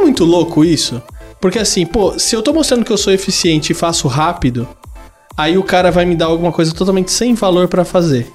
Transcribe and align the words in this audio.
é 0.00 0.02
muito 0.02 0.24
louco 0.24 0.64
isso? 0.64 1.00
Porque 1.40 1.58
assim, 1.58 1.86
pô, 1.86 2.18
se 2.18 2.34
eu 2.34 2.42
tô 2.42 2.52
mostrando 2.52 2.84
que 2.84 2.92
eu 2.92 2.98
sou 2.98 3.12
eficiente 3.12 3.70
e 3.72 3.74
faço 3.74 4.08
rápido, 4.08 4.68
aí 5.36 5.56
o 5.56 5.62
cara 5.62 5.90
vai 5.90 6.04
me 6.04 6.14
dar 6.14 6.26
alguma 6.26 6.52
coisa 6.52 6.74
totalmente 6.74 7.10
sem 7.10 7.34
valor 7.34 7.68
pra 7.68 7.84
fazer. 7.84 8.30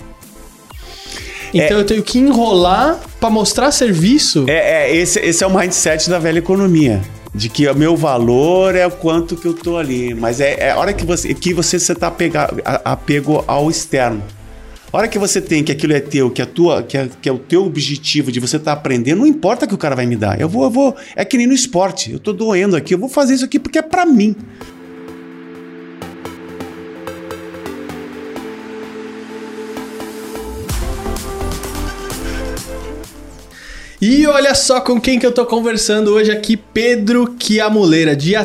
Então 1.53 1.77
É. 1.77 1.79
eu 1.81 1.85
tenho 1.85 2.03
que 2.03 2.17
enrolar 2.19 2.99
pra 3.19 3.29
mostrar 3.29 3.71
serviço. 3.71 4.45
É, 4.47 4.89
é, 4.89 4.95
esse, 4.95 5.19
esse 5.19 5.43
é 5.43 5.47
o 5.47 5.55
mindset 5.55 6.09
da 6.09 6.19
velha 6.19 6.39
economia. 6.39 7.01
De 7.33 7.49
que 7.49 7.67
o 7.67 7.75
meu 7.75 7.95
valor 7.97 8.75
é 8.75 8.87
o 8.87 8.91
quanto 8.91 9.35
que 9.35 9.45
eu 9.45 9.53
tô 9.53 9.77
ali. 9.77 10.13
Mas 10.13 10.39
é, 10.39 10.55
é 10.59 10.71
a 10.71 10.77
hora 10.77 10.93
que 10.93 11.05
você 11.05 11.33
que 11.33 11.53
você 11.53 11.77
tá 11.93 12.07
a- 12.65 12.91
apego 12.93 13.43
ao 13.47 13.69
externo. 13.69 14.23
A 14.93 14.97
hora 14.97 15.07
que 15.07 15.19
você 15.19 15.41
tem 15.41 15.63
que 15.63 15.71
aquilo 15.71 15.93
é 15.93 15.99
teu, 15.99 16.29
que, 16.29 16.41
a 16.41 16.45
tua, 16.45 16.81
que, 16.83 16.97
é, 16.97 17.09
que 17.21 17.27
é 17.27 17.31
o 17.31 17.37
teu 17.37 17.65
objetivo 17.65 18.31
de 18.31 18.39
você 18.39 18.57
estar 18.57 18.71
aprendendo, 18.71 19.19
não 19.19 19.27
importa 19.27 19.65
o 19.65 19.67
que 19.67 19.75
o 19.75 19.77
cara 19.77 19.95
vai 19.95 20.05
me 20.05 20.15
dar. 20.15 20.39
Eu 20.39 20.47
vou, 20.47 20.63
eu 20.63 20.69
vou. 20.69 20.95
É 21.15 21.25
que 21.25 21.37
nem 21.37 21.47
no 21.47 21.53
esporte. 21.53 22.13
Eu 22.13 22.19
tô 22.19 22.31
doendo 22.31 22.75
aqui, 22.75 22.93
eu 22.93 22.99
vou 22.99 23.09
fazer 23.09 23.33
isso 23.33 23.45
aqui 23.45 23.59
porque 23.59 23.79
é 23.79 23.81
pra 23.81 24.05
mim. 24.05 24.35
E 34.01 34.27
olha 34.27 34.53
só 34.53 34.79
com 34.81 35.01
quem 35.01 35.17
que 35.17 35.25
eu 35.25 35.31
tô 35.31 35.45
conversando 35.45 36.11
hoje 36.13 36.31
aqui, 36.31 36.55
Pedro 36.55 37.35
Chiamuleira, 37.39 38.15
de 38.15 38.35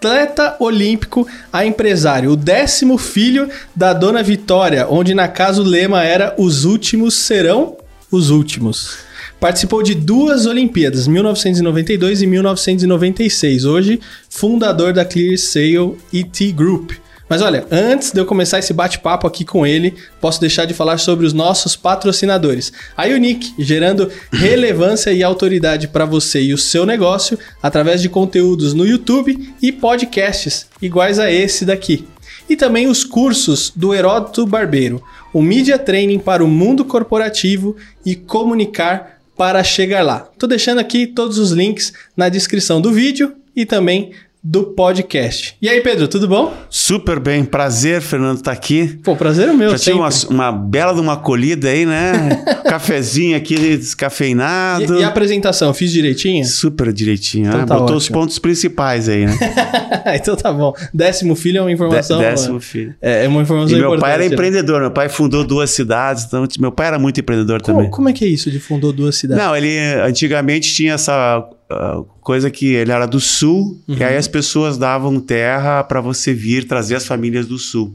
atleta 0.00 0.56
olímpico 0.58 1.28
a 1.52 1.66
empresário, 1.66 2.30
o 2.30 2.36
décimo 2.36 2.96
filho 2.96 3.50
da 3.76 3.92
dona 3.92 4.22
Vitória, 4.22 4.86
onde 4.88 5.12
na 5.12 5.28
casa 5.28 5.60
o 5.60 5.64
lema 5.64 6.02
era 6.02 6.34
os 6.38 6.64
últimos 6.64 7.14
serão 7.14 7.76
os 8.10 8.30
últimos. 8.30 8.96
Participou 9.38 9.82
de 9.82 9.94
duas 9.94 10.46
Olimpíadas, 10.46 11.06
1992 11.06 12.22
e 12.22 12.26
1996. 12.26 13.64
Hoje, 13.66 14.00
fundador 14.30 14.94
da 14.94 15.04
Clear 15.04 15.36
Sail 15.36 15.98
ET 16.12 16.52
Group. 16.54 16.92
Mas 17.30 17.42
olha, 17.42 17.64
antes 17.70 18.10
de 18.10 18.18
eu 18.18 18.26
começar 18.26 18.58
esse 18.58 18.72
bate-papo 18.72 19.24
aqui 19.24 19.44
com 19.44 19.64
ele, 19.64 19.94
posso 20.20 20.40
deixar 20.40 20.64
de 20.64 20.74
falar 20.74 20.98
sobre 20.98 21.24
os 21.24 21.32
nossos 21.32 21.76
patrocinadores. 21.76 22.72
A 22.96 23.06
Unique, 23.06 23.54
gerando 23.56 24.10
relevância 24.34 25.12
e 25.12 25.22
autoridade 25.22 25.86
para 25.86 26.04
você 26.04 26.42
e 26.42 26.52
o 26.52 26.58
seu 26.58 26.84
negócio 26.84 27.38
através 27.62 28.02
de 28.02 28.08
conteúdos 28.08 28.74
no 28.74 28.84
YouTube 28.84 29.54
e 29.62 29.70
podcasts 29.70 30.66
iguais 30.82 31.20
a 31.20 31.30
esse 31.30 31.64
daqui. 31.64 32.04
E 32.48 32.56
também 32.56 32.88
os 32.88 33.04
cursos 33.04 33.72
do 33.76 33.94
Heródoto 33.94 34.44
Barbeiro, 34.44 35.00
o 35.32 35.40
Media 35.40 35.78
Training 35.78 36.18
para 36.18 36.44
o 36.44 36.48
mundo 36.48 36.84
corporativo 36.84 37.76
e 38.04 38.16
comunicar 38.16 39.20
para 39.36 39.62
chegar 39.62 40.02
lá. 40.02 40.28
Tô 40.36 40.48
deixando 40.48 40.80
aqui 40.80 41.06
todos 41.06 41.38
os 41.38 41.52
links 41.52 41.92
na 42.16 42.28
descrição 42.28 42.80
do 42.80 42.92
vídeo 42.92 43.36
e 43.54 43.64
também 43.64 44.10
do 44.42 44.64
podcast. 44.64 45.54
E 45.60 45.68
aí, 45.68 45.82
Pedro, 45.82 46.08
tudo 46.08 46.26
bom? 46.26 46.54
Super 46.70 47.20
bem. 47.20 47.44
Prazer, 47.44 48.00
Fernando, 48.00 48.38
estar 48.38 48.52
aqui. 48.52 48.98
Pô, 49.04 49.14
prazer 49.14 49.48
é 49.48 49.52
meu. 49.52 49.70
Já 49.70 49.78
tinha 49.78 50.10
sempre. 50.10 50.34
uma, 50.34 50.50
uma 50.50 50.58
bela 50.58 50.94
de 50.94 51.00
uma 51.00 51.12
acolhida 51.12 51.68
aí, 51.68 51.84
né? 51.84 52.42
Cafezinho 52.64 53.36
aqui 53.36 53.54
descafeinado. 53.76 54.96
E, 54.96 55.00
e 55.00 55.04
a 55.04 55.08
apresentação, 55.08 55.72
fiz 55.74 55.92
direitinho? 55.92 56.44
Super 56.44 56.92
direitinho. 56.92 57.48
Então 57.48 57.60
né? 57.60 57.66
tá 57.66 57.78
Botou 57.78 57.96
os 57.96 58.04
ótimo. 58.04 58.18
pontos 58.20 58.38
principais 58.38 59.08
aí, 59.08 59.26
né? 59.26 59.36
então 60.14 60.34
tá 60.36 60.52
bom. 60.52 60.72
Décimo 60.92 61.36
filho 61.36 61.58
é 61.58 61.60
uma 61.60 61.72
informação. 61.72 62.18
Dé- 62.18 62.30
décimo 62.30 62.60
filho. 62.60 62.94
É, 63.00 63.24
é 63.24 63.28
uma 63.28 63.40
E 63.40 63.42
informação 63.42 63.76
meu 63.76 63.78
importante. 63.88 64.00
pai 64.00 64.12
era 64.14 64.24
né? 64.26 64.32
empreendedor. 64.32 64.80
Meu 64.80 64.90
pai 64.90 65.08
fundou 65.10 65.44
duas 65.44 65.70
cidades. 65.70 66.24
Então, 66.24 66.46
meu 66.58 66.72
pai 66.72 66.86
era 66.88 66.98
muito 66.98 67.20
empreendedor 67.20 67.60
Como, 67.60 67.76
também. 67.78 67.90
como 67.90 68.08
é 68.08 68.12
que 68.14 68.24
é 68.24 68.28
isso 68.28 68.50
de 68.50 68.58
fundou 68.58 68.92
duas 68.92 69.16
cidades? 69.16 69.44
Não, 69.44 69.54
ele 69.54 69.78
antigamente 70.02 70.72
tinha 70.72 70.94
essa 70.94 71.46
ah, 71.70 72.02
coisa 72.20 72.50
que 72.50 72.74
ele 72.74 72.90
era 72.90 73.06
do 73.06 73.20
sul 73.20 73.78
Uhum. 73.86 73.96
e 73.96 74.02
aí 74.04 74.16
as 74.16 74.26
pessoas 74.26 74.76
davam 74.76 75.20
terra 75.20 75.84
para 75.84 76.00
você 76.00 76.34
vir 76.34 76.66
trazer 76.66 76.96
as 76.96 77.06
famílias 77.06 77.46
do 77.46 77.58
sul. 77.58 77.94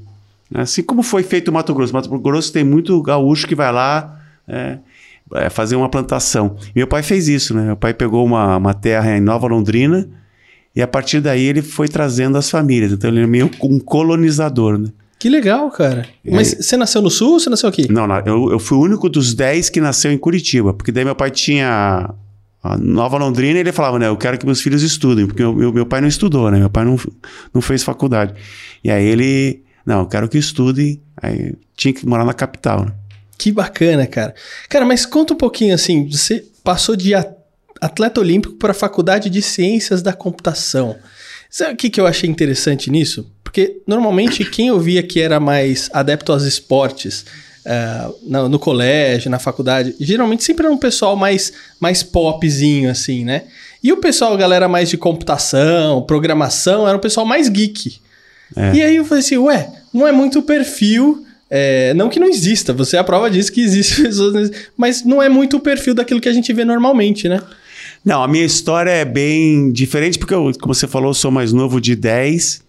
Assim 0.54 0.84
como 0.84 1.02
foi 1.04 1.24
feito 1.24 1.50
o 1.50 1.54
Mato 1.54 1.74
Grosso. 1.74 1.94
Mato 1.94 2.10
Grosso 2.20 2.54
tem 2.54 2.64
muito 2.64 3.02
gaúcho 3.02 3.48
que 3.48 3.56
vai 3.56 3.72
lá 3.72 4.20
é, 4.48 4.78
é, 5.34 5.50
fazer 5.50 5.76
uma 5.76 5.90
plantação. 5.90 6.56
Meu 6.76 6.88
pai 6.88 7.02
fez 7.04 7.28
isso, 7.28 7.54
né? 7.54 7.64
Meu 7.64 7.76
pai 7.76 7.94
pegou 7.94 8.24
uma, 8.24 8.58
uma 8.58 8.74
terra 8.74 9.18
em 9.18 9.20
Nova 9.20 9.48
Londrina 9.48 10.08
e 10.76 10.82
a 10.82 10.88
partir 10.88 11.20
daí 11.20 11.44
ele 11.44 11.62
foi 11.62 11.88
trazendo 11.88 12.38
as 12.38 12.50
famílias. 12.50 12.92
Então 12.92 13.10
ele 13.10 13.22
é 13.22 13.28
meio 13.28 13.50
um 13.64 13.80
colonizador, 13.80 14.78
né? 14.78 14.90
Que 15.18 15.30
legal, 15.30 15.72
cara. 15.72 16.06
Mas 16.24 16.56
você 16.60 16.78
nasceu 16.78 17.02
no 17.02 17.10
sul 17.10 17.34
ou 17.34 17.40
você 17.40 17.50
nasceu 17.50 17.68
aqui? 17.68 17.92
Não, 17.92 18.06
não, 18.06 18.20
eu, 18.26 18.52
eu 18.52 18.60
fui 18.60 18.78
o 18.78 18.82
único 18.82 19.10
dos 19.10 19.34
10 19.34 19.70
que 19.70 19.82
nasceu 19.82 20.12
em 20.12 20.18
Curitiba, 20.18 20.74
porque 20.74 20.92
daí 20.92 21.04
meu 21.04 21.16
pai 21.16 21.32
tinha 21.32 22.14
a 22.66 22.78
Nova 22.78 23.18
Londrina 23.18 23.60
ele 23.60 23.72
falava, 23.72 24.00
né, 24.00 24.08
eu 24.08 24.18
quero 24.18 24.38
que 24.38 24.46
meus 24.46 24.60
filhos 24.60 24.82
estudem, 24.82 25.28
porque 25.28 25.44
meu, 25.44 25.72
meu 25.72 25.86
pai 25.86 26.02
não 26.02 26.08
estudou, 26.08 26.50
né, 26.50 26.58
meu 26.58 26.70
pai 26.70 26.84
não, 26.84 26.98
não 27.54 27.62
fez 27.62 27.84
faculdade. 27.84 28.34
E 28.84 28.90
aí 28.90 29.06
ele, 29.06 29.64
não, 29.86 30.00
eu 30.00 30.08
quero 30.08 30.28
que 30.28 30.38
estudem, 30.38 31.00
aí 31.22 31.54
tinha 31.76 31.94
que 31.94 32.06
morar 32.08 32.26
na 32.26 32.34
capital, 32.34 32.86
né. 32.86 32.94
Que 33.38 33.52
bacana, 33.52 34.08
cara. 34.08 34.34
Cara, 34.70 34.86
mas 34.86 35.06
conta 35.06 35.34
um 35.34 35.38
pouquinho 35.38 35.76
assim, 35.76 36.10
você 36.10 36.44
passou 36.64 36.96
de 36.96 37.14
atleta 37.82 38.20
olímpico 38.20 38.56
para 38.56 38.72
a 38.72 38.76
faculdade 38.76 39.30
de 39.30 39.42
ciências 39.42 40.02
da 40.02 40.14
computação. 40.14 40.96
Sabe 41.50 41.74
o 41.74 41.78
que, 41.78 41.90
que 41.90 42.02
eu 42.02 42.08
achei 42.08 42.30
interessante 42.30 42.90
nisso? 42.90 43.30
Porque 43.44 43.82
normalmente 43.86 44.44
quem 44.44 44.68
eu 44.68 44.80
via 44.80 45.04
que 45.04 45.20
era 45.20 45.40
mais 45.40 45.90
adepto 45.94 46.32
aos 46.32 46.44
esportes 46.44 47.26
ah, 47.66 48.12
no, 48.24 48.50
no 48.50 48.60
colégio, 48.60 49.32
na 49.32 49.40
faculdade, 49.40 49.96
geralmente 50.00 50.44
sempre 50.44 50.66
era 50.66 50.74
um 50.74 50.78
pessoal 50.78 51.16
mais, 51.16 51.52
mais 51.80 52.04
popzinho, 52.04 52.90
assim, 52.90 53.26
né? 53.26 53.44
E 53.84 53.92
o 53.92 53.98
pessoal, 53.98 54.36
galera 54.38 54.68
mais 54.68 54.90
de 54.90 54.98
computação, 54.98 56.02
programação, 56.04 56.88
era 56.88 56.98
um 56.98 57.02
pessoal 57.02 57.26
mais 57.26 57.50
geek. 57.50 58.00
E 58.74 58.82
aí 58.82 58.96
eu 58.96 59.06
falei 59.06 59.24
assim, 59.24 59.38
ué, 59.38 59.70
não 59.94 60.08
é 60.08 60.12
muito 60.12 60.40
o 60.40 60.44
perfil. 60.44 61.26
é, 61.50 61.94
não 61.94 62.10
que 62.10 62.20
não 62.20 62.28
exista, 62.28 62.74
você 62.74 62.98
é 62.98 63.00
a 63.00 63.04
prova 63.04 63.30
disso 63.30 63.52
que 63.52 63.62
existe 63.62 64.02
pessoas, 64.04 64.52
mas 64.76 65.04
não 65.04 65.22
é 65.22 65.30
muito 65.30 65.58
o 65.58 65.60
perfil 65.60 65.94
daquilo 65.94 66.20
que 66.20 66.30
a 66.30 66.34
gente 66.34 66.52
vê 66.54 66.66
normalmente, 66.66 67.30
né? 67.30 67.40
Não, 68.04 68.22
a 68.22 68.28
minha 68.28 68.46
história 68.46 68.92
é 68.92 69.06
bem 69.06 69.72
diferente, 69.72 70.20
porque 70.20 70.34
eu, 70.34 70.52
como 70.60 70.74
você 70.74 70.88
falou, 70.88 71.10
eu 71.10 71.14
sou 71.14 71.32
mais 71.32 71.52
novo 71.52 71.82
de 71.82 71.96
10. 71.96 72.65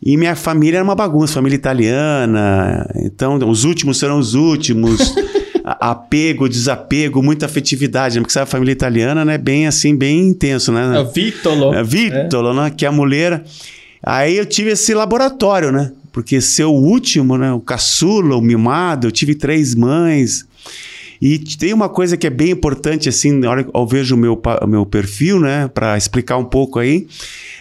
E 0.00 0.16
minha 0.16 0.36
família 0.36 0.78
era 0.78 0.84
uma 0.84 0.94
bagunça, 0.94 1.34
família 1.34 1.56
italiana. 1.56 2.88
Então, 2.96 3.36
os 3.48 3.64
últimos 3.64 3.98
serão 3.98 4.18
os 4.18 4.34
últimos. 4.34 5.14
Apego, 5.64 6.48
desapego, 6.48 7.22
muita 7.22 7.44
afetividade. 7.44 8.14
né? 8.14 8.22
Porque 8.22 8.32
sabe, 8.32 8.44
a 8.44 8.46
família 8.46 8.72
italiana, 8.72 9.22
né? 9.24 9.36
Bem 9.36 9.66
assim, 9.66 9.94
bem 9.94 10.28
intenso, 10.28 10.72
né? 10.72 10.98
É 10.98 11.04
Vítolo. 11.04 11.74
É, 11.74 11.82
Vítolo, 11.84 12.54
né? 12.54 12.72
Que 12.74 12.86
é 12.86 12.88
a 12.88 12.92
mulher. 12.92 13.44
Aí 14.02 14.36
eu 14.36 14.46
tive 14.46 14.70
esse 14.70 14.94
laboratório, 14.94 15.70
né? 15.70 15.92
Porque 16.10 16.40
ser 16.40 16.64
o 16.64 16.72
último, 16.72 17.36
né? 17.36 17.52
O 17.52 17.60
caçula, 17.60 18.34
o 18.36 18.40
mimado, 18.40 19.08
eu 19.08 19.12
tive 19.12 19.34
três 19.34 19.74
mães. 19.74 20.46
E 21.20 21.38
tem 21.38 21.72
uma 21.72 21.88
coisa 21.88 22.16
que 22.16 22.26
é 22.26 22.30
bem 22.30 22.50
importante, 22.50 23.08
assim, 23.08 23.32
na 23.32 23.50
hora 23.50 23.64
que 23.64 23.70
eu 23.74 23.86
vejo 23.86 24.14
o 24.14 24.18
meu, 24.18 24.40
meu 24.66 24.86
perfil, 24.86 25.40
né? 25.40 25.68
Para 25.68 25.96
explicar 25.96 26.36
um 26.36 26.44
pouco 26.44 26.78
aí, 26.78 27.06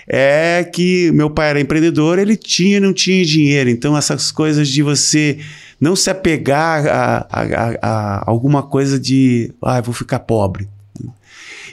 é 0.08 0.64
que 0.64 1.12
meu 1.12 1.30
pai 1.30 1.50
era 1.50 1.60
empreendedor, 1.60 2.20
ele 2.20 2.36
tinha 2.36 2.80
não 2.80 2.94
tinha 2.94 3.26
dinheiro. 3.26 3.70
Então, 3.70 3.98
essas 3.98 4.32
coisas 4.32 4.68
de 4.70 4.82
você 4.84 5.40
não 5.80 5.96
se 5.96 6.10
apegar 6.10 6.86
a, 6.88 7.28
a- 7.30 7.78
a- 7.82 8.24
alguma 8.28 8.62
coisa 8.64 9.00
de, 9.00 9.52
ah, 9.62 9.82
vou 9.82 9.94
ficar 9.94 10.20
pobre. 10.20 10.68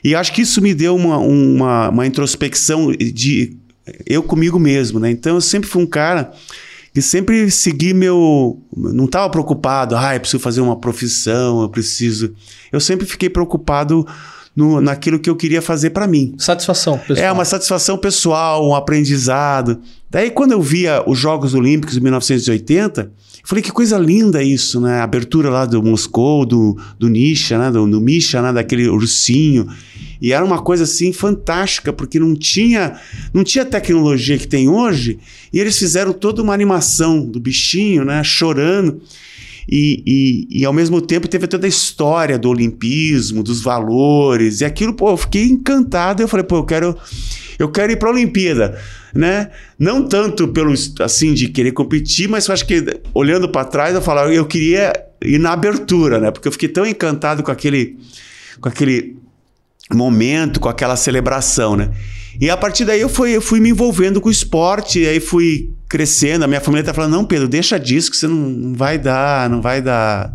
E 0.03 0.15
acho 0.15 0.33
que 0.33 0.43
isso 0.43 0.61
me 0.61 0.75
deu 0.75 0.95
uma, 0.95 1.19
uma, 1.19 1.89
uma 1.89 2.07
introspecção 2.07 2.93
de 2.93 3.57
eu 4.07 4.23
comigo 4.23 4.59
mesmo, 4.59 4.99
né? 4.99 5.11
Então 5.11 5.35
eu 5.37 5.41
sempre 5.41 5.69
fui 5.69 5.83
um 5.83 5.87
cara 5.87 6.33
que 6.95 7.03
sempre 7.03 7.51
segui 7.51 7.93
meu. 7.93 8.63
Não 8.75 9.07
estava 9.07 9.29
preocupado, 9.29 9.97
ah, 9.97 10.15
eu 10.15 10.21
preciso 10.21 10.41
fazer 10.41 10.61
uma 10.61 10.79
profissão, 10.79 11.63
eu 11.63 11.69
preciso. 11.69 12.33
Eu 12.71 12.79
sempre 12.79 13.05
fiquei 13.05 13.29
preocupado 13.29 14.07
no, 14.55 14.81
naquilo 14.81 15.19
que 15.19 15.29
eu 15.29 15.37
queria 15.37 15.61
fazer 15.61 15.91
para 15.91 16.07
mim. 16.07 16.35
Satisfação, 16.39 16.99
pessoal. 16.99 17.27
É 17.27 17.33
uma 17.33 17.45
satisfação 17.45 17.99
pessoal, 17.99 18.69
um 18.69 18.75
aprendizado. 18.75 19.81
Daí, 20.11 20.31
quando 20.31 20.53
eu 20.53 20.63
via 20.63 21.03
os 21.07 21.19
Jogos 21.19 21.55
Olímpicos 21.55 21.95
de 21.95 22.01
1980, 22.01 23.01
eu 23.03 23.11
falei 23.45 23.63
que 23.63 23.73
coisa 23.73 23.99
linda 23.99 24.43
isso, 24.43 24.81
né? 24.81 25.01
A 25.01 25.05
abertura 25.05 25.51
lá 25.51 25.67
do 25.67 25.83
Moscou, 25.83 26.47
do, 26.47 26.79
do 26.99 27.09
Nisha, 27.09 27.59
né? 27.59 27.71
Do, 27.71 27.87
do 27.87 28.01
Misha, 28.01 28.41
né? 28.41 28.53
Daquele 28.53 28.89
ursinho. 28.89 29.67
E 30.21 30.33
era 30.33 30.45
uma 30.45 30.63
coisa 30.63 30.85
assim 30.85 31.13
fantástica, 31.13 31.93
porque 31.93 32.19
não 32.19 32.35
tinha, 32.35 32.99
não 33.33 33.45
tinha 33.45 33.65
tecnologia 33.65 34.39
que 34.39 34.49
tem 34.49 34.69
hoje, 34.69 35.19
e 35.53 35.61
eles 35.61 35.79
fizeram 35.79 36.13
toda 36.13 36.41
uma 36.41 36.55
animação 36.55 37.27
do 37.27 37.39
bichinho, 37.41 38.05
né? 38.05 38.23
Chorando. 38.25 39.03
E, 39.69 40.03
e, 40.51 40.61
e, 40.61 40.65
ao 40.65 40.73
mesmo 40.73 41.01
tempo 41.01 41.27
teve 41.27 41.47
toda 41.47 41.67
a 41.67 41.69
história 41.69 42.39
do 42.39 42.51
olimpismo, 42.51 43.43
dos 43.43 43.63
valores, 43.63 44.61
e 44.61 44.65
aquilo, 44.65 44.95
pô, 44.95 45.11
eu 45.11 45.17
fiquei 45.17 45.45
encantado. 45.45 46.23
Eu 46.23 46.29
falei, 46.29 46.45
pô, 46.45 46.57
eu 46.57 46.65
quero, 46.65 46.97
eu 47.59 47.71
quero 47.71 47.93
ir 47.93 47.97
para 47.97 48.09
a 48.09 48.13
Olimpíada, 48.13 48.79
né? 49.15 49.51
Não 49.79 50.07
tanto 50.07 50.49
pelo 50.49 50.75
assim 51.01 51.33
de 51.33 51.49
querer 51.49 51.73
competir, 51.73 52.29
mas 52.29 52.47
eu 52.47 52.55
acho 52.55 52.67
que 52.67 53.01
olhando 53.15 53.49
para 53.49 53.65
trás 53.65 53.95
eu 53.95 54.03
falo, 54.03 54.31
eu 54.33 54.47
queria 54.47 54.93
ir 55.23 55.39
na 55.39 55.53
abertura, 55.53 56.21
né? 56.21 56.31
Porque 56.31 56.49
eu 56.49 56.53
fiquei 56.53 56.69
tão 56.69 56.85
encantado 56.85 57.43
com 57.43 57.51
aquele, 57.51 57.99
com 58.61 58.69
aquele 58.69 59.17
momento, 59.93 60.61
com 60.61 60.69
aquela 60.69 60.97
celebração, 60.97 61.77
né? 61.77 61.91
E 62.41 62.51
a 62.51 62.57
partir 62.57 62.85
daí 62.85 63.01
eu 63.01 63.09
fui, 63.09 63.37
eu 63.37 63.43
fui 63.43 63.61
me 63.61 63.71
envolvendo 63.71 64.21
com 64.21 64.29
o 64.29 64.33
esporte, 64.33 65.07
aí 65.07 65.21
fui 65.21 65.71
crescendo. 65.89 66.45
A 66.45 66.49
minha 66.49 66.61
família 66.61 66.85
tá 66.85 66.95
falando: 66.95 67.13
não, 67.13 67.25
Pedro, 67.25 67.49
deixa 67.49 67.79
disso 67.79 68.11
que 68.11 68.17
você 68.17 68.27
não, 68.27 68.37
não 68.37 68.75
vai 68.75 68.99
dar, 68.99 69.49
não 69.49 69.61
vai 69.61 69.81
dar. 69.81 70.35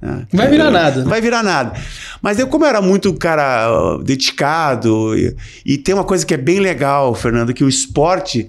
Não 0.00 0.26
vai 0.32 0.48
virar 0.48 0.70
nada. 0.70 1.02
Não 1.02 1.08
vai 1.08 1.20
virar 1.20 1.42
nada. 1.42 1.78
Mas 2.20 2.38
eu, 2.38 2.48
como 2.48 2.64
eu 2.64 2.68
era 2.68 2.82
muito 2.82 3.14
cara 3.14 3.98
dedicado, 3.98 5.16
e, 5.16 5.36
e, 5.64 5.78
tem 5.78 5.94
uma 5.94 6.02
coisa 6.02 6.26
que 6.26 6.34
é 6.34 6.36
bem 6.36 6.58
legal, 6.58 7.14
Fernando, 7.14 7.54
que 7.54 7.62
o 7.62 7.68
esporte 7.68 8.48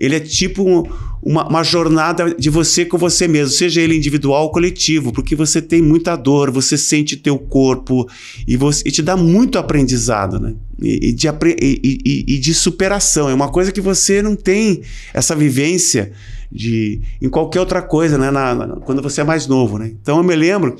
ele 0.00 0.16
é 0.16 0.20
tipo 0.20 0.88
uma, 1.22 1.46
uma, 1.46 1.62
jornada 1.62 2.34
de 2.34 2.48
você 2.48 2.86
com 2.86 2.96
você 2.96 3.28
mesmo, 3.28 3.54
seja 3.54 3.82
ele 3.82 3.94
individual 3.94 4.44
ou 4.44 4.50
coletivo, 4.50 5.12
porque 5.12 5.36
você 5.36 5.60
tem 5.60 5.82
muita 5.82 6.16
dor, 6.16 6.50
você 6.50 6.78
sente 6.78 7.18
teu 7.18 7.38
corpo 7.38 8.08
e, 8.48 8.56
você, 8.56 8.82
e 8.88 8.90
te 8.90 9.02
dá 9.02 9.14
muito 9.14 9.58
aprendizado, 9.58 10.40
né? 10.40 10.54
E, 10.80 11.10
e, 11.10 11.12
de, 11.12 11.28
e, 11.28 12.24
e, 12.26 12.38
de 12.38 12.54
superação. 12.54 13.28
É 13.28 13.34
uma 13.34 13.50
coisa 13.50 13.70
que 13.70 13.82
você 13.82 14.22
não 14.22 14.34
tem 14.34 14.80
essa 15.12 15.36
vivência 15.36 16.12
de 16.50 17.02
em 17.20 17.28
qualquer 17.28 17.60
outra 17.60 17.82
coisa, 17.82 18.16
né? 18.16 18.30
Na, 18.30 18.54
na, 18.54 18.66
quando 18.76 19.02
você 19.02 19.20
é 19.20 19.24
mais 19.24 19.46
novo, 19.46 19.78
né? 19.78 19.92
Então 20.00 20.16
eu 20.16 20.24
me 20.24 20.34
lembro 20.34 20.76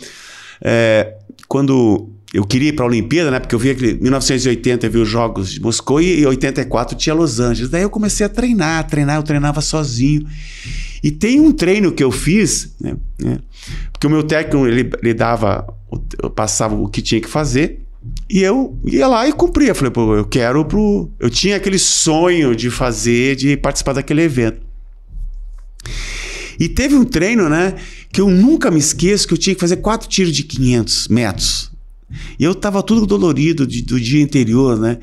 é, 0.62 1.14
quando 1.46 2.08
eu 2.32 2.44
queria 2.44 2.68
ir 2.68 2.72
para 2.72 2.84
a 2.84 2.88
Olimpíada, 2.88 3.30
né? 3.30 3.40
Porque 3.40 3.54
eu 3.54 3.58
vi 3.58 3.74
que 3.74 3.86
em 3.86 3.94
1980 3.94 4.86
eu 4.86 4.90
vi 4.90 4.98
os 4.98 5.08
Jogos 5.08 5.52
de 5.52 5.60
Moscou 5.60 6.00
e 6.00 6.22
em 6.22 6.26
84 6.26 6.96
tinha 6.96 7.14
Los 7.14 7.40
Angeles. 7.40 7.70
Daí 7.70 7.82
eu 7.82 7.90
comecei 7.90 8.24
a 8.24 8.28
treinar, 8.28 8.86
treinar, 8.86 9.16
eu 9.16 9.22
treinava 9.22 9.60
sozinho. 9.60 10.24
E 11.02 11.10
tem 11.10 11.40
um 11.40 11.50
treino 11.50 11.90
que 11.90 12.04
eu 12.04 12.12
fiz, 12.12 12.74
né? 12.80 12.96
né 13.18 13.38
porque 13.90 14.06
o 14.06 14.10
meu 14.10 14.22
técnico 14.22 14.66
ele, 14.66 14.90
ele 15.02 15.14
dava, 15.14 15.66
passava 16.34 16.74
o 16.74 16.88
que 16.88 17.02
tinha 17.02 17.20
que 17.20 17.28
fazer. 17.28 17.80
E 18.28 18.40
eu 18.42 18.78
ia 18.84 19.08
lá 19.08 19.28
e 19.28 19.32
cumpria. 19.32 19.74
Falei, 19.74 19.90
pô, 19.90 20.14
eu 20.14 20.24
quero 20.24 20.64
pro. 20.64 21.10
Eu 21.18 21.28
tinha 21.28 21.56
aquele 21.56 21.78
sonho 21.78 22.54
de 22.54 22.70
fazer, 22.70 23.34
de 23.34 23.56
participar 23.56 23.94
daquele 23.94 24.22
evento. 24.22 24.62
E 26.58 26.68
teve 26.68 26.94
um 26.94 27.04
treino, 27.04 27.48
né? 27.48 27.74
Que 28.12 28.20
eu 28.20 28.28
nunca 28.28 28.70
me 28.70 28.78
esqueço 28.78 29.26
que 29.26 29.34
eu 29.34 29.38
tinha 29.38 29.54
que 29.54 29.60
fazer 29.60 29.78
quatro 29.78 30.08
tiros 30.08 30.32
de 30.32 30.44
500 30.44 31.08
metros. 31.08 31.69
E 32.38 32.44
eu 32.44 32.52
estava 32.52 32.82
tudo 32.82 33.06
dolorido 33.06 33.66
de, 33.66 33.82
do 33.82 34.00
dia 34.00 34.24
anterior, 34.24 34.78
né? 34.78 34.98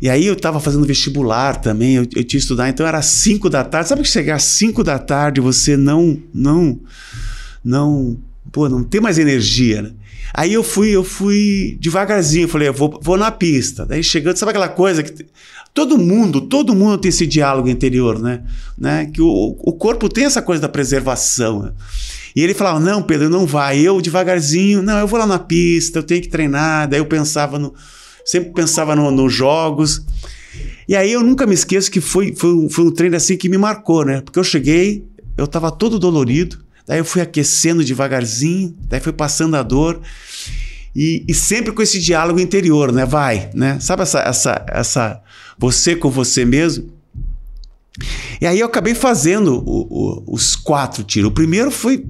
E 0.00 0.08
aí 0.08 0.26
eu 0.26 0.34
estava 0.34 0.60
fazendo 0.60 0.86
vestibular 0.86 1.60
também, 1.60 1.96
eu, 1.96 2.02
eu 2.02 2.06
tinha 2.06 2.24
que 2.24 2.36
estudar, 2.36 2.68
então 2.68 2.86
era 2.86 3.00
5 3.00 3.48
da 3.48 3.64
tarde. 3.64 3.88
Sabe 3.88 4.02
que 4.02 4.08
chegar 4.08 4.36
às 4.36 4.44
5 4.44 4.82
da 4.82 4.98
tarde 4.98 5.40
você 5.40 5.76
não, 5.76 6.20
não, 6.32 6.80
não, 7.64 8.18
pô, 8.52 8.68
não 8.68 8.82
tem 8.82 9.00
mais 9.00 9.18
energia, 9.18 9.82
né? 9.82 9.92
Aí 10.34 10.52
eu 10.52 10.62
fui, 10.62 10.90
eu 10.90 11.02
fui 11.02 11.78
devagarzinho, 11.80 12.48
falei, 12.48 12.68
eu 12.68 12.74
vou, 12.74 13.00
vou 13.02 13.16
na 13.16 13.30
pista. 13.30 13.86
Daí 13.86 14.02
chegando, 14.02 14.36
sabe 14.36 14.50
aquela 14.50 14.68
coisa 14.68 15.02
que 15.02 15.26
todo 15.72 15.96
mundo, 15.96 16.42
todo 16.42 16.74
mundo 16.74 16.98
tem 16.98 17.08
esse 17.08 17.26
diálogo 17.26 17.68
interior, 17.68 18.18
né? 18.18 18.42
né? 18.76 19.06
Que 19.06 19.22
o, 19.22 19.56
o 19.58 19.72
corpo 19.72 20.08
tem 20.08 20.24
essa 20.24 20.42
coisa 20.42 20.60
da 20.60 20.68
preservação. 20.68 21.62
Né? 21.62 21.72
E 22.34 22.42
ele 22.42 22.54
falava: 22.54 22.80
Não, 22.80 23.02
Pedro, 23.02 23.28
não 23.28 23.46
vai. 23.46 23.78
Eu 23.80 24.00
devagarzinho, 24.00 24.82
não, 24.82 24.98
eu 24.98 25.06
vou 25.06 25.18
lá 25.18 25.26
na 25.26 25.38
pista, 25.38 25.98
eu 25.98 26.02
tenho 26.02 26.22
que 26.22 26.28
treinar. 26.28 26.88
Daí 26.88 27.00
eu 27.00 27.06
pensava 27.06 27.58
no. 27.58 27.74
Sempre 28.24 28.50
pensava 28.52 28.94
nos 28.94 29.12
no 29.12 29.28
jogos. 29.28 30.04
E 30.88 30.96
aí 30.96 31.12
eu 31.12 31.22
nunca 31.22 31.46
me 31.46 31.54
esqueço 31.54 31.90
que 31.90 32.00
foi, 32.00 32.34
foi, 32.34 32.68
foi 32.70 32.84
um 32.84 32.90
treino 32.90 33.16
assim 33.16 33.36
que 33.36 33.48
me 33.48 33.58
marcou, 33.58 34.04
né? 34.04 34.20
Porque 34.20 34.38
eu 34.38 34.44
cheguei, 34.44 35.04
eu 35.36 35.44
estava 35.44 35.70
todo 35.70 35.98
dolorido, 35.98 36.58
daí 36.86 36.98
eu 36.98 37.04
fui 37.04 37.20
aquecendo 37.20 37.84
devagarzinho, 37.84 38.74
daí 38.88 38.98
foi 38.98 39.12
passando 39.12 39.56
a 39.56 39.62
dor. 39.62 40.00
E, 40.96 41.24
e, 41.28 41.34
sempre 41.34 41.72
com 41.72 41.82
esse 41.82 42.00
diálogo 42.00 42.40
interior, 42.40 42.90
né? 42.90 43.04
Vai, 43.04 43.50
né? 43.54 43.78
Sabe 43.80 44.02
essa, 44.02 44.20
essa, 44.20 44.66
essa 44.68 45.22
você 45.58 45.94
com 45.94 46.10
você 46.10 46.44
mesmo? 46.44 46.97
E 48.40 48.46
aí 48.46 48.60
eu 48.60 48.66
acabei 48.66 48.94
fazendo 48.94 49.62
o, 49.66 49.86
o, 49.90 50.34
os 50.34 50.54
quatro 50.54 51.02
tiros. 51.02 51.30
O 51.30 51.34
primeiro 51.34 51.70
foi 51.70 52.04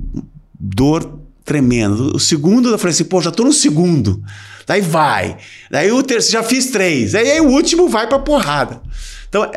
dor 0.58 1.20
tremenda. 1.44 1.94
O 1.94 2.20
segundo 2.20 2.68
eu 2.68 2.78
falei 2.78 2.92
assim, 2.92 3.04
pô, 3.04 3.20
já 3.20 3.30
tô 3.30 3.44
no 3.44 3.52
segundo. 3.52 4.22
Daí 4.66 4.82
vai. 4.82 5.38
Daí 5.70 5.90
o 5.90 6.02
terceiro, 6.02 6.42
já 6.42 6.48
fiz 6.48 6.66
três. 6.66 7.14
Aí, 7.14 7.30
aí 7.30 7.40
o 7.40 7.48
último 7.48 7.88
vai 7.88 8.06
pra 8.06 8.18
porrada. 8.18 8.82
Então, 9.28 9.50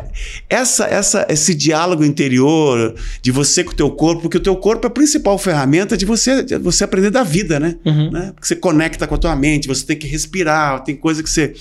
essa, 0.50 0.84
essa, 0.86 1.26
esse 1.30 1.54
diálogo 1.54 2.04
interior 2.04 2.94
de 3.22 3.30
você 3.30 3.64
com 3.64 3.72
o 3.72 3.74
teu 3.74 3.90
corpo, 3.90 4.22
porque 4.22 4.36
o 4.36 4.40
teu 4.40 4.54
corpo 4.56 4.86
é 4.86 4.88
a 4.88 4.90
principal 4.90 5.38
ferramenta 5.38 5.96
de 5.96 6.04
você, 6.04 6.42
de 6.42 6.58
você 6.58 6.84
aprender 6.84 7.10
da 7.10 7.22
vida, 7.22 7.58
né? 7.58 7.76
Uhum. 7.84 8.10
né? 8.10 8.32
Porque 8.34 8.46
você 8.46 8.56
conecta 8.56 9.06
com 9.06 9.14
a 9.14 9.18
tua 9.18 9.34
mente, 9.34 9.68
você 9.68 9.84
tem 9.84 9.96
que 9.96 10.06
respirar, 10.06 10.84
tem 10.84 10.94
coisa 10.94 11.22
que 11.22 11.30
você 11.30 11.54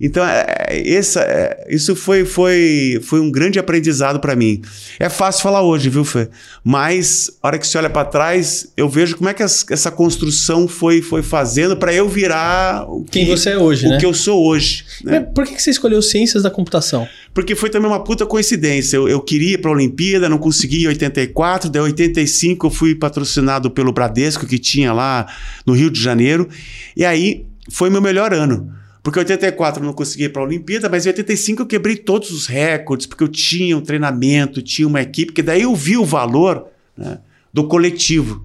então, 0.00 0.24
é, 0.24 0.46
é, 0.68 0.94
essa, 0.94 1.20
é, 1.20 1.66
isso 1.68 1.94
foi, 1.94 2.24
foi, 2.24 2.98
foi 3.02 3.20
um 3.20 3.30
grande 3.30 3.58
aprendizado 3.58 4.18
para 4.18 4.34
mim. 4.34 4.62
É 4.98 5.10
fácil 5.10 5.42
falar 5.42 5.62
hoje, 5.62 5.90
viu, 5.90 6.04
Fê? 6.06 6.30
Mas, 6.64 7.30
a 7.42 7.48
hora 7.48 7.58
que 7.58 7.66
você 7.66 7.76
olha 7.76 7.90
para 7.90 8.06
trás, 8.06 8.72
eu 8.78 8.88
vejo 8.88 9.18
como 9.18 9.28
é 9.28 9.34
que 9.34 9.42
essa 9.42 9.90
construção 9.90 10.66
foi, 10.66 11.02
foi 11.02 11.22
fazendo 11.22 11.76
para 11.76 11.92
eu 11.92 12.08
virar 12.08 12.86
o 12.88 13.04
que, 13.04 13.10
quem 13.10 13.26
você 13.26 13.50
é 13.50 13.58
hoje, 13.58 13.86
o 13.86 13.90
né? 13.90 13.98
que 13.98 14.06
eu 14.06 14.14
sou 14.14 14.42
hoje. 14.42 14.86
Né? 15.04 15.20
Por 15.20 15.44
que 15.44 15.60
você 15.60 15.70
escolheu 15.70 16.00
Ciências 16.00 16.44
da 16.44 16.50
Computação? 16.50 17.06
Porque 17.34 17.54
foi 17.54 17.68
também 17.68 17.90
uma 17.90 18.02
puta 18.02 18.24
coincidência. 18.24 18.96
Eu, 18.96 19.06
eu 19.06 19.20
queria 19.20 19.54
ir 19.54 19.58
para 19.58 19.70
a 19.70 19.74
Olimpíada, 19.74 20.30
não 20.30 20.38
consegui 20.38 20.84
em 20.84 20.88
84, 20.88 21.68
daí 21.68 21.82
em 21.82 21.84
85 21.84 22.66
eu 22.66 22.70
fui 22.70 22.94
patrocinado 22.94 23.70
pelo 23.70 23.92
Bradesco, 23.92 24.46
que 24.46 24.58
tinha 24.58 24.94
lá 24.94 25.26
no 25.66 25.74
Rio 25.74 25.90
de 25.90 26.02
Janeiro, 26.02 26.48
e 26.96 27.04
aí 27.04 27.44
foi 27.70 27.90
meu 27.90 28.00
melhor 28.00 28.32
ano. 28.32 28.79
Porque 29.02 29.18
em 29.18 29.22
84 29.22 29.82
eu 29.82 29.86
não 29.86 29.94
consegui 29.94 30.24
ir 30.24 30.28
para 30.28 30.42
a 30.42 30.44
Olimpíada, 30.44 30.88
mas 30.88 31.06
em 31.06 31.10
85 31.10 31.62
eu 31.62 31.66
quebrei 31.66 31.96
todos 31.96 32.30
os 32.30 32.46
recordes, 32.46 33.06
porque 33.06 33.24
eu 33.24 33.28
tinha 33.28 33.76
um 33.76 33.80
treinamento, 33.80 34.60
tinha 34.60 34.86
uma 34.86 35.00
equipe, 35.00 35.32
que 35.32 35.42
daí 35.42 35.62
eu 35.62 35.74
vi 35.74 35.96
o 35.96 36.04
valor 36.04 36.66
né, 36.96 37.18
do 37.52 37.66
coletivo. 37.66 38.44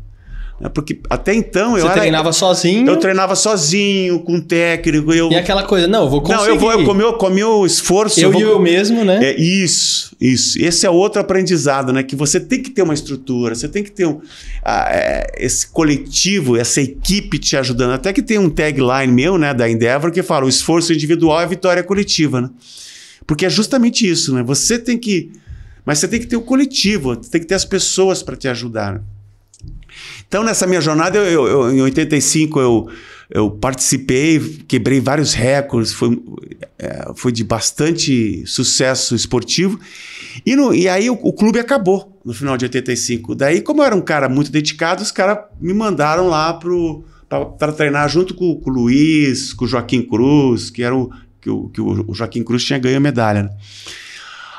Né? 0.60 0.70
Porque 0.70 1.00
até 1.10 1.34
então 1.34 1.72
Você 1.72 1.82
eu 1.82 1.88
Você 1.88 1.94
treinava 1.94 2.32
sozinho? 2.32 2.88
Eu 2.88 2.98
treinava 2.98 3.36
sozinho, 3.36 4.20
com 4.20 4.40
técnico. 4.40 5.14
Eu... 5.14 5.30
E 5.30 5.36
aquela 5.36 5.64
coisa, 5.64 5.88
não, 5.88 6.04
eu 6.04 6.10
vou 6.10 6.22
conseguir. 6.22 6.42
Não, 6.42 6.48
eu 6.48 6.58
vou, 6.58 6.72
eu 6.72 6.86
comi, 6.86 7.02
eu 7.02 7.14
comi 7.14 7.44
o 7.44 7.66
esforço. 7.66 8.20
Eu, 8.20 8.30
eu 8.30 8.32
vou... 8.32 8.42
e 8.42 8.44
eu 8.44 8.60
mesmo, 8.60 9.04
né? 9.04 9.20
É, 9.22 9.40
isso, 9.40 10.16
isso. 10.20 10.58
Esse 10.58 10.86
é 10.86 10.90
outro 10.90 11.20
aprendizado, 11.20 11.92
né? 11.92 12.04
Que 12.04 12.16
você 12.16 12.40
tem 12.40 12.62
que 12.62 12.70
ter 12.70 12.84
uma 12.84 12.94
estrutura, 12.94 13.54
você 13.54 13.68
tem 13.68 13.84
que 13.84 13.92
ter 13.92 14.06
um, 14.06 14.22
é, 14.66 15.28
esse 15.38 15.68
coletivo, 15.68 16.56
essa 16.56 16.82
equipe 16.82 17.38
te 17.38 17.58
ajudando. 17.58 17.92
Até 17.92 18.14
que 18.14 18.22
tem 18.22 18.40
um 18.40 18.50
tagline 18.50 19.12
meu, 19.12 19.38
né, 19.38 19.54
da 19.54 19.70
Endeavor, 19.70 20.12
que 20.12 20.24
fala: 20.24 20.46
o 20.46 20.50
esforço 20.50 20.94
individual 20.94 21.42
é 21.42 21.48
vitória 21.48 21.84
coletiva, 21.84 22.40
né? 22.40 22.50
Porque 23.28 23.46
é 23.46 23.50
justamente 23.50 24.10
isso, 24.10 24.34
né? 24.34 24.42
Você 24.44 24.80
tem 24.80 24.98
que. 24.98 25.32
Mas 25.86 26.00
você 26.00 26.08
tem 26.08 26.20
que 26.20 26.28
ter 26.28 26.38
o 26.38 26.42
coletivo, 26.42 27.16
tem 27.16 27.42
que 27.42 27.48
ter 27.48 27.56
as 27.56 27.66
pessoas 27.66 28.24
para 28.24 28.36
te 28.36 28.48
ajudar. 28.48 29.02
Então, 30.28 30.44
nessa 30.44 30.68
minha 30.68 30.82
jornada, 30.82 31.18
eu, 31.18 31.48
eu, 31.48 31.72
em 31.72 31.82
85, 31.82 32.60
eu, 32.60 32.90
eu 33.30 33.52
participei, 33.52 34.40
quebrei 34.68 35.00
vários 35.00 35.34
recordes, 35.34 35.94
foi, 35.94 36.22
é, 36.78 37.12
foi 37.16 37.32
de 37.32 37.44
bastante 37.44 38.46
sucesso 38.46 39.16
esportivo. 39.16 39.80
E, 40.46 40.56
no, 40.56 40.74
e 40.74 40.88
aí 40.88 41.10
o, 41.10 41.14
o, 41.14 41.34
clube 41.34 41.60
acabou 41.60 42.20
no 42.24 42.34
final 42.34 42.58
de 42.58 42.66
85. 42.66 43.36
Daí, 43.36 43.62
como 43.62 43.82
eu 43.82 43.86
era 43.86 43.96
um 43.96 44.02
cara 44.02 44.28
muito 44.28 44.52
dedicado, 44.52 45.02
os 45.02 45.12
caras 45.12 45.40
me 45.60 45.74
mandaram 45.74 46.28
lá 46.28 46.54
para 47.58 47.72
treinar 47.72 48.10
junto 48.10 48.34
com, 48.34 48.56
com, 48.56 48.70
o 48.70 48.74
Luiz, 48.74 49.54
com 49.54 49.66
o 49.66 49.68
Joaquim 49.68 50.02
Cruz, 50.02 50.70
que 50.70 50.84
era 50.84 50.96
o 50.96 51.12
que 51.46 51.50
o, 51.50 51.70
que 51.70 51.80
o 51.80 52.14
Joaquim 52.14 52.44
Cruz 52.44 52.64
tinha 52.64 52.80
ganho 52.80 52.98
a 52.98 53.00
medalha. 53.00 53.44
Né? 53.44 53.50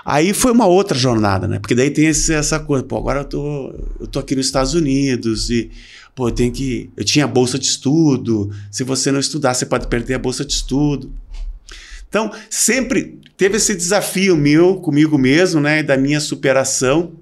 Aí 0.09 0.33
foi 0.33 0.53
uma 0.53 0.67
outra 0.67 0.97
jornada, 0.97 1.49
né? 1.49 1.59
Porque 1.59 1.75
daí 1.75 1.91
tem 1.91 2.07
esse, 2.07 2.33
essa 2.33 2.61
coisa, 2.61 2.85
pô, 2.85 2.97
agora 2.97 3.23
eu 3.23 3.25
tô, 3.25 3.75
eu 3.99 4.07
tô 4.07 4.21
aqui 4.21 4.37
nos 4.37 4.47
Estados 4.47 4.73
Unidos 4.73 5.51
e, 5.51 5.69
pô, 6.15 6.29
eu 6.29 6.33
tenho 6.33 6.53
que. 6.53 6.89
Eu 6.97 7.05
tinha 7.05 7.27
bolsa 7.27 7.59
de 7.59 7.67
estudo. 7.67 8.49
Se 8.71 8.85
você 8.85 9.11
não 9.11 9.19
estudar, 9.19 9.53
você 9.53 9.67
pode 9.67 9.89
perder 9.89 10.15
a 10.15 10.19
bolsa 10.21 10.45
de 10.45 10.53
estudo. 10.53 11.13
Então, 12.09 12.31
sempre 12.49 13.19
teve 13.37 13.57
esse 13.57 13.75
desafio 13.75 14.37
meu 14.37 14.77
comigo 14.77 15.19
mesmo, 15.19 15.61
né? 15.61 15.83
Da 15.83 15.97
minha 15.97 16.21
superação. 16.21 17.13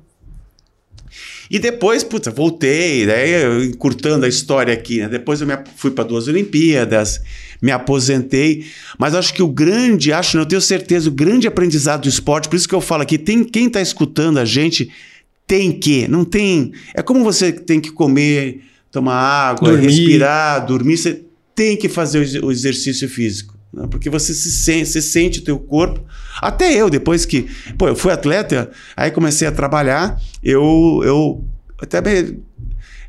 E 1.51 1.59
depois, 1.59 2.03
puta, 2.03 2.31
voltei, 2.31 3.07
daí 3.07 3.67
encurtando 3.67 4.25
a 4.25 4.29
história 4.29 4.73
aqui, 4.73 4.99
né? 4.99 5.09
Depois 5.09 5.41
eu 5.41 5.47
me, 5.47 5.55
fui 5.77 5.91
para 5.91 6.05
duas 6.05 6.27
Olimpíadas, 6.27 7.21
me 7.61 7.71
aposentei. 7.71 8.65
Mas 8.99 9.15
acho 9.15 9.33
que 9.35 9.43
o 9.43 9.49
grande, 9.49 10.13
acho, 10.13 10.39
eu 10.39 10.47
tenho 10.47 10.61
certeza, 10.61 11.09
o 11.09 11.13
grande 11.13 11.47
aprendizado 11.47 12.03
do 12.03 12.09
esporte, 12.09 12.49
por 12.49 12.57
isso 12.57 12.69
que 12.69 12.75
eu 12.75 12.81
falo 12.81 13.03
aqui, 13.03 13.19
tem 13.19 13.45
quem 13.45 13.67
está 13.67 13.81
escutando 13.81 14.39
a 14.39 14.45
gente 14.45 14.91
tem 15.47 15.73
que, 15.73 16.09
não 16.09 16.25
tem. 16.25 16.73
É 16.95 17.03
como 17.03 17.23
você 17.23 17.53
tem 17.53 17.81
que 17.81 17.91
comer, 17.91 18.63
tomar 18.91 19.15
água, 19.15 19.71
dormir. 19.71 19.87
respirar, 19.87 20.67
dormir, 20.67 20.97
você 20.97 21.23
tem 21.55 21.77
que 21.77 21.89
fazer 21.89 22.43
o 22.43 22.51
exercício 22.51 23.09
físico. 23.09 23.54
Né? 23.75 23.87
Porque 23.91 24.09
você 24.09 24.33
se 24.33 24.51
sente, 24.51 24.87
você 24.87 25.03
sente 25.03 25.41
o 25.41 25.45
teu 25.45 25.59
corpo. 25.59 26.05
Até 26.41 26.73
eu, 26.73 26.89
depois 26.89 27.25
que. 27.25 27.49
Pô, 27.77 27.89
eu 27.89 27.97
fui 27.97 28.13
atleta, 28.13 28.71
aí 28.97 29.11
comecei 29.11 29.47
a 29.47 29.53
trabalhar, 29.53 30.21
eu. 30.43 31.03
eu 31.05 31.45
até 31.81 32.01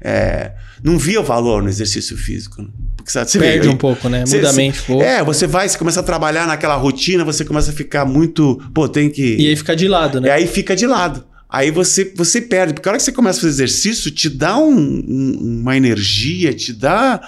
é, 0.01 0.51
não 0.83 0.97
via 0.97 1.19
o 1.19 1.23
valor 1.23 1.63
no 1.63 1.69
exercício 1.69 2.17
físico. 2.17 2.61
Né? 2.61 2.67
Porque, 2.95 3.11
sabe, 3.11 3.29
você 3.29 3.39
perde 3.39 3.67
vê, 3.67 3.73
um 3.73 3.77
pouco, 3.77 4.09
né? 4.09 4.23
Muda 4.27 4.49
a 4.49 4.53
mente 4.53 4.79
um 4.81 4.85
pouco. 4.85 5.03
É, 5.03 5.23
você 5.23 5.47
vai, 5.47 5.67
você 5.67 5.77
começa 5.77 5.99
a 5.99 6.03
trabalhar 6.03 6.47
naquela 6.47 6.75
rotina, 6.75 7.23
você 7.23 7.45
começa 7.45 7.71
a 7.71 7.73
ficar 7.73 8.05
muito. 8.05 8.61
Pô, 8.73 8.87
tem 8.87 9.09
que. 9.09 9.37
E 9.37 9.47
aí 9.47 9.55
fica 9.55 9.75
de 9.75 9.87
lado, 9.87 10.21
né? 10.21 10.27
E 10.27 10.31
aí 10.31 10.47
fica 10.47 10.75
de 10.75 10.85
lado. 10.85 11.23
Aí 11.49 11.71
você, 11.71 12.11
você 12.15 12.41
perde, 12.41 12.73
porque 12.73 12.89
a 12.89 12.91
hora 12.91 12.97
que 12.97 13.03
você 13.03 13.11
começa 13.11 13.39
a 13.39 13.41
fazer 13.41 13.63
exercício, 13.63 14.11
te 14.11 14.29
dá 14.29 14.57
um, 14.57 14.75
um, 14.75 15.59
uma 15.61 15.77
energia, 15.77 16.53
te 16.53 16.73
dá. 16.73 17.21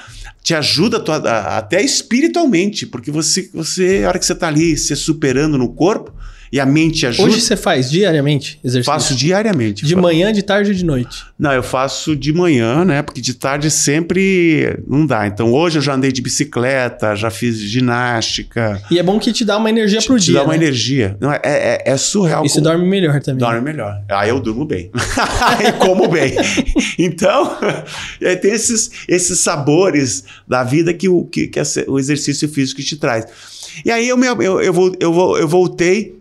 te 0.43 0.53
ajuda 0.53 0.99
tua, 0.99 1.17
até 1.57 1.81
espiritualmente, 1.81 2.85
porque 2.85 3.11
você, 3.11 3.49
você, 3.53 4.03
a 4.03 4.09
hora 4.09 4.19
que 4.19 4.25
você 4.25 4.33
está 4.33 4.47
ali 4.47 4.75
se 4.77 4.95
superando 4.95 5.57
no 5.57 5.69
corpo, 5.73 6.13
e 6.51 6.59
a 6.59 6.65
mente 6.65 7.05
ajuda. 7.05 7.29
Hoje 7.29 7.41
você 7.41 7.55
faz 7.55 7.89
diariamente 7.89 8.59
exercício? 8.63 8.91
Faço 8.91 9.15
diariamente. 9.15 9.85
De 9.85 9.95
manhã, 9.95 10.31
de 10.31 10.41
tarde 10.41 10.71
ou 10.71 10.75
de 10.75 10.85
noite? 10.85 11.25
Não, 11.37 11.51
eu 11.51 11.63
faço 11.63 12.15
de 12.15 12.33
manhã, 12.33 12.85
né? 12.85 13.01
Porque 13.01 13.21
de 13.21 13.33
tarde 13.33 13.69
sempre 13.69 14.79
não 14.87 15.05
dá. 15.05 15.27
Então 15.27 15.53
hoje 15.53 15.77
eu 15.77 15.81
já 15.81 15.93
andei 15.93 16.11
de 16.11 16.21
bicicleta, 16.21 17.15
já 17.15 17.29
fiz 17.29 17.59
ginástica. 17.59 18.81
E 18.89 18.97
é 18.97 19.03
bom 19.03 19.19
que 19.19 19.31
te 19.31 19.43
dá 19.43 19.57
uma 19.57 19.69
energia 19.69 19.99
te, 19.99 20.07
pro 20.07 20.17
te 20.17 20.25
dia. 20.25 20.33
Te 20.33 20.37
dá 20.37 20.43
uma 20.43 20.57
né? 20.57 20.63
energia. 20.63 21.17
Não, 21.19 21.31
é, 21.31 21.39
é, 21.43 21.83
é 21.85 21.97
surreal. 21.97 22.45
E 22.45 22.49
você 22.49 22.61
dorme 22.61 22.85
melhor 22.85 23.21
também. 23.21 23.39
Dorme 23.39 23.61
melhor. 23.61 24.01
Aí 24.09 24.29
eu 24.29 24.39
durmo 24.39 24.65
bem. 24.65 24.91
e 25.67 25.71
como 25.73 26.07
bem. 26.07 26.33
então, 26.97 27.57
tem 28.41 28.51
esses, 28.51 28.91
esses 29.07 29.39
sabores 29.39 30.23
da 30.47 30.63
vida 30.63 30.93
que 30.93 31.09
o, 31.09 31.25
que, 31.25 31.47
que 31.47 31.59
o 31.87 31.99
exercício 31.99 32.47
físico 32.47 32.81
te 32.81 32.97
traz. 32.97 33.25
E 33.85 33.91
aí 33.91 34.07
eu, 34.07 34.17
me, 34.17 34.27
eu, 34.27 34.61
eu, 34.61 34.95
eu, 34.99 35.37
eu 35.37 35.47
voltei 35.47 36.17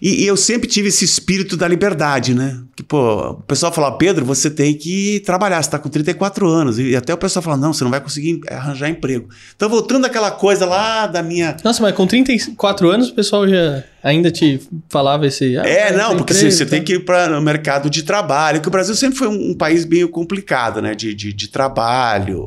e, 0.00 0.22
e, 0.22 0.26
eu 0.26 0.36
sempre 0.36 0.68
tive 0.68 0.88
esse 0.88 1.04
espírito 1.04 1.56
da 1.56 1.66
liberdade, 1.66 2.34
né? 2.34 2.60
Que, 2.76 2.82
pô, 2.82 3.30
o 3.30 3.42
pessoal 3.42 3.72
fala, 3.72 3.96
Pedro, 3.98 4.24
você 4.24 4.48
tem 4.48 4.74
que 4.74 5.20
trabalhar, 5.26 5.62
você 5.62 5.70
tá 5.70 5.78
com 5.78 5.88
34 5.88 6.48
anos. 6.48 6.78
E 6.78 6.94
até 6.94 7.12
o 7.12 7.18
pessoal 7.18 7.42
fala, 7.42 7.56
não, 7.56 7.72
você 7.72 7.82
não 7.82 7.90
vai 7.90 8.00
conseguir 8.00 8.40
arranjar 8.48 8.88
emprego. 8.88 9.28
Então, 9.56 9.68
voltando 9.68 10.04
àquela 10.04 10.30
coisa 10.30 10.64
lá 10.64 11.06
da 11.06 11.22
minha. 11.22 11.56
Nossa, 11.64 11.82
mas 11.82 11.94
com 11.94 12.06
34 12.06 12.88
anos 12.90 13.08
o 13.08 13.14
pessoal 13.14 13.48
já 13.48 13.82
ainda 14.02 14.30
te 14.30 14.60
falava 14.88 15.26
esse. 15.26 15.56
Ah, 15.58 15.66
é, 15.66 15.92
não, 15.92 16.16
porque 16.16 16.32
emprego, 16.32 16.52
você, 16.52 16.64
tá? 16.64 16.70
tem 16.70 16.82
que 16.82 16.94
ir 16.94 17.04
para 17.04 17.36
o 17.36 17.42
mercado 17.42 17.90
de 17.90 18.02
trabalho, 18.04 18.60
que 18.60 18.68
o 18.68 18.70
Brasil 18.70 18.94
sempre 18.94 19.18
foi 19.18 19.28
um, 19.28 19.50
um 19.50 19.54
país 19.54 19.84
bem 19.84 20.06
complicado, 20.06 20.80
né? 20.80 20.94
De, 20.94 21.14
de, 21.14 21.32
de 21.32 21.48
trabalho. 21.48 22.46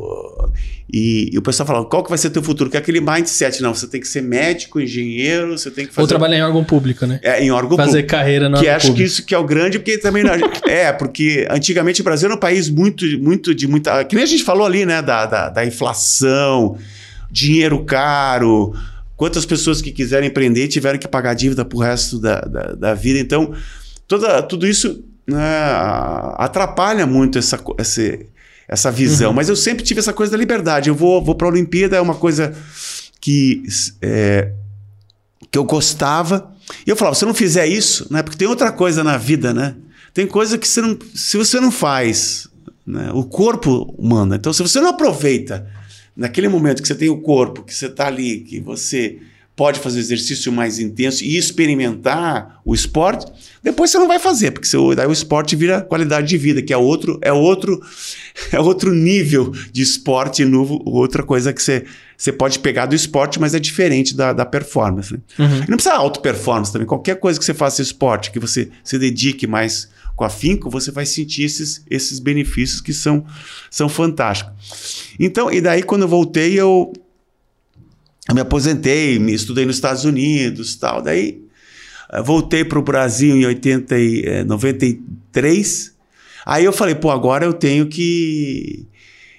E, 0.93 1.29
e, 1.31 1.37
o 1.37 1.41
pessoal 1.41 1.65
fala, 1.65 1.85
qual 1.85 2.03
que 2.03 2.09
vai 2.09 2.17
ser 2.17 2.27
o 2.27 2.31
teu 2.31 2.43
futuro? 2.43 2.69
Que 2.69 2.75
é 2.75 2.79
aquele 2.79 2.99
mindset, 2.99 3.61
não, 3.61 3.73
você 3.73 3.87
tem 3.87 4.01
que 4.01 4.07
ser 4.07 4.21
médico, 4.21 4.79
engenheiro, 4.79 5.57
você 5.57 5.71
tem 5.71 5.85
que 5.85 5.93
fazer... 5.93 6.03
Ou 6.03 6.07
trabalhar 6.07 6.39
em 6.39 6.41
órgão 6.41 6.65
público, 6.65 7.05
né? 7.05 7.19
É, 7.23 7.41
em 7.41 7.49
órgão 7.49 7.77
fazer 7.77 7.91
público. 7.91 8.09
Fazer 8.09 8.23
carreira 8.23 8.49
no 8.49 8.59
Que 8.59 8.67
acho 8.67 8.87
público. 8.87 8.97
que 8.97 9.03
isso 9.03 9.25
que 9.25 9.33
é 9.33 9.37
o 9.37 9.45
grande, 9.45 9.79
porque 9.79 9.97
também... 9.97 10.23
é, 10.67 10.91
porque 10.91 11.47
antigamente 11.49 12.01
o 12.01 12.03
Brasil 12.03 12.27
era 12.27 12.35
um 12.35 12.39
país 12.39 12.69
muito, 12.69 13.05
muito 13.21 13.55
de 13.55 13.67
muita... 13.67 14.03
Que 14.03 14.15
nem 14.15 14.23
a 14.23 14.27
gente 14.27 14.43
falou 14.43 14.65
ali, 14.65 14.85
né, 14.85 15.01
da, 15.01 15.25
da, 15.25 15.49
da 15.49 15.65
inflação, 15.65 16.77
dinheiro 17.31 17.85
caro, 17.85 18.73
quantas 19.15 19.45
pessoas 19.45 19.81
que 19.81 19.91
quiserem 19.91 20.27
empreender 20.27 20.67
tiveram 20.67 20.99
que 20.99 21.07
pagar 21.07 21.35
dívida 21.35 21.63
pro 21.63 21.77
resto 21.77 22.19
da, 22.19 22.41
da, 22.41 22.63
da 22.73 22.93
vida. 22.93 23.17
Então, 23.17 23.53
toda, 24.07 24.41
tudo 24.41 24.67
isso 24.67 25.05
né, 25.25 25.37
atrapalha 26.37 27.05
muito 27.05 27.39
essa, 27.39 27.57
esse 27.77 28.25
essa 28.71 28.89
visão. 28.89 29.31
Uhum. 29.31 29.35
Mas 29.35 29.49
eu 29.49 29.55
sempre 29.55 29.83
tive 29.83 29.99
essa 29.99 30.13
coisa 30.13 30.31
da 30.31 30.37
liberdade. 30.37 30.89
Eu 30.89 30.95
vou, 30.95 31.21
vou 31.21 31.35
para 31.35 31.45
a 31.45 31.51
Olimpíada, 31.51 31.97
é 31.97 32.01
uma 32.01 32.15
coisa 32.15 32.55
que, 33.19 33.61
é, 34.01 34.53
que 35.51 35.57
eu 35.57 35.65
gostava. 35.65 36.55
E 36.87 36.89
eu 36.89 36.95
falava, 36.95 37.15
se 37.15 37.25
eu 37.25 37.27
não 37.27 37.35
fizer 37.35 37.67
isso, 37.67 38.07
né? 38.09 38.23
Porque 38.23 38.37
tem 38.37 38.47
outra 38.47 38.71
coisa 38.71 39.03
na 39.03 39.17
vida, 39.17 39.53
né? 39.53 39.75
Tem 40.13 40.25
coisa 40.25 40.57
que 40.57 40.65
você 40.65 40.81
não, 40.81 40.97
se 41.13 41.35
você 41.35 41.59
não 41.59 41.69
faz, 41.69 42.47
né? 42.87 43.11
o 43.13 43.25
corpo 43.25 43.93
manda. 44.01 44.37
Então, 44.37 44.53
se 44.53 44.61
você 44.61 44.79
não 44.79 44.89
aproveita 44.89 45.67
naquele 46.15 46.47
momento 46.47 46.81
que 46.81 46.87
você 46.87 46.95
tem 46.95 47.09
o 47.09 47.21
corpo, 47.21 47.63
que 47.63 47.73
você 47.73 47.87
está 47.87 48.07
ali, 48.07 48.39
que 48.39 48.59
você 48.61 49.19
pode 49.55 49.79
fazer 49.79 49.99
exercício 49.99 50.51
mais 50.51 50.79
intenso 50.79 51.23
e 51.23 51.37
experimentar 51.37 52.61
o 52.65 52.73
esporte, 52.73 53.31
depois 53.61 53.91
você 53.91 53.99
não 53.99 54.07
vai 54.07 54.17
fazer, 54.17 54.51
porque 54.51 54.67
você, 54.67 54.77
daí 54.95 55.05
o 55.05 55.11
esporte 55.11 55.55
vira 55.55 55.81
qualidade 55.81 56.27
de 56.27 56.37
vida, 56.37 56.61
que 56.61 56.73
é 56.73 56.77
outro, 56.77 57.19
é 57.21 57.31
outro, 57.31 57.81
é 58.51 58.59
outro 58.59 58.93
nível 58.93 59.51
de 59.71 59.81
esporte 59.81 60.43
novo, 60.45 60.81
outra 60.85 61.21
coisa 61.21 61.53
que 61.53 61.61
você, 61.61 61.85
você 62.17 62.31
pode 62.31 62.59
pegar 62.59 62.85
do 62.85 62.95
esporte, 62.95 63.39
mas 63.39 63.53
é 63.53 63.59
diferente 63.59 64.15
da, 64.15 64.33
da 64.33 64.45
performance. 64.45 65.13
Né? 65.13 65.19
Uhum. 65.37 65.59
não 65.67 65.77
precisa 65.77 65.95
auto 65.95 66.21
performance 66.21 66.71
também. 66.71 66.87
Qualquer 66.87 67.17
coisa 67.17 67.37
que 67.37 67.45
você 67.45 67.53
faça 67.53 67.81
esporte, 67.81 68.31
que 68.31 68.39
você 68.39 68.69
se 68.83 68.97
dedique 68.97 69.45
mais 69.45 69.89
com 70.15 70.23
afinco, 70.23 70.69
você 70.69 70.91
vai 70.91 71.05
sentir 71.05 71.43
esses, 71.43 71.83
esses 71.89 72.19
benefícios 72.19 72.81
que 72.81 72.93
são, 72.93 73.25
são 73.69 73.89
fantásticos. 73.89 75.13
Então, 75.19 75.51
e 75.51 75.59
daí 75.59 75.83
quando 75.83 76.03
eu 76.03 76.07
voltei, 76.07 76.59
eu 76.59 76.93
eu 78.31 78.35
me 78.35 78.41
aposentei, 78.41 79.19
me 79.19 79.33
estudei 79.33 79.65
nos 79.65 79.75
Estados 79.75 80.05
Unidos, 80.05 80.75
tal. 80.75 81.01
Daí 81.01 81.41
eh, 82.11 82.21
voltei 82.21 82.63
para 82.65 82.79
o 82.79 82.81
Brasil 82.81 83.35
em 83.35 83.45
80 83.45 83.99
e, 83.99 84.43
93. 84.45 85.87
Eh, 85.87 86.01
Aí 86.43 86.65
eu 86.65 86.73
falei, 86.73 86.95
pô, 86.95 87.11
agora 87.11 87.45
eu 87.45 87.53
tenho 87.53 87.85
que 87.85 88.87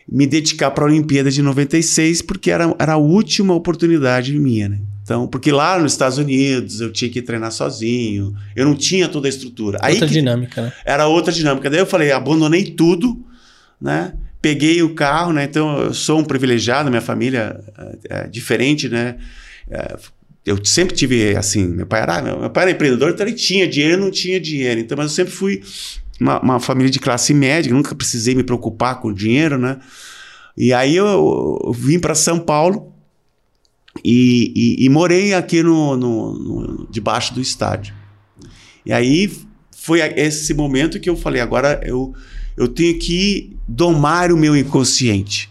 me 0.09 0.25
dedicar 0.27 0.71
para 0.71 0.85
a 0.85 0.87
Olimpíada 0.87 1.31
de 1.31 1.43
96, 1.43 2.23
porque 2.23 2.51
era, 2.51 2.75
era 2.79 2.93
a 2.93 2.97
última 2.97 3.55
oportunidade 3.55 4.39
minha, 4.39 4.69
né? 4.69 4.81
Então, 5.03 5.27
porque 5.27 5.51
lá 5.51 5.81
nos 5.81 5.93
Estados 5.93 6.19
Unidos 6.19 6.81
eu 6.81 6.93
tinha 6.93 7.11
que 7.11 7.21
treinar 7.21 7.51
sozinho, 7.51 8.35
eu 8.55 8.65
não 8.65 8.77
tinha 8.77 9.09
toda 9.09 9.27
a 9.27 9.31
estrutura. 9.31 9.79
Outra 9.83 10.07
Aí 10.07 10.11
dinâmica, 10.11 10.63
né? 10.63 10.73
Era 10.85 11.09
outra 11.09 11.33
dinâmica. 11.33 11.69
Daí 11.69 11.81
eu 11.81 11.87
falei, 11.87 12.13
abandonei 12.13 12.71
tudo, 12.71 13.25
né? 13.81 14.13
Peguei 14.43 14.83
o 14.83 14.95
carro, 14.95 15.33
né? 15.33 15.45
Então 15.45 15.79
eu 15.79 15.95
sou 15.95 16.19
um 16.19 16.25
privilegiado, 16.25 16.91
minha 16.91 17.01
família 17.01 17.61
é, 18.11 18.25
é 18.25 18.29
diferente, 18.29 18.89
né? 18.89 19.17
É, 19.71 19.97
eu 20.45 20.63
sempre 20.65 20.97
tive 20.97 21.37
assim, 21.37 21.69
meu 21.69 21.87
pai 21.87 22.03
era, 22.03 22.21
meu 22.21 22.51
pai 22.51 22.65
era 22.65 22.73
empreendedor, 22.73 23.11
então 23.11 23.25
ele 23.25 23.37
tinha 23.37 23.67
dinheiro, 23.69 24.03
não 24.03 24.11
tinha 24.11 24.41
dinheiro. 24.41 24.81
Então, 24.81 24.99
mas 24.99 25.07
eu 25.07 25.15
sempre 25.15 25.33
fui 25.33 25.63
uma, 26.21 26.41
uma 26.41 26.61
família 26.61 26.91
de 26.91 26.99
classe 26.99 27.33
média, 27.33 27.73
nunca 27.73 27.95
precisei 27.95 28.35
me 28.35 28.43
preocupar 28.43 29.01
com 29.01 29.13
dinheiro, 29.13 29.57
né? 29.57 29.79
E 30.57 30.73
aí 30.73 30.97
eu, 30.97 31.07
eu 31.65 31.73
vim 31.73 32.01
para 32.01 32.15
São 32.15 32.41
Paulo 32.41 32.93
e, 34.05 34.53
e, 34.81 34.85
e 34.85 34.89
morei 34.89 35.33
aqui 35.33 35.63
no, 35.63 35.97
no, 35.97 36.33
no, 36.39 36.89
debaixo 36.91 37.33
do 37.33 37.41
estádio. 37.41 37.95
E 38.85 38.93
aí 38.93 39.31
foi 39.71 40.01
esse 40.17 40.53
momento 40.53 40.99
que 40.99 41.09
eu 41.09 41.17
falei, 41.17 41.41
agora 41.41 41.81
eu 41.85 42.13
eu 42.57 42.69
tenho 42.69 42.99
que 42.99 43.57
domar 43.67 44.33
o 44.33 44.37
meu 44.37 44.57
inconsciente. 44.57 45.51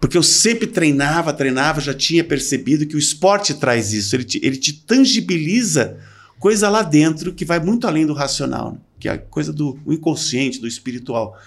Porque 0.00 0.18
eu 0.18 0.22
sempre 0.22 0.66
treinava, 0.66 1.32
treinava, 1.32 1.80
já 1.80 1.94
tinha 1.94 2.24
percebido 2.24 2.86
que 2.86 2.96
o 2.96 2.98
esporte 2.98 3.54
traz 3.54 3.92
isso. 3.92 4.16
Ele 4.16 4.24
te, 4.24 4.40
ele 4.42 4.56
te 4.56 4.72
tangibiliza 4.72 5.96
coisa 6.40 6.68
lá 6.68 6.82
dentro 6.82 7.32
que 7.32 7.44
vai 7.44 7.60
muito 7.60 7.86
além 7.86 8.04
do 8.04 8.12
racional, 8.12 8.72
né? 8.72 8.78
que 8.98 9.08
é 9.08 9.12
a 9.12 9.18
coisa 9.18 9.52
do 9.52 9.78
inconsciente, 9.86 10.60
do 10.60 10.66
espiritual. 10.66 11.38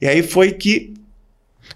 E 0.00 0.06
aí 0.06 0.22
foi 0.22 0.52
que. 0.52 0.92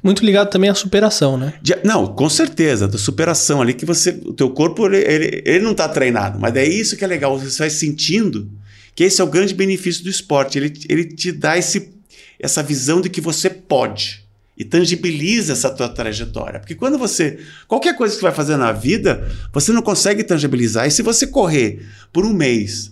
Muito 0.02 0.22
ligado 0.22 0.50
também 0.50 0.68
à 0.68 0.74
superação, 0.74 1.38
né? 1.38 1.54
De, 1.62 1.74
não, 1.82 2.06
com 2.06 2.28
certeza, 2.28 2.86
da 2.86 2.98
superação 2.98 3.62
ali 3.62 3.72
que 3.72 3.86
você. 3.86 4.10
O 4.26 4.34
teu 4.34 4.50
corpo 4.50 4.86
ele, 4.86 4.98
ele, 4.98 5.42
ele 5.46 5.64
não 5.64 5.72
está 5.72 5.88
treinado, 5.88 6.38
mas 6.38 6.54
é 6.56 6.66
isso 6.66 6.94
que 6.94 7.04
é 7.04 7.06
legal. 7.06 7.38
Você 7.38 7.58
vai 7.58 7.70
sentindo 7.70 8.50
que 8.94 9.02
esse 9.02 9.18
é 9.20 9.24
o 9.24 9.28
grande 9.28 9.54
benefício 9.54 10.04
do 10.04 10.10
esporte. 10.10 10.58
Ele, 10.58 10.72
ele 10.90 11.04
te 11.04 11.32
dá 11.32 11.56
esse 11.56 11.97
essa 12.38 12.62
visão 12.62 13.00
de 13.00 13.08
que 13.08 13.20
você 13.20 13.50
pode 13.50 14.26
e 14.56 14.64
tangibiliza 14.64 15.52
essa 15.52 15.70
tua 15.70 15.88
trajetória. 15.88 16.58
Porque 16.58 16.74
quando 16.74 16.98
você. 16.98 17.38
Qualquer 17.68 17.96
coisa 17.96 18.14
que 18.14 18.20
você 18.20 18.26
vai 18.26 18.34
fazer 18.34 18.56
na 18.56 18.72
vida, 18.72 19.30
você 19.52 19.72
não 19.72 19.82
consegue 19.82 20.24
tangibilizar. 20.24 20.86
E 20.86 20.90
se 20.90 21.00
você 21.00 21.26
correr 21.28 21.86
por 22.12 22.26
um 22.26 22.32
mês, 22.32 22.90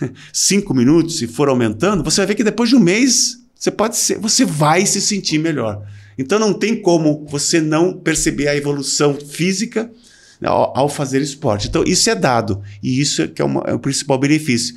cinco 0.32 0.72
minutos, 0.72 1.20
e 1.20 1.26
for 1.26 1.48
aumentando, 1.48 2.04
você 2.04 2.20
vai 2.20 2.28
ver 2.28 2.34
que 2.36 2.44
depois 2.44 2.68
de 2.68 2.76
um 2.76 2.80
mês 2.80 3.40
você 3.56 3.70
pode 3.70 3.96
ser, 3.96 4.18
você 4.18 4.44
vai 4.44 4.86
se 4.86 5.00
sentir 5.00 5.38
melhor. 5.38 5.84
Então 6.16 6.38
não 6.38 6.52
tem 6.52 6.80
como 6.80 7.26
você 7.28 7.60
não 7.60 7.92
perceber 7.92 8.46
a 8.46 8.56
evolução 8.56 9.14
física 9.14 9.90
ao, 10.42 10.78
ao 10.78 10.88
fazer 10.88 11.20
esporte. 11.20 11.68
Então 11.68 11.82
isso 11.84 12.08
é 12.08 12.14
dado. 12.14 12.62
E 12.82 13.00
isso 13.00 13.22
é, 13.22 13.28
que 13.28 13.42
é, 13.42 13.44
uma, 13.44 13.62
é 13.66 13.74
o 13.74 13.78
principal 13.78 14.18
benefício. 14.18 14.74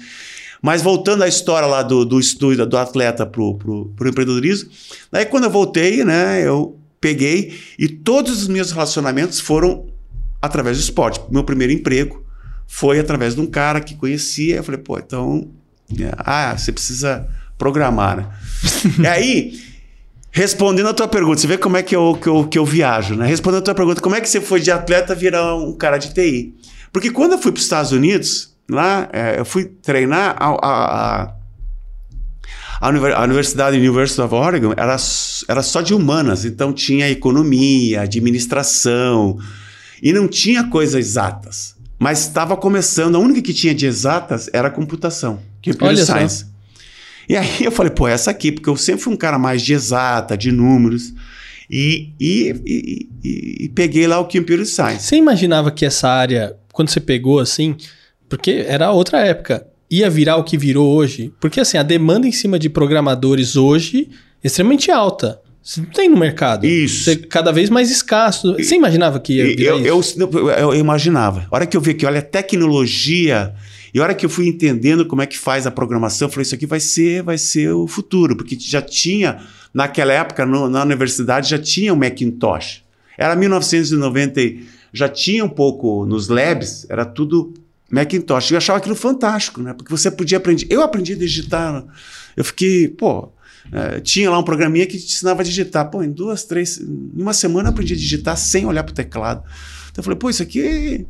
Mas 0.63 0.81
voltando 0.81 1.23
à 1.23 1.27
história 1.27 1.67
lá 1.67 1.83
do, 1.83 2.05
do 2.05 2.17
estudo 2.17 2.65
do 2.65 2.77
atleta 2.77 3.25
pro, 3.25 3.55
pro, 3.55 3.93
pro 3.97 4.07
empreendedorismo, 4.07 4.69
daí 5.11 5.25
quando 5.25 5.43
eu 5.43 5.49
voltei, 5.49 6.05
né, 6.05 6.41
eu 6.41 6.79
peguei 7.01 7.59
e 7.77 7.89
todos 7.89 8.43
os 8.43 8.47
meus 8.47 8.71
relacionamentos 8.71 9.41
foram 9.41 9.87
através 10.41 10.77
do 10.77 10.79
esporte. 10.79 11.19
Meu 11.29 11.43
primeiro 11.43 11.73
emprego 11.73 12.23
foi 12.65 12.97
através 12.97 13.35
de 13.35 13.41
um 13.41 13.45
cara 13.45 13.81
que 13.81 13.93
conhecia. 13.93 14.55
Eu 14.55 14.63
falei, 14.63 14.79
pô, 14.79 14.97
então. 14.97 15.51
É, 15.99 16.13
ah, 16.17 16.57
você 16.57 16.71
precisa 16.71 17.27
programar, 17.57 18.15
né? 18.15 18.29
e 19.03 19.05
aí, 19.05 19.61
respondendo 20.31 20.87
a 20.87 20.93
tua 20.93 21.09
pergunta, 21.09 21.41
você 21.41 21.47
vê 21.47 21.57
como 21.57 21.75
é 21.75 21.83
que 21.83 21.93
eu, 21.93 22.15
que 22.15 22.27
eu, 22.27 22.47
que 22.47 22.57
eu 22.57 22.65
viajo, 22.65 23.15
né? 23.15 23.27
Respondendo 23.27 23.59
a 23.59 23.65
tua 23.65 23.75
pergunta, 23.75 23.99
como 23.99 24.15
é 24.15 24.21
que 24.21 24.29
você 24.29 24.39
foi 24.39 24.61
de 24.61 24.71
atleta 24.71 25.13
virar 25.13 25.57
um 25.57 25.73
cara 25.73 25.97
de 25.97 26.13
TI? 26.13 26.55
Porque 26.93 27.11
quando 27.11 27.33
eu 27.33 27.37
fui 27.37 27.51
para 27.51 27.59
os 27.59 27.63
Estados 27.63 27.91
Unidos, 27.91 28.52
lá, 28.69 29.09
é, 29.11 29.39
eu 29.39 29.45
fui 29.45 29.65
treinar 29.65 30.35
a, 30.39 30.47
a, 30.49 31.23
a, 32.81 32.89
a 33.15 33.23
Universidade 33.23 33.77
University 33.77 34.21
of 34.21 34.33
Oregon 34.33 34.73
era, 34.75 34.97
era 35.47 35.63
só 35.63 35.81
de 35.81 35.93
humanas, 35.93 36.43
então 36.45 36.73
tinha 36.73 37.09
economia, 37.09 38.01
administração, 38.01 39.37
e 40.01 40.11
não 40.11 40.27
tinha 40.27 40.65
coisas 40.65 40.95
exatas. 40.95 41.75
Mas 41.99 42.19
estava 42.21 42.57
começando, 42.57 43.15
a 43.15 43.19
única 43.19 43.41
que 43.41 43.53
tinha 43.53 43.73
de 43.73 43.85
exatas 43.85 44.49
era 44.51 44.67
a 44.67 44.71
computação, 44.71 45.39
computer 45.63 45.85
Olha 45.87 46.05
science. 46.05 46.43
só. 46.45 46.53
E 47.29 47.37
aí 47.37 47.63
eu 47.63 47.71
falei, 47.71 47.91
pô, 47.91 48.05
essa 48.07 48.31
aqui, 48.31 48.51
porque 48.51 48.69
eu 48.69 48.75
sempre 48.75 49.01
fui 49.01 49.13
um 49.13 49.17
cara 49.17 49.39
mais 49.39 49.61
de 49.61 49.73
exata, 49.73 50.37
de 50.37 50.51
números, 50.51 51.13
e, 51.69 52.11
e, 52.19 52.53
e, 52.65 53.09
e- 53.23 53.65
e 53.65 53.69
peguei 53.69 54.05
lá 54.05 54.19
o 54.19 54.25
computer 54.25 54.65
science. 54.65 55.05
Você 55.07 55.15
imaginava 55.15 55.71
que 55.71 55.85
essa 55.85 56.09
área, 56.09 56.53
quando 56.73 56.89
você 56.89 56.99
pegou 56.99 57.39
assim, 57.39 57.77
porque 58.37 58.65
era 58.67 58.91
outra 58.91 59.19
época, 59.19 59.65
ia 59.89 60.09
virar 60.09 60.37
o 60.37 60.43
que 60.43 60.57
virou 60.57 60.93
hoje? 60.95 61.31
Porque 61.39 61.59
assim, 61.59 61.77
a 61.77 61.83
demanda 61.83 62.27
em 62.27 62.31
cima 62.31 62.57
de 62.57 62.69
programadores 62.69 63.55
hoje 63.55 64.09
é 64.43 64.47
extremamente 64.47 64.89
alta. 64.91 65.39
Você 65.61 65.79
não 65.79 65.87
tem 65.87 66.09
no 66.09 66.17
mercado. 66.17 66.65
Isso. 66.65 67.05
Você 67.05 67.11
é 67.13 67.15
cada 67.15 67.49
vez 67.51 67.69
mais 67.69 67.89
escasso. 67.89 68.53
Você 68.57 68.75
imaginava 68.75 69.17
que 69.19 69.33
ia 69.37 69.45
virar 69.55 69.77
Eu, 69.77 69.99
isso? 70.01 70.19
eu, 70.21 70.29
eu, 70.33 70.49
eu 70.49 70.75
imaginava. 70.75 71.47
A 71.49 71.55
hora 71.55 71.65
que 71.65 71.77
eu 71.77 71.79
vi 71.79 71.93
que, 71.93 72.05
olha, 72.05 72.21
tecnologia, 72.21 73.53
e 73.93 73.99
a 73.99 74.03
hora 74.03 74.13
que 74.13 74.25
eu 74.25 74.29
fui 74.29 74.47
entendendo 74.47 75.05
como 75.05 75.21
é 75.21 75.25
que 75.25 75.37
faz 75.37 75.65
a 75.65 75.71
programação, 75.71 76.27
eu 76.27 76.31
falei, 76.31 76.41
isso 76.43 76.55
aqui 76.55 76.65
vai 76.65 76.79
ser, 76.81 77.23
vai 77.23 77.37
ser 77.37 77.71
o 77.71 77.87
futuro, 77.87 78.35
porque 78.35 78.57
já 78.59 78.81
tinha, 78.81 79.39
naquela 79.73 80.11
época, 80.11 80.45
no- 80.45 80.69
na 80.69 80.83
universidade, 80.83 81.49
já 81.49 81.57
tinha 81.59 81.93
o 81.93 81.97
Macintosh. 81.97 82.83
Era 83.17 83.33
1990, 83.35 84.41
e 84.41 84.65
já 84.91 85.07
tinha 85.07 85.45
um 85.45 85.49
pouco 85.49 86.05
nos 86.05 86.27
labs, 86.27 86.85
era 86.89 87.05
tudo 87.05 87.53
Macintosh. 87.93 88.51
Eu 88.51 88.57
achava 88.57 88.79
aquilo 88.79 88.95
fantástico, 88.95 89.61
né? 89.61 89.73
Porque 89.73 89.91
você 89.91 90.09
podia 90.09 90.37
aprender. 90.37 90.65
Eu 90.69 90.81
aprendi 90.81 91.13
a 91.13 91.17
digitar. 91.17 91.85
Eu 92.35 92.43
fiquei, 92.43 92.87
pô, 92.87 93.31
é, 93.71 93.99
tinha 93.99 94.29
lá 94.31 94.39
um 94.39 94.43
programinha 94.43 94.85
que 94.87 94.97
te 94.97 95.05
ensinava 95.05 95.41
a 95.41 95.45
digitar. 95.45 95.89
Pô, 95.91 96.01
em 96.01 96.11
duas, 96.11 96.43
três, 96.43 96.79
em 96.79 97.21
uma 97.21 97.33
semana 97.33 97.69
eu 97.69 97.71
aprendi 97.73 97.93
a 97.93 97.97
digitar 97.97 98.35
sem 98.35 98.65
olhar 98.65 98.83
pro 98.83 98.93
teclado. 98.93 99.43
Então 99.91 100.01
eu 100.01 100.03
falei, 100.03 100.17
pô, 100.17 100.29
isso 100.29 100.41
aqui, 100.41 101.05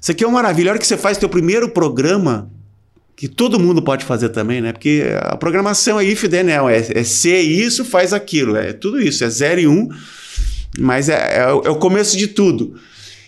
isso 0.00 0.10
aqui 0.12 0.22
é 0.22 0.26
uma 0.26 0.34
maravilha. 0.34 0.70
A 0.70 0.72
hora 0.72 0.78
que 0.78 0.86
você 0.86 0.96
faz 0.96 1.18
teu 1.18 1.28
primeiro 1.28 1.68
programa, 1.70 2.48
que 3.16 3.26
todo 3.28 3.58
mundo 3.58 3.82
pode 3.82 4.04
fazer 4.04 4.28
também, 4.28 4.60
né? 4.60 4.72
Porque 4.72 5.02
a 5.20 5.36
programação 5.36 5.98
é 5.98 6.04
if 6.04 6.22
then 6.28 6.48
else, 6.48 6.92
é, 6.94 7.00
é 7.00 7.04
ser 7.04 7.40
isso, 7.40 7.84
faz 7.84 8.12
aquilo, 8.12 8.56
é 8.56 8.72
tudo 8.72 9.00
isso, 9.00 9.24
é 9.24 9.28
zero 9.28 9.60
e 9.60 9.66
um, 9.66 9.88
mas 10.78 11.08
é, 11.08 11.38
é 11.40 11.52
o- 11.52 11.62
é 11.66 11.70
o 11.70 11.76
começo 11.76 12.16
de 12.16 12.28
tudo. 12.28 12.76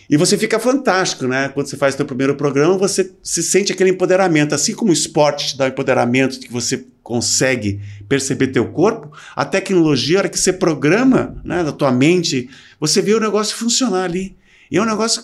E 0.09 0.17
você 0.17 0.37
fica 0.37 0.59
fantástico, 0.59 1.25
né? 1.27 1.49
Quando 1.49 1.67
você 1.67 1.77
faz 1.77 1.95
teu 1.95 2.05
primeiro 2.05 2.35
programa, 2.35 2.77
você 2.77 3.11
se 3.21 3.41
sente 3.41 3.71
aquele 3.71 3.91
empoderamento. 3.91 4.53
Assim 4.53 4.73
como 4.73 4.91
o 4.91 4.93
esporte 4.93 5.47
te 5.47 5.57
dá 5.57 5.65
o 5.65 5.67
empoderamento 5.69 6.39
de 6.39 6.47
que 6.47 6.53
você 6.53 6.85
consegue 7.01 7.81
perceber 8.07 8.47
teu 8.47 8.67
corpo, 8.71 9.11
a 9.35 9.43
tecnologia, 9.43 10.17
a 10.17 10.19
hora 10.19 10.29
que 10.29 10.39
você 10.39 10.53
programa 10.53 11.35
né, 11.43 11.63
da 11.63 11.71
tua 11.71 11.91
mente, 11.91 12.49
você 12.79 13.01
vê 13.01 13.13
o 13.13 13.19
negócio 13.19 13.55
funcionar 13.55 14.03
ali. 14.03 14.35
E 14.69 14.77
é 14.77 14.81
um 14.81 14.85
negócio. 14.85 15.23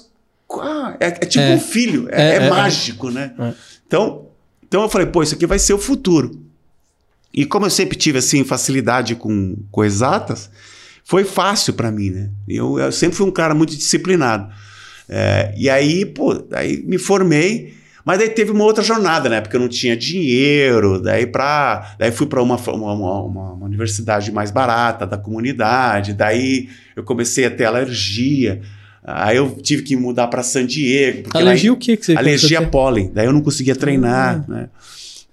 É, 0.99 1.07
é 1.07 1.11
tipo 1.11 1.43
É. 1.43 1.55
um 1.55 1.59
filho, 1.59 2.07
é, 2.11 2.21
É, 2.21 2.29
é 2.31 2.35
é, 2.45 2.49
mágico, 2.49 3.09
né? 3.09 3.33
É. 3.37 3.53
Então, 3.85 4.27
então 4.67 4.81
eu 4.81 4.89
falei, 4.89 5.07
pô, 5.07 5.21
isso 5.21 5.35
aqui 5.35 5.45
vai 5.45 5.59
ser 5.59 5.73
o 5.73 5.77
futuro. 5.77 6.39
E 7.33 7.45
como 7.45 7.65
eu 7.65 7.69
sempre 7.69 7.97
tive 7.97 8.17
assim 8.17 8.43
facilidade 8.43 9.15
com, 9.15 9.55
com 9.71 9.83
exatas, 9.83 10.49
foi 11.03 11.23
fácil 11.23 11.73
para 11.73 11.91
mim, 11.91 12.09
né? 12.09 12.29
Eu, 12.47 12.79
eu 12.79 12.91
sempre 12.91 13.15
fui 13.17 13.25
um 13.25 13.31
cara 13.31 13.53
muito 13.53 13.75
disciplinado. 13.75 14.51
É, 15.09 15.53
e 15.57 15.69
aí, 15.69 16.05
pô, 16.05 16.45
aí 16.51 16.83
me 16.85 16.99
formei, 16.99 17.73
mas 18.05 18.19
daí 18.19 18.29
teve 18.29 18.51
uma 18.51 18.63
outra 18.63 18.83
jornada, 18.83 19.27
né? 19.27 19.41
Porque 19.41 19.55
eu 19.55 19.59
não 19.59 19.67
tinha 19.67 19.97
dinheiro, 19.97 21.01
daí 21.01 21.25
para, 21.25 21.95
daí 21.97 22.11
fui 22.11 22.27
para 22.27 22.41
uma, 22.41 22.55
uma, 22.55 22.93
uma, 22.93 23.53
uma 23.53 23.65
universidade 23.65 24.31
mais 24.31 24.51
barata 24.51 25.05
da 25.07 25.17
comunidade, 25.17 26.13
daí 26.13 26.69
eu 26.95 27.03
comecei 27.03 27.45
a 27.45 27.51
ter 27.51 27.65
alergia. 27.65 28.61
Aí 29.03 29.37
eu 29.37 29.49
tive 29.49 29.81
que 29.81 29.95
mudar 29.95 30.27
para 30.27 30.43
San 30.43 30.65
Diego. 30.65 31.29
Alergia 31.33 31.73
o 31.73 31.77
que 31.77 31.97
que 31.97 32.05
você 32.05 32.13
alergia 32.13 32.59
a 32.59 32.67
pólen. 32.67 33.11
Daí 33.13 33.25
eu 33.25 33.33
não 33.33 33.41
conseguia 33.41 33.75
treinar, 33.75 34.47
né? 34.47 34.69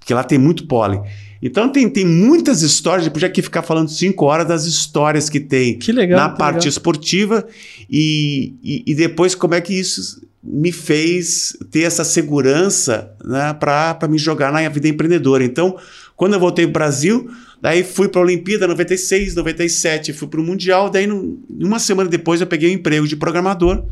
Porque 0.06 0.14
lá 0.14 0.22
tem 0.22 0.38
muito 0.38 0.68
pólen. 0.68 1.02
Então 1.42 1.68
tem, 1.68 1.88
tem 1.90 2.06
muitas 2.06 2.62
histórias, 2.62 3.04
eu 3.06 3.12
podia 3.12 3.26
aqui 3.26 3.42
ficar 3.42 3.62
falando 3.62 3.88
cinco 3.88 4.24
horas 4.24 4.46
das 4.46 4.64
histórias 4.64 5.28
que 5.28 5.40
tem 5.40 5.76
Que 5.80 5.90
legal, 5.90 6.16
na 6.20 6.30
que 6.30 6.38
parte 6.38 6.54
legal. 6.58 6.68
esportiva 6.68 7.44
e, 7.90 8.54
e, 8.62 8.84
e 8.86 8.94
depois 8.94 9.34
como 9.34 9.54
é 9.54 9.60
que 9.60 9.74
isso 9.74 10.24
me 10.44 10.70
fez 10.70 11.56
ter 11.72 11.80
essa 11.82 12.04
segurança 12.04 13.10
né, 13.24 13.52
para 13.58 13.98
me 14.08 14.16
jogar 14.16 14.52
na 14.52 14.66
vida 14.68 14.86
empreendedora. 14.86 15.42
Então, 15.42 15.76
quando 16.14 16.34
eu 16.34 16.40
voltei 16.40 16.64
para 16.66 16.70
o 16.70 16.72
Brasil, 16.74 17.28
daí 17.60 17.82
fui 17.82 18.06
para 18.06 18.20
a 18.20 18.24
Olimpíada 18.24 18.68
96, 18.68 19.34
97, 19.34 20.12
fui 20.12 20.28
para 20.28 20.40
o 20.40 20.44
Mundial, 20.44 20.88
daí 20.88 21.08
no- 21.08 21.36
uma 21.50 21.80
semana 21.80 22.08
depois 22.08 22.40
eu 22.40 22.46
peguei 22.46 22.70
um 22.70 22.74
emprego 22.74 23.08
de 23.08 23.16
programador 23.16 23.84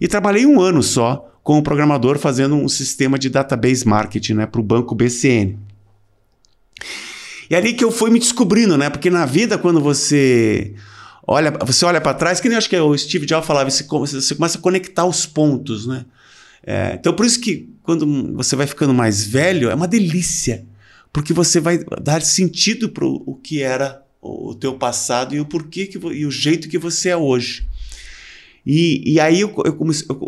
e 0.00 0.08
trabalhei 0.08 0.46
um 0.46 0.58
ano 0.62 0.82
só 0.82 1.26
como 1.48 1.62
programador 1.62 2.18
fazendo 2.18 2.56
um 2.56 2.68
sistema 2.68 3.18
de 3.18 3.30
database 3.30 3.88
marketing 3.88 4.34
né, 4.34 4.46
para 4.46 4.60
o 4.60 4.62
banco 4.62 4.94
BCN. 4.94 5.58
E 7.48 7.54
é 7.54 7.56
ali 7.56 7.72
que 7.72 7.82
eu 7.82 7.90
fui 7.90 8.10
me 8.10 8.18
descobrindo, 8.18 8.76
né? 8.76 8.90
Porque 8.90 9.08
na 9.08 9.24
vida, 9.24 9.56
quando 9.56 9.80
você 9.80 10.74
olha, 11.26 11.50
você 11.50 11.86
olha 11.86 12.02
para 12.02 12.12
trás, 12.12 12.38
que 12.38 12.50
nem 12.50 12.58
acho 12.58 12.68
que 12.68 12.76
o 12.76 12.98
Steve 12.98 13.24
Jobs 13.24 13.46
falava, 13.46 13.70
você, 13.70 13.82
você 13.82 14.34
começa 14.34 14.58
a 14.58 14.60
conectar 14.60 15.06
os 15.06 15.24
pontos, 15.24 15.86
né? 15.86 16.04
É, 16.62 16.96
então, 17.00 17.14
por 17.14 17.24
isso 17.24 17.40
que 17.40 17.70
quando 17.82 18.34
você 18.34 18.54
vai 18.54 18.66
ficando 18.66 18.92
mais 18.92 19.24
velho, 19.24 19.70
é 19.70 19.74
uma 19.74 19.88
delícia. 19.88 20.66
Porque 21.10 21.32
você 21.32 21.60
vai 21.60 21.80
dar 22.02 22.20
sentido 22.20 22.90
para 22.90 23.06
o 23.06 23.40
que 23.42 23.62
era 23.62 24.02
o 24.20 24.54
teu 24.54 24.74
passado 24.74 25.34
e 25.34 25.40
o 25.40 25.46
porquê 25.46 25.86
que, 25.86 25.96
e 25.96 26.26
o 26.26 26.30
jeito 26.30 26.68
que 26.68 26.76
você 26.76 27.08
é 27.08 27.16
hoje. 27.16 27.66
E, 28.70 29.14
e 29.14 29.18
aí 29.18 29.40
eu, 29.40 29.50
eu, 29.64 29.78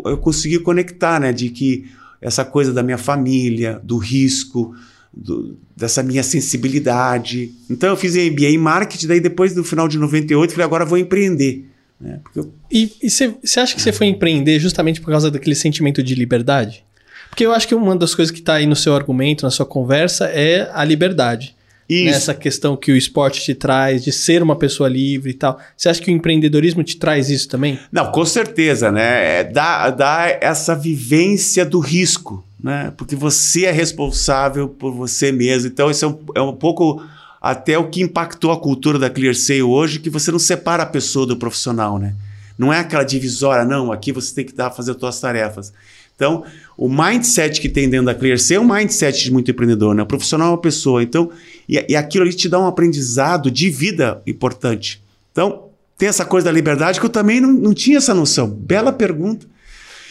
eu- 0.05 0.17
consegui 0.17 0.57
conectar, 0.57 1.19
né? 1.19 1.31
De 1.31 1.49
que 1.49 1.85
essa 2.19 2.43
coisa 2.43 2.73
da 2.73 2.81
minha 2.81 2.97
família, 2.97 3.79
do 3.83 3.97
risco, 3.97 4.73
do- 5.13 5.57
dessa 5.77 6.01
minha 6.01 6.23
sensibilidade. 6.23 7.51
Então 7.69 7.89
eu 7.89 7.95
fiz 7.95 8.15
MBA 8.15 8.49
em 8.49 8.57
marketing, 8.57 9.07
daí 9.07 9.19
depois 9.19 9.53
do 9.53 9.63
final 9.63 9.87
de 9.87 9.97
98, 9.99 10.51
falei, 10.53 10.65
agora 10.65 10.85
vou 10.85 10.97
empreender. 10.97 11.67
Né? 11.99 12.19
Eu 12.35 12.51
E 12.71 12.89
você 13.03 13.59
acha 13.59 13.75
que 13.75 13.81
você 13.81 13.91
foi 13.91 14.07
empreender 14.07 14.57
justamente 14.59 14.99
por 15.01 15.11
causa 15.11 15.29
daquele 15.29 15.55
sentimento 15.55 16.01
de 16.01 16.15
liberdade? 16.15 16.83
Porque 17.29 17.45
eu 17.45 17.51
acho 17.53 17.67
que 17.67 17.75
uma 17.75 17.95
das 17.95 18.15
coisas 18.15 18.31
que 18.31 18.39
está 18.39 18.55
aí 18.55 18.65
no 18.65 18.75
seu 18.75 18.95
argumento, 18.95 19.43
na 19.45 19.51
sua 19.51 19.65
conversa, 19.65 20.25
é 20.25 20.69
a 20.73 20.83
liberdade. 20.83 21.55
Isso. 21.91 22.05
Nessa 22.05 22.33
questão 22.33 22.77
que 22.77 22.89
o 22.89 22.95
esporte 22.95 23.41
te 23.41 23.53
traz, 23.53 24.01
de 24.01 24.13
ser 24.13 24.41
uma 24.41 24.55
pessoa 24.55 24.87
livre 24.87 25.31
e 25.31 25.33
tal. 25.33 25.59
Você 25.75 25.89
acha 25.89 26.01
que 26.01 26.09
o 26.09 26.13
empreendedorismo 26.13 26.81
te 26.85 26.95
traz 26.95 27.29
isso 27.29 27.49
também? 27.49 27.77
Não, 27.91 28.09
com 28.09 28.25
certeza, 28.25 28.89
né? 28.89 29.39
É, 29.39 29.43
dá, 29.43 29.89
dá 29.89 30.37
essa 30.39 30.73
vivência 30.73 31.65
do 31.65 31.79
risco, 31.79 32.45
né? 32.63 32.93
Porque 32.95 33.13
você 33.13 33.65
é 33.65 33.71
responsável 33.71 34.69
por 34.69 34.93
você 34.93 35.33
mesmo. 35.33 35.67
Então, 35.67 35.91
isso 35.91 36.05
é 36.05 36.07
um, 36.07 36.19
é 36.35 36.41
um 36.41 36.53
pouco 36.53 37.03
até 37.41 37.77
o 37.77 37.89
que 37.89 38.01
impactou 38.01 38.51
a 38.53 38.59
cultura 38.59 38.97
da 38.97 39.09
ClearSale 39.09 39.61
hoje, 39.61 39.99
que 39.99 40.09
você 40.09 40.31
não 40.31 40.39
separa 40.39 40.83
a 40.83 40.85
pessoa 40.85 41.25
do 41.25 41.35
profissional, 41.35 41.99
né? 41.99 42.15
Não 42.57 42.71
é 42.71 42.79
aquela 42.79 43.03
divisória, 43.03 43.65
não, 43.65 43.91
aqui 43.91 44.13
você 44.13 44.33
tem 44.33 44.45
que 44.45 44.53
dar, 44.53 44.71
fazer 44.71 44.91
as 44.91 44.97
suas 44.97 45.19
tarefas. 45.19 45.73
Então, 46.21 46.43
o 46.77 46.87
mindset 46.87 47.59
que 47.59 47.67
tem 47.67 47.89
dentro 47.89 48.05
da 48.05 48.13
ClearSale 48.13 48.57
é 48.57 48.59
um 48.59 48.71
mindset 48.71 49.23
de 49.23 49.31
muito 49.31 49.49
empreendedor, 49.49 49.95
né? 49.95 50.03
O 50.03 50.05
profissional 50.05 50.49
é 50.49 50.51
uma 50.51 50.61
pessoa. 50.61 51.01
Então, 51.01 51.31
e, 51.67 51.83
e 51.89 51.95
aquilo 51.95 52.23
ali 52.23 52.31
te 52.31 52.47
dá 52.47 52.59
um 52.59 52.67
aprendizado 52.67 53.49
de 53.49 53.71
vida 53.71 54.21
importante. 54.27 55.01
Então, 55.31 55.69
tem 55.97 56.07
essa 56.07 56.23
coisa 56.23 56.45
da 56.45 56.51
liberdade 56.51 56.99
que 56.99 57.05
eu 57.07 57.09
também 57.09 57.41
não, 57.41 57.51
não 57.51 57.73
tinha 57.73 57.97
essa 57.97 58.13
noção. 58.13 58.47
Bela 58.47 58.93
pergunta. 58.93 59.47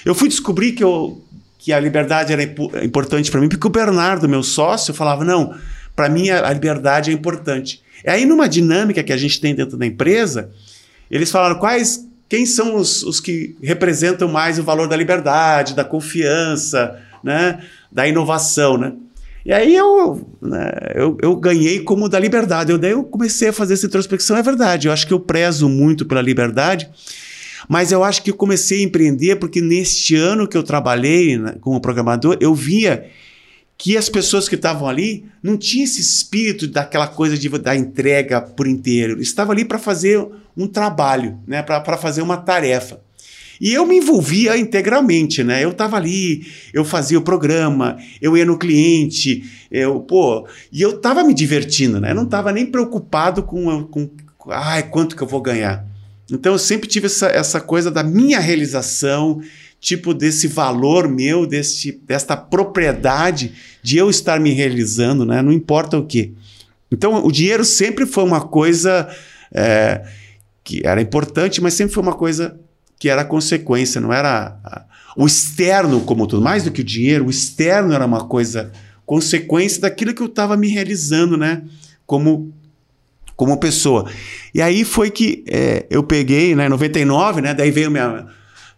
Eu 0.04 0.12
fui 0.12 0.28
descobrir 0.28 0.72
que, 0.72 0.82
eu, 0.82 1.22
que 1.60 1.72
a 1.72 1.78
liberdade 1.78 2.32
era 2.32 2.42
impo- 2.42 2.72
importante 2.82 3.30
para 3.30 3.40
mim, 3.40 3.48
porque 3.48 3.68
o 3.68 3.70
Bernardo, 3.70 4.28
meu 4.28 4.42
sócio, 4.42 4.92
falava: 4.92 5.24
não, 5.24 5.54
para 5.94 6.08
mim 6.08 6.28
a, 6.28 6.48
a 6.48 6.52
liberdade 6.52 7.12
é 7.12 7.14
importante. 7.14 7.82
E 8.04 8.10
aí, 8.10 8.26
numa 8.26 8.48
dinâmica 8.48 9.00
que 9.04 9.12
a 9.12 9.16
gente 9.16 9.40
tem 9.40 9.54
dentro 9.54 9.76
da 9.76 9.86
empresa, 9.86 10.50
eles 11.08 11.30
falaram 11.30 11.56
quais. 11.60 12.04
Quem 12.30 12.46
são 12.46 12.76
os, 12.76 13.02
os 13.02 13.18
que 13.18 13.56
representam 13.60 14.28
mais 14.28 14.56
o 14.56 14.62
valor 14.62 14.86
da 14.86 14.96
liberdade, 14.96 15.74
da 15.74 15.82
confiança, 15.82 16.96
né, 17.24 17.58
da 17.90 18.06
inovação, 18.06 18.78
né? 18.78 18.92
E 19.44 19.52
aí 19.52 19.74
eu, 19.74 20.28
né, 20.40 20.70
eu, 20.94 21.18
eu 21.20 21.34
ganhei 21.34 21.80
como 21.80 22.08
da 22.08 22.20
liberdade. 22.20 22.70
Eu, 22.70 22.78
daí 22.78 22.92
eu 22.92 23.02
comecei 23.02 23.48
a 23.48 23.52
fazer 23.52 23.74
essa 23.74 23.86
introspecção. 23.86 24.36
É 24.36 24.42
verdade, 24.42 24.86
eu 24.86 24.92
acho 24.92 25.08
que 25.08 25.12
eu 25.12 25.18
prezo 25.18 25.68
muito 25.68 26.06
pela 26.06 26.22
liberdade, 26.22 26.88
mas 27.68 27.90
eu 27.90 28.04
acho 28.04 28.22
que 28.22 28.30
eu 28.30 28.36
comecei 28.36 28.78
a 28.78 28.84
empreender 28.84 29.34
porque 29.36 29.60
neste 29.60 30.14
ano 30.14 30.46
que 30.46 30.56
eu 30.56 30.62
trabalhei 30.62 31.36
né, 31.36 31.56
como 31.60 31.80
programador, 31.80 32.36
eu 32.40 32.54
via 32.54 33.10
que 33.80 33.96
as 33.96 34.10
pessoas 34.10 34.46
que 34.46 34.56
estavam 34.56 34.86
ali 34.86 35.24
não 35.42 35.56
tinham 35.56 35.84
esse 35.84 36.02
espírito 36.02 36.68
daquela 36.68 37.06
coisa 37.06 37.38
de, 37.38 37.48
da 37.48 37.74
entrega 37.74 38.38
por 38.38 38.66
inteiro. 38.66 39.14
Eles 39.14 39.28
estavam 39.28 39.52
ali 39.52 39.64
para 39.64 39.78
fazer 39.78 40.22
um 40.54 40.66
trabalho, 40.66 41.38
né, 41.46 41.62
para 41.62 41.96
fazer 41.96 42.20
uma 42.20 42.36
tarefa. 42.36 43.00
E 43.58 43.72
eu 43.72 43.86
me 43.86 43.96
envolvia 43.96 44.58
integralmente, 44.58 45.42
né? 45.42 45.64
Eu 45.64 45.72
tava 45.72 45.96
ali, 45.96 46.46
eu 46.74 46.84
fazia 46.84 47.18
o 47.18 47.22
programa, 47.22 47.96
eu 48.20 48.36
ia 48.36 48.44
no 48.44 48.58
cliente, 48.58 49.44
eu, 49.70 50.00
pô, 50.00 50.46
e 50.70 50.82
eu 50.82 50.98
tava 50.98 51.24
me 51.24 51.32
divertindo, 51.32 51.98
né? 52.00 52.10
Eu 52.10 52.14
não 52.14 52.26
tava 52.26 52.52
nem 52.52 52.66
preocupado 52.66 53.42
com, 53.42 53.84
com, 53.84 54.10
com 54.36 54.52
ai, 54.52 54.82
quanto 54.90 55.16
que 55.16 55.22
eu 55.22 55.28
vou 55.28 55.40
ganhar. 55.40 55.86
Então 56.30 56.52
eu 56.52 56.58
sempre 56.58 56.88
tive 56.88 57.06
essa, 57.06 57.28
essa 57.28 57.60
coisa 57.60 57.90
da 57.90 58.02
minha 58.02 58.40
realização, 58.40 59.40
tipo 59.80 60.12
desse 60.12 60.46
valor 60.46 61.08
meu, 61.08 61.46
desse, 61.46 61.92
desta 62.06 62.36
propriedade 62.36 63.52
de 63.82 63.96
eu 63.96 64.10
estar 64.10 64.38
me 64.38 64.50
realizando, 64.50 65.24
né? 65.24 65.40
Não 65.40 65.50
importa 65.50 65.96
o 65.96 66.06
que. 66.06 66.34
Então 66.92 67.24
o 67.24 67.32
dinheiro 67.32 67.64
sempre 67.64 68.04
foi 68.04 68.24
uma 68.24 68.42
coisa 68.42 69.08
é, 69.52 70.04
que 70.62 70.82
era 70.84 71.00
importante, 71.00 71.60
mas 71.62 71.74
sempre 71.74 71.94
foi 71.94 72.02
uma 72.02 72.14
coisa 72.14 72.60
que 72.98 73.08
era 73.08 73.24
consequência, 73.24 74.00
não 74.00 74.12
era 74.12 74.58
a, 74.62 74.84
o 75.16 75.26
externo 75.26 76.02
como 76.02 76.26
tudo, 76.26 76.42
mais 76.42 76.64
do 76.64 76.70
que 76.70 76.82
o 76.82 76.84
dinheiro, 76.84 77.26
o 77.26 77.30
externo 77.30 77.94
era 77.94 78.04
uma 78.04 78.26
coisa 78.26 78.70
consequência 79.06 79.80
daquilo 79.80 80.14
que 80.14 80.22
eu 80.22 80.26
estava 80.26 80.56
me 80.56 80.68
realizando, 80.68 81.36
né? 81.36 81.62
Como 82.06 82.52
como 83.34 83.56
pessoa. 83.56 84.04
E 84.52 84.60
aí 84.60 84.84
foi 84.84 85.10
que 85.10 85.42
é, 85.48 85.86
eu 85.88 86.02
peguei, 86.02 86.54
né, 86.54 86.66
em 86.66 86.68
99, 86.68 87.40
né? 87.40 87.54
Daí 87.54 87.70
veio 87.70 87.90
minha, 87.90 88.26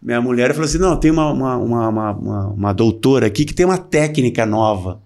minha 0.03 0.21
mulher 0.21 0.51
e 0.51 0.55
falou 0.55 0.69
assim: 0.69 0.79
não, 0.79 0.99
tem 0.99 1.11
uma, 1.11 1.31
uma, 1.31 1.57
uma, 1.57 1.89
uma, 1.89 2.47
uma 2.49 2.73
doutora 2.73 3.27
aqui 3.27 3.45
que 3.45 3.55
tem 3.55 3.67
uma 3.67 3.79
técnica 3.79 4.45
nova 4.45 5.01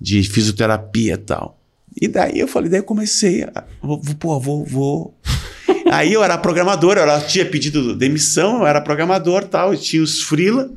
de 0.00 0.22
fisioterapia 0.22 1.14
e 1.14 1.18
tal. 1.18 1.58
E 2.00 2.08
daí 2.08 2.38
eu 2.38 2.48
falei, 2.48 2.68
daí 2.68 2.80
eu 2.80 2.84
comecei, 2.84 3.44
a, 3.44 3.64
vou, 3.80 4.00
pô, 4.18 4.38
vou, 4.38 4.64
vou, 4.64 5.14
Aí 5.90 6.12
eu 6.12 6.22
era 6.22 6.36
programador, 6.36 6.96
eu 6.96 7.26
tinha 7.26 7.46
pedido 7.46 7.94
demissão, 7.94 8.60
eu 8.60 8.66
era 8.66 8.80
programador 8.80 9.44
tal, 9.44 9.72
eu 9.72 9.78
tinha 9.78 10.02
os 10.02 10.22
freela 10.22 10.70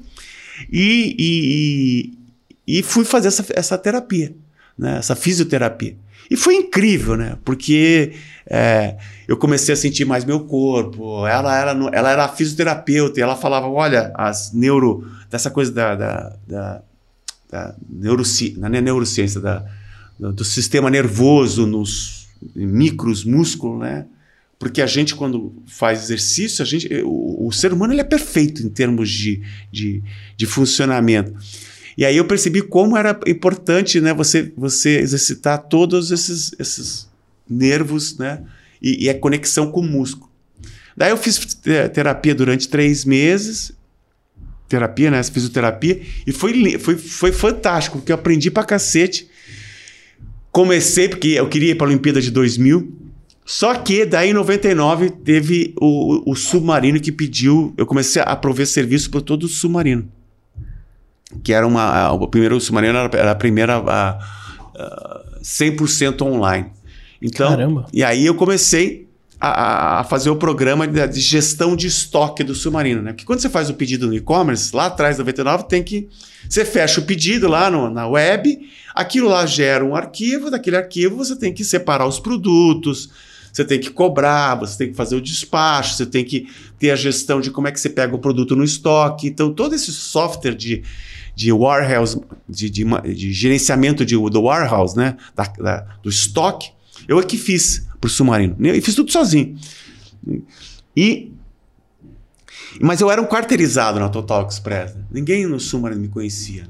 e, 0.71 1.15
e, 2.67 2.77
e, 2.79 2.83
fui 2.83 3.03
fazer 3.03 3.29
essa, 3.29 3.45
essa 3.53 3.77
terapia, 3.77 4.33
né? 4.79 4.97
essa 4.97 5.15
fisioterapia. 5.15 5.95
E 6.31 6.37
foi 6.37 6.55
incrível, 6.55 7.17
né? 7.17 7.37
Porque 7.43 8.13
é, 8.47 8.95
eu 9.27 9.35
comecei 9.35 9.73
a 9.73 9.77
sentir 9.77 10.05
mais 10.05 10.23
meu 10.23 10.41
corpo. 10.41 11.25
Ela 11.27 11.57
era, 11.57 11.71
ela 11.91 12.11
era 12.11 12.27
fisioterapeuta 12.27 13.19
e 13.19 13.23
ela 13.23 13.35
falava: 13.35 13.67
olha, 13.67 14.11
as 14.15 14.53
neuro. 14.53 15.07
dessa 15.29 15.49
coisa 15.49 15.71
da. 15.71 15.95
da, 15.95 16.35
da, 16.47 16.81
da 17.49 17.75
neuroci, 17.89 18.55
é 18.61 18.81
neurociência, 18.81 19.41
da, 19.41 19.65
do, 20.19 20.31
do 20.31 20.43
sistema 20.45 20.89
nervoso 20.89 21.65
nos 21.65 22.27
micros 22.55 23.25
músculos, 23.25 23.79
né? 23.79 24.05
Porque 24.59 24.81
a 24.81 24.87
gente, 24.87 25.15
quando 25.15 25.53
faz 25.65 26.03
exercício, 26.03 26.61
a 26.61 26.65
gente, 26.65 26.87
o, 27.05 27.47
o 27.47 27.51
ser 27.51 27.71
humano 27.71 27.93
ele 27.93 28.01
é 28.01 28.03
perfeito 28.03 28.61
em 28.61 28.69
termos 28.69 29.09
de, 29.09 29.41
de, 29.71 30.03
de, 30.35 30.45
funcionamento. 30.45 31.33
E 31.99 32.05
aí 32.05 32.15
eu 32.15 32.23
percebi 32.23 32.61
como 32.61 32.95
era 32.95 33.19
importante 33.27 33.99
né, 33.99 34.13
você, 34.13 34.53
você 34.55 34.99
exercitar 34.99 35.57
todos 35.67 36.11
esses, 36.11 36.55
esses 36.57 37.09
nervos 37.47 38.17
né, 38.17 38.41
e, 38.81 39.03
e 39.03 39.09
a 39.09 39.19
conexão 39.19 39.69
com 39.69 39.81
o 39.81 39.85
músculo. 39.85 40.31
Daí 40.95 41.09
eu 41.09 41.17
fiz 41.17 41.59
terapia 41.93 42.33
durante 42.33 42.69
três 42.69 43.03
meses, 43.03 43.73
terapia, 44.69 45.11
né, 45.11 45.21
fisioterapia, 45.23 46.01
e 46.25 46.31
foi, 46.31 46.79
foi, 46.79 46.95
foi 46.95 47.33
fantástico, 47.33 47.97
porque 47.97 48.13
eu 48.13 48.15
aprendi 48.15 48.49
pra 48.49 48.63
cacete. 48.63 49.29
Comecei, 50.53 51.09
porque 51.09 51.27
eu 51.27 51.49
queria 51.49 51.71
ir 51.71 51.75
para 51.75 51.87
a 51.87 51.89
Olimpíada 51.89 52.21
de 52.21 52.31
2000, 52.31 52.97
só 53.45 53.75
que 53.75 54.05
daí 54.05 54.29
em 54.29 54.33
99 54.33 55.09
teve 55.09 55.73
o, 55.75 56.31
o, 56.31 56.33
submarino 56.33 56.97
que 57.01 57.11
pediu. 57.11 57.73
Eu 57.75 57.85
comecei 57.85 58.21
a 58.25 58.37
prover 58.37 58.65
serviço 58.67 59.11
para 59.11 59.19
todo 59.19 59.43
o 59.43 59.49
submarino. 59.49 60.09
Que 61.43 61.53
era 61.53 61.65
uma. 61.65 62.11
O 62.11 62.27
primeiro 62.27 62.59
submarino 62.59 62.97
era, 62.97 63.17
era 63.17 63.31
a 63.31 63.35
primeira 63.35 63.77
a, 63.77 64.09
a 64.75 65.21
100% 65.41 66.21
online. 66.21 66.71
Então, 67.21 67.49
Caramba. 67.49 67.85
E 67.93 68.03
aí 68.03 68.25
eu 68.25 68.33
comecei 68.33 69.07
a, 69.39 69.99
a, 69.99 70.03
fazer 70.03 70.29
o 70.29 70.35
programa 70.35 70.87
de, 70.87 71.07
de, 71.07 71.19
gestão 71.19 71.75
de 71.75 71.87
estoque 71.87 72.43
do 72.43 72.55
submarino, 72.55 73.01
né? 73.01 73.11
Porque 73.11 73.25
quando 73.25 73.39
você 73.39 73.49
faz 73.49 73.69
o 73.69 73.73
pedido 73.73 74.07
no 74.07 74.15
e-commerce, 74.15 74.75
lá 74.75 74.87
atrás 74.87 75.17
da 75.17 75.23
99 75.23 75.65
tem 75.65 75.83
que. 75.83 76.09
Você 76.47 76.65
fecha 76.65 76.99
o 76.99 77.03
pedido 77.03 77.47
lá 77.47 77.69
no, 77.69 77.89
na 77.89 78.07
web, 78.07 78.59
aquilo 78.95 79.27
lá 79.27 79.45
gera 79.45 79.83
um 79.83 79.95
arquivo, 79.95 80.49
daquele 80.49 80.77
arquivo 80.77 81.17
você 81.17 81.35
tem 81.35 81.53
que 81.53 81.63
separar 81.63 82.07
os 82.07 82.19
produtos 82.19 83.09
você 83.51 83.65
tem 83.65 83.79
que 83.79 83.89
cobrar, 83.89 84.55
você 84.55 84.77
tem 84.77 84.89
que 84.89 84.95
fazer 84.95 85.15
o 85.15 85.21
despacho, 85.21 85.95
você 85.95 86.05
tem 86.05 86.23
que 86.23 86.47
ter 86.77 86.91
a 86.91 86.95
gestão 86.95 87.41
de 87.41 87.51
como 87.51 87.67
é 87.67 87.71
que 87.71 87.79
você 87.79 87.89
pega 87.89 88.15
o 88.15 88.19
produto 88.19 88.55
no 88.55 88.63
estoque. 88.63 89.27
Então, 89.27 89.53
todo 89.53 89.73
esse 89.73 89.91
software 89.91 90.55
de, 90.55 90.83
de 91.39 91.53
warehouse, 91.53 92.19
de, 92.49 92.69
de, 92.69 92.83
de 93.15 93.31
gerenciamento 93.31 94.05
de, 94.05 94.15
do 94.15 94.41
warehouse, 94.41 94.97
né? 94.97 95.15
Da, 95.33 95.45
da, 95.45 95.77
do 96.03 96.09
estoque, 96.09 96.71
eu 97.07 97.17
é 97.17 97.23
que 97.23 97.37
fiz 97.37 97.87
para 97.97 98.09
o 98.09 98.09
Submarino. 98.09 98.57
E 98.59 98.81
fiz 98.81 98.93
tudo 98.93 99.09
sozinho. 99.09 99.57
E 100.93 101.31
mas 102.81 102.99
eu 102.99 103.09
era 103.09 103.21
um 103.21 103.25
quarteirizado 103.25 104.01
na 104.01 104.09
Total 104.09 104.45
Express. 104.45 104.93
Né? 104.93 105.01
Ninguém 105.09 105.45
no 105.47 105.61
Submarino 105.61 106.01
me 106.01 106.09
conhecia. 106.09 106.67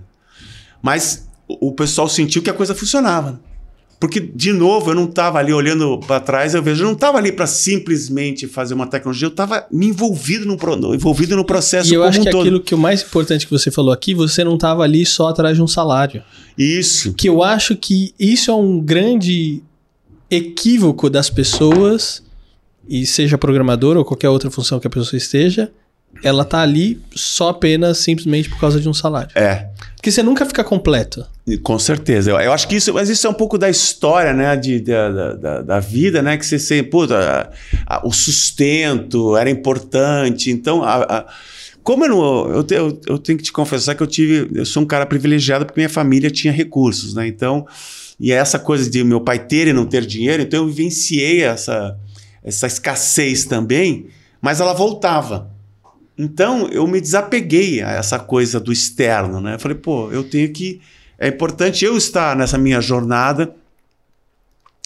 Mas 0.83 1.27
o 1.47 1.71
pessoal 1.71 2.07
sentiu 2.07 2.43
que 2.43 2.49
a 2.49 2.53
coisa 2.53 2.75
funcionava. 2.75 3.31
Né? 3.31 3.39
Porque, 3.99 4.21
de 4.21 4.53
novo, 4.53 4.91
eu 4.91 4.95
não 4.95 5.03
estava 5.03 5.39
ali 5.39 5.51
olhando 5.51 5.99
para 5.99 6.21
trás, 6.21 6.53
eu 6.53 6.63
vejo, 6.63 6.83
eu 6.83 6.87
não 6.87 6.93
estava 6.93 7.17
ali 7.17 7.33
para 7.33 7.45
simplesmente 7.45 8.47
fazer 8.47 8.73
uma 8.73 8.87
tecnologia, 8.87 9.25
eu 9.25 9.31
estava 9.31 9.67
me 9.69 9.87
envolvido 9.87 10.45
no, 10.45 10.95
envolvido 10.95 11.35
no 11.35 11.43
processo 11.43 11.91
E 11.91 11.95
eu 11.95 12.03
acho 12.03 12.21
um 12.21 12.23
que 12.23 12.31
todo. 12.31 12.41
aquilo 12.41 12.61
que 12.61 12.73
o 12.73 12.77
mais 12.77 13.01
importante 13.03 13.45
que 13.45 13.51
você 13.51 13.69
falou 13.69 13.91
aqui, 13.91 14.13
você 14.13 14.41
não 14.41 14.55
estava 14.55 14.83
ali 14.83 15.05
só 15.05 15.27
atrás 15.27 15.57
de 15.57 15.61
um 15.61 15.67
salário. 15.67 16.23
Isso. 16.57 17.13
Que 17.13 17.27
eu 17.27 17.43
acho 17.43 17.75
que 17.75 18.13
isso 18.17 18.49
é 18.49 18.53
um 18.53 18.79
grande 18.79 19.61
equívoco 20.31 21.09
das 21.09 21.29
pessoas, 21.29 22.23
e 22.87 23.05
seja 23.05 23.37
programador 23.37 23.97
ou 23.97 24.05
qualquer 24.05 24.29
outra 24.29 24.49
função 24.49 24.79
que 24.79 24.87
a 24.87 24.89
pessoa 24.89 25.17
esteja, 25.17 25.71
ela 26.23 26.43
tá 26.43 26.61
ali 26.61 27.01
só 27.15 27.49
apenas 27.49 27.99
simplesmente 27.99 28.49
por 28.49 28.59
causa 28.59 28.79
de 28.79 28.89
um 28.89 28.93
salário. 28.93 29.31
É. 29.35 29.67
Porque 29.95 30.11
você 30.11 30.23
nunca 30.23 30.45
fica 30.45 30.63
completo. 30.63 31.25
Com 31.63 31.79
certeza. 31.79 32.31
Eu, 32.31 32.39
eu, 32.39 32.53
acho 32.53 32.67
que 32.67 32.75
isso, 32.75 32.93
mas 32.93 33.09
isso 33.09 33.25
é 33.25 33.29
um 33.29 33.33
pouco 33.33 33.57
da 33.57 33.69
história, 33.69 34.33
né, 34.33 34.55
de, 34.55 34.79
da, 34.79 35.33
da, 35.33 35.61
da 35.61 35.79
vida, 35.79 36.21
né, 36.21 36.37
que 36.37 36.45
você, 36.45 36.59
você 36.59 36.83
puta, 36.83 37.51
a, 37.87 37.95
a, 37.97 38.07
o 38.07 38.11
sustento 38.11 39.35
era 39.35 39.49
importante. 39.49 40.51
Então, 40.51 40.83
a, 40.83 41.25
como 41.83 42.05
eu 42.05 42.09
não, 42.09 42.49
eu, 42.49 42.65
eu, 42.69 43.01
eu, 43.07 43.17
tenho 43.17 43.37
que 43.37 43.45
te 43.45 43.51
confessar 43.51 43.95
que 43.95 44.03
eu 44.03 44.07
tive, 44.07 44.49
eu 44.53 44.65
sou 44.65 44.83
um 44.83 44.85
cara 44.85 45.05
privilegiado 45.05 45.65
porque 45.65 45.79
minha 45.79 45.89
família 45.89 46.29
tinha 46.29 46.53
recursos, 46.53 47.13
né? 47.13 47.27
Então, 47.27 47.65
e 48.19 48.31
essa 48.31 48.59
coisa 48.59 48.89
de 48.89 49.03
meu 49.03 49.21
pai 49.21 49.39
ter 49.39 49.67
e 49.67 49.73
não 49.73 49.85
ter 49.85 50.05
dinheiro, 50.05 50.43
então 50.43 50.59
eu 50.59 50.67
vivenciei 50.67 51.41
essa, 51.41 51.97
essa 52.43 52.67
escassez 52.67 53.45
também, 53.45 54.07
mas 54.41 54.59
ela 54.59 54.73
voltava. 54.73 55.49
Então 56.21 56.67
eu 56.69 56.85
me 56.85 56.99
desapeguei 56.99 57.81
a 57.81 57.91
essa 57.91 58.19
coisa 58.19 58.59
do 58.59 58.73
externo, 58.73 59.39
né? 59.39 59.57
Falei, 59.57 59.77
pô, 59.77 60.11
eu 60.11 60.21
tenho 60.21 60.51
que. 60.51 60.81
É 61.17 61.29
importante 61.29 61.85
eu 61.85 61.95
estar 61.95 62.35
nessa 62.35 62.57
minha 62.57 62.81
jornada 62.81 63.55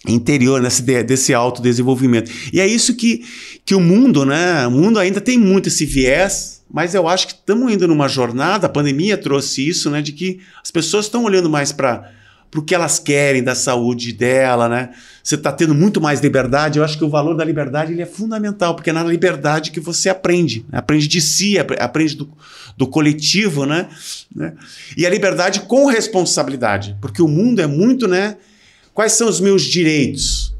interior, 0.07 0.61
nesse, 0.61 0.83
desse 1.03 1.33
autodesenvolvimento. 1.33 2.31
E 2.51 2.61
é 2.61 2.67
isso 2.67 2.95
que, 2.95 3.25
que 3.65 3.73
o 3.73 3.79
mundo, 3.79 4.23
né? 4.23 4.67
O 4.67 4.71
mundo 4.71 4.99
ainda 4.99 5.19
tem 5.19 5.39
muito 5.39 5.69
esse 5.69 5.87
viés, 5.87 6.61
mas 6.69 6.93
eu 6.93 7.07
acho 7.07 7.27
que 7.27 7.33
estamos 7.33 7.73
indo 7.73 7.87
numa 7.87 8.07
jornada, 8.07 8.67
a 8.67 8.69
pandemia 8.69 9.17
trouxe 9.17 9.67
isso, 9.67 9.89
né? 9.89 10.03
De 10.03 10.11
que 10.11 10.39
as 10.63 10.69
pessoas 10.69 11.05
estão 11.05 11.23
olhando 11.23 11.49
mais 11.49 11.71
para 11.71 12.11
o 12.59 12.63
que 12.63 12.75
elas 12.75 12.99
querem 12.99 13.43
da 13.43 13.55
saúde 13.55 14.13
dela, 14.13 14.69
né? 14.69 14.89
você 15.23 15.35
está 15.35 15.53
tendo 15.53 15.73
muito 15.73 16.01
mais 16.01 16.19
liberdade. 16.19 16.77
Eu 16.77 16.85
acho 16.85 16.97
que 16.97 17.03
o 17.03 17.09
valor 17.09 17.33
da 17.35 17.45
liberdade 17.45 17.93
ele 17.93 18.01
é 18.01 18.05
fundamental, 18.05 18.75
porque 18.75 18.89
é 18.89 18.93
na 18.93 19.03
liberdade 19.03 19.71
que 19.71 19.79
você 19.79 20.09
aprende. 20.09 20.65
Né? 20.69 20.77
Aprende 20.77 21.07
de 21.07 21.21
si, 21.21 21.57
aprende 21.57 22.17
do, 22.17 22.29
do 22.75 22.85
coletivo, 22.85 23.65
né? 23.65 23.87
né? 24.35 24.53
E 24.97 25.05
a 25.05 25.09
liberdade 25.09 25.61
com 25.61 25.85
responsabilidade, 25.85 26.97
porque 26.99 27.21
o 27.21 27.27
mundo 27.27 27.61
é 27.61 27.67
muito, 27.67 28.05
né? 28.05 28.35
Quais 28.93 29.13
são 29.13 29.29
os 29.29 29.39
meus 29.39 29.63
direitos? 29.63 30.53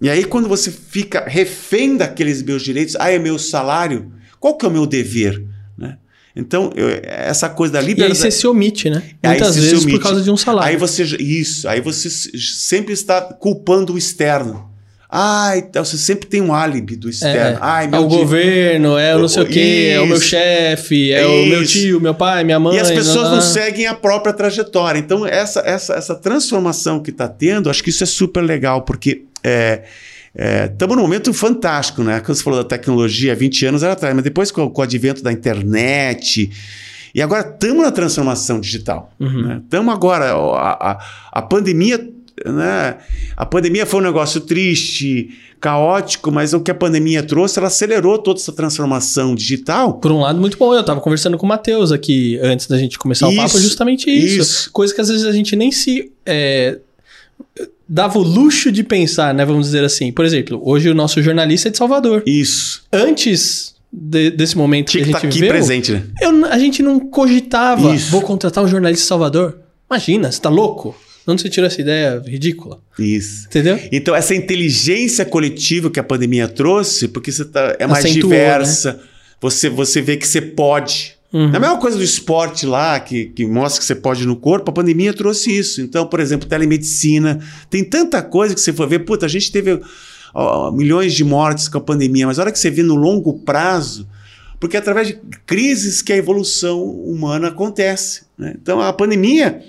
E 0.00 0.10
aí, 0.10 0.22
quando 0.24 0.48
você 0.48 0.70
fica 0.70 1.24
refém 1.26 1.96
daqueles 1.96 2.42
meus 2.42 2.62
direitos, 2.62 2.94
ah, 2.96 3.10
é 3.10 3.18
meu 3.18 3.38
salário, 3.38 4.12
qual 4.38 4.56
que 4.56 4.66
é 4.66 4.68
o 4.68 4.72
meu 4.72 4.86
dever? 4.86 5.42
Então, 6.36 6.72
eu, 6.74 6.88
essa 7.04 7.48
coisa 7.48 7.74
da 7.74 7.80
liberdade. 7.80 8.18
E 8.18 8.24
aí 8.24 8.30
você 8.30 8.30
se 8.30 8.46
omite, 8.46 8.90
né? 8.90 9.02
Muitas 9.22 9.54
vezes 9.56 9.84
por 9.84 10.00
causa 10.00 10.20
de 10.20 10.30
um 10.30 10.36
salário. 10.36 10.68
Aí 10.68 10.76
você. 10.76 11.04
Isso, 11.04 11.68
aí 11.68 11.80
você 11.80 12.10
sempre 12.10 12.92
está 12.92 13.20
culpando 13.20 13.94
o 13.94 13.98
externo. 13.98 14.73
Ah, 15.16 15.52
então 15.56 15.84
você 15.84 15.96
sempre 15.96 16.26
tem 16.26 16.40
um 16.40 16.52
álibi 16.52 16.96
do 16.96 17.08
externo. 17.08 17.56
É, 17.56 17.58
Ai, 17.60 17.86
meu 17.86 18.00
é 18.00 18.02
o 18.02 18.08
governo, 18.08 18.98
é 18.98 19.14
o 19.14 19.20
não 19.20 19.28
sei 19.28 19.42
o 19.44 19.46
quê, 19.46 19.92
é 19.94 20.00
o 20.00 20.06
meu 20.06 20.20
chefe, 20.20 21.12
é, 21.12 21.24
o 21.24 21.46
meu 21.46 21.64
tio, 21.64 22.00
meu 22.00 22.14
pai, 22.14 22.42
minha 22.42 22.58
mãe. 22.58 22.76
E 22.76 22.80
as 22.80 22.90
pessoas 22.90 23.26
não, 23.26 23.36
não 23.36 23.40
seguem 23.40 23.86
a 23.86 23.94
própria 23.94 24.32
trajetória. 24.32 24.98
Então, 24.98 25.24
essa, 25.24 25.60
essa, 25.60 25.94
essa 25.94 26.16
transformação 26.16 27.00
que 27.00 27.10
está 27.10 27.28
tendo, 27.28 27.70
acho 27.70 27.80
que 27.80 27.90
isso 27.90 28.02
é 28.02 28.06
super 28.06 28.40
legal, 28.40 28.82
porque 28.82 29.22
é, 29.44 29.82
Estamos 30.72 30.96
num 30.96 31.02
momento 31.02 31.32
fantástico, 31.32 32.02
né? 32.02 32.18
Quando 32.18 32.36
você 32.36 32.42
falou 32.42 32.60
da 32.60 32.68
tecnologia, 32.68 33.36
20 33.36 33.66
anos 33.66 33.82
era 33.84 33.92
atrás, 33.92 34.12
mas 34.12 34.24
depois 34.24 34.50
com, 34.50 34.68
com 34.68 34.80
o 34.80 34.84
advento 34.84 35.22
da 35.22 35.30
internet. 35.30 36.50
E 37.14 37.22
agora 37.22 37.48
estamos 37.48 37.84
na 37.84 37.92
transformação 37.92 38.58
digital. 38.58 39.12
Estamos 39.62 39.94
agora. 39.94 40.32
A, 40.32 40.90
a, 40.90 41.04
a 41.30 41.42
pandemia. 41.42 42.10
Né? 42.44 42.96
A 43.36 43.46
pandemia 43.46 43.86
foi 43.86 44.00
um 44.00 44.02
negócio 44.02 44.40
triste, 44.40 45.30
caótico, 45.60 46.30
mas 46.30 46.52
o 46.52 46.60
que 46.60 46.70
a 46.70 46.74
pandemia 46.74 47.22
trouxe, 47.22 47.58
ela 47.58 47.68
acelerou 47.68 48.18
toda 48.18 48.38
essa 48.38 48.52
transformação 48.52 49.34
digital. 49.34 49.94
Por 49.94 50.12
um 50.12 50.20
lado, 50.20 50.38
muito 50.38 50.58
bom. 50.58 50.74
Eu 50.74 50.80
estava 50.80 51.00
conversando 51.00 51.38
com 51.38 51.46
o 51.46 51.48
Matheus 51.48 51.90
aqui 51.90 52.38
antes 52.42 52.66
da 52.66 52.76
gente 52.76 52.98
começar 52.98 53.28
Isso, 53.30 53.38
o 53.40 53.42
papo, 53.42 53.58
justamente 53.58 54.10
isso. 54.10 54.40
isso. 54.40 54.70
Coisa 54.72 54.94
que 54.94 55.00
às 55.00 55.08
vezes 55.08 55.24
a 55.24 55.32
gente 55.32 55.56
nem 55.56 55.72
se. 55.72 56.12
é, 56.26 56.78
dava 57.88 58.18
o 58.18 58.22
luxo 58.22 58.70
de 58.70 58.82
pensar, 58.82 59.32
né? 59.34 59.44
Vamos 59.44 59.66
dizer 59.66 59.84
assim. 59.84 60.12
Por 60.12 60.24
exemplo, 60.24 60.60
hoje 60.64 60.88
o 60.90 60.94
nosso 60.94 61.22
jornalista 61.22 61.68
é 61.68 61.70
de 61.70 61.78
Salvador. 61.78 62.22
Isso. 62.26 62.82
Antes 62.92 63.74
de- 63.92 64.30
desse 64.30 64.56
momento 64.58 64.88
Tinha 64.90 65.04
que 65.04 65.10
que 65.10 65.16
a 65.16 65.20
gente 65.20 65.28
aqui 65.28 65.34
viveu, 65.40 65.50
presente, 65.50 65.92
né? 65.92 66.02
eu- 66.20 66.44
a 66.46 66.58
gente 66.58 66.82
não 66.82 66.98
cogitava, 67.00 67.94
Isso. 67.94 68.10
vou 68.10 68.20
contratar 68.22 68.62
um 68.62 68.68
jornalista 68.68 69.02
de 69.02 69.08
Salvador. 69.08 69.58
Imagina, 69.90 70.30
você 70.32 70.40
tá 70.40 70.48
louco? 70.48 70.94
De 71.24 71.32
Onde 71.32 71.42
você 71.42 71.48
tirou 71.48 71.66
essa 71.66 71.80
ideia 71.80 72.22
ridícula? 72.26 72.80
Isso. 72.98 73.46
Entendeu? 73.46 73.80
Então, 73.90 74.14
essa 74.14 74.34
inteligência 74.34 75.24
coletiva 75.24 75.90
que 75.90 75.98
a 75.98 76.04
pandemia 76.04 76.46
trouxe, 76.46 77.08
porque 77.08 77.32
você 77.32 77.44
tá, 77.46 77.76
é 77.78 77.86
mais 77.86 78.04
Acentuou, 78.04 78.30
diversa, 78.30 79.00
você, 79.40 79.70
você 79.70 80.02
vê 80.02 80.16
que 80.16 80.26
você 80.26 80.42
pode. 80.42 81.16
Uhum. 81.32 81.52
É 81.52 81.56
a 81.56 81.60
mesma 81.60 81.78
coisa 81.78 81.96
do 81.96 82.04
esporte 82.04 82.66
lá, 82.66 83.00
que, 83.00 83.26
que 83.26 83.46
mostra 83.46 83.80
que 83.80 83.86
você 83.86 83.94
pode 83.94 84.26
no 84.26 84.36
corpo, 84.36 84.70
a 84.70 84.74
pandemia 84.74 85.12
trouxe 85.12 85.50
isso. 85.50 85.80
Então, 85.80 86.06
por 86.06 86.20
exemplo, 86.20 86.48
telemedicina. 86.48 87.40
Tem 87.70 87.82
tanta 87.82 88.22
coisa 88.22 88.54
que 88.54 88.60
você 88.60 88.72
for 88.72 88.86
ver. 88.86 89.00
Puta, 89.00 89.24
a 89.24 89.28
gente 89.28 89.50
teve 89.50 89.80
ó, 90.34 90.70
milhões 90.70 91.14
de 91.14 91.24
mortes 91.24 91.68
com 91.68 91.78
a 91.78 91.80
pandemia, 91.80 92.26
mas 92.26 92.38
a 92.38 92.42
hora 92.42 92.52
que 92.52 92.58
você 92.58 92.70
vê 92.70 92.82
no 92.82 92.94
longo 92.94 93.32
prazo, 93.40 94.06
porque 94.60 94.76
é 94.76 94.80
através 94.80 95.08
de 95.08 95.18
crises 95.46 96.02
que 96.02 96.12
a 96.12 96.16
evolução 96.16 96.82
humana 96.82 97.48
acontece. 97.48 98.22
né? 98.36 98.54
Então, 98.60 98.80
a 98.80 98.92
pandemia, 98.92 99.62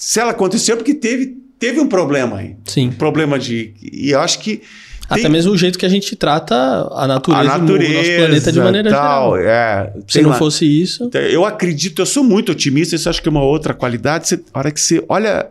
se 0.00 0.20
ela 0.20 0.30
aconteceu, 0.30 0.74
é 0.74 0.76
porque 0.76 0.94
teve, 0.94 1.36
teve 1.58 1.80
um 1.80 1.88
problema 1.88 2.38
aí. 2.38 2.54
Sim. 2.64 2.86
Um 2.88 2.92
problema 2.92 3.36
de. 3.36 3.74
E 3.82 4.10
eu 4.10 4.20
acho 4.20 4.38
que. 4.38 4.62
Até 5.10 5.22
tem- 5.22 5.30
mesmo 5.30 5.52
o 5.52 5.56
jeito 5.56 5.76
que 5.78 5.84
a 5.86 5.88
gente 5.88 6.14
trata 6.14 6.54
a 6.92 7.06
natureza, 7.08 7.42
a 7.42 7.56
e 7.56 7.58
o 7.58 7.62
natureza, 7.62 7.92
nosso 7.94 8.16
planeta 8.16 8.52
de 8.52 8.58
maneira 8.60 8.90
tal, 8.90 9.36
geral. 9.38 9.50
É, 9.50 9.92
Se 10.06 10.22
não 10.22 10.34
fosse 10.34 10.64
isso. 10.66 11.04
Então, 11.04 11.20
Eu 11.20 11.44
acredito, 11.44 12.00
eu 12.00 12.06
sou 12.06 12.22
muito 12.22 12.52
otimista, 12.52 12.94
isso 12.94 13.08
acho 13.08 13.20
que 13.20 13.28
é 13.28 13.30
uma 13.30 13.42
outra 13.42 13.74
qualidade. 13.74 14.28
Você, 14.28 14.40
a 14.52 14.58
hora 14.58 14.70
que 14.70 14.78
você 14.80 15.02
olha, 15.08 15.48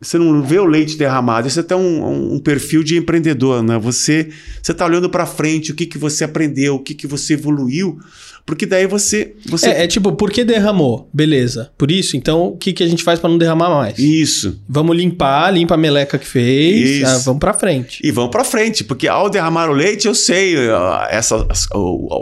você 0.00 0.16
não 0.16 0.40
vê 0.42 0.58
o 0.58 0.64
leite 0.64 0.96
derramado, 0.96 1.50
você 1.50 1.62
tem 1.64 1.76
um, 1.76 2.34
um 2.34 2.38
perfil 2.38 2.82
de 2.84 2.96
empreendedor, 2.96 3.62
né? 3.62 3.76
Você 3.78 4.30
você 4.62 4.72
está 4.72 4.86
olhando 4.86 5.10
para 5.10 5.26
frente, 5.26 5.72
o 5.72 5.74
que, 5.74 5.84
que 5.84 5.98
você 5.98 6.24
aprendeu, 6.24 6.76
o 6.76 6.78
que, 6.78 6.94
que 6.94 7.06
você 7.06 7.34
evoluiu, 7.34 7.98
porque 8.44 8.66
daí 8.66 8.86
você. 8.86 9.34
você 9.46 9.70
É, 9.70 9.84
é 9.84 9.86
tipo, 9.86 10.12
por 10.12 10.30
que 10.30 10.44
derramou? 10.44 11.08
Beleza. 11.12 11.70
Por 11.78 11.90
isso, 11.90 12.16
então 12.16 12.48
o 12.48 12.56
que, 12.56 12.72
que 12.72 12.82
a 12.82 12.86
gente 12.86 13.02
faz 13.02 13.18
pra 13.20 13.30
não 13.30 13.38
derramar 13.38 13.70
mais? 13.70 13.98
Isso. 13.98 14.60
Vamos 14.68 14.96
limpar, 14.96 15.50
limpa 15.52 15.74
a 15.74 15.78
meleca 15.78 16.18
que 16.18 16.26
fez, 16.26 17.04
ah, 17.04 17.18
vamos 17.18 17.40
pra 17.40 17.54
frente. 17.54 18.00
E 18.04 18.10
vão 18.10 18.28
para 18.28 18.44
frente, 18.44 18.84
porque 18.84 19.06
ao 19.08 19.30
derramar 19.30 19.70
o 19.70 19.72
leite, 19.72 20.06
eu 20.06 20.14
sei 20.14 20.56
ah, 20.70 21.08
essa, 21.10 21.46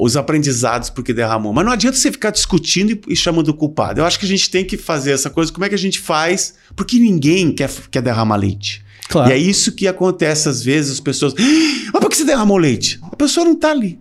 os 0.01 0.17
aprendizados 0.17 0.91
porque 0.91 1.13
derramou. 1.13 1.53
Mas 1.53 1.65
não 1.65 1.73
adianta 1.73 1.97
você 1.97 2.13
ficar 2.13 2.31
discutindo 2.31 2.99
e, 3.09 3.17
chamando 3.17 3.49
o 3.49 3.55
culpado. 3.55 4.01
Eu 4.01 4.05
acho 4.05 4.19
que 4.19 4.27
a 4.27 4.29
gente 4.29 4.51
tem 4.51 4.65
que 4.65 4.77
fazer 4.77 5.13
essa 5.13 5.31
coisa. 5.31 5.51
Como 5.53 5.65
é 5.65 5.69
que 5.69 5.75
a 5.75 5.79
gente 5.79 5.99
faz? 5.99 6.55
Porque 6.77 6.99
ninguém 6.99 7.53
quer, 7.53 7.71
quer 7.91 8.03
derramar 8.03 8.37
leite. 8.37 8.85
Claro. 9.09 9.29
E 9.31 9.33
é 9.33 9.39
isso 9.39 9.73
que 9.73 9.89
acontece 9.89 10.49
às 10.49 10.63
vezes, 10.63 10.93
as 10.93 11.01
pessoas. 11.01 11.35
"Ah, 11.37 11.91
Mas 11.95 12.01
por 12.01 12.09
que 12.09 12.17
você 12.17 12.25
derramou 12.25 12.57
leite? 12.59 12.99
A 13.03 13.17
pessoa 13.17 13.45
não 13.45 13.55
está 13.55 13.71
ali. 13.73 13.99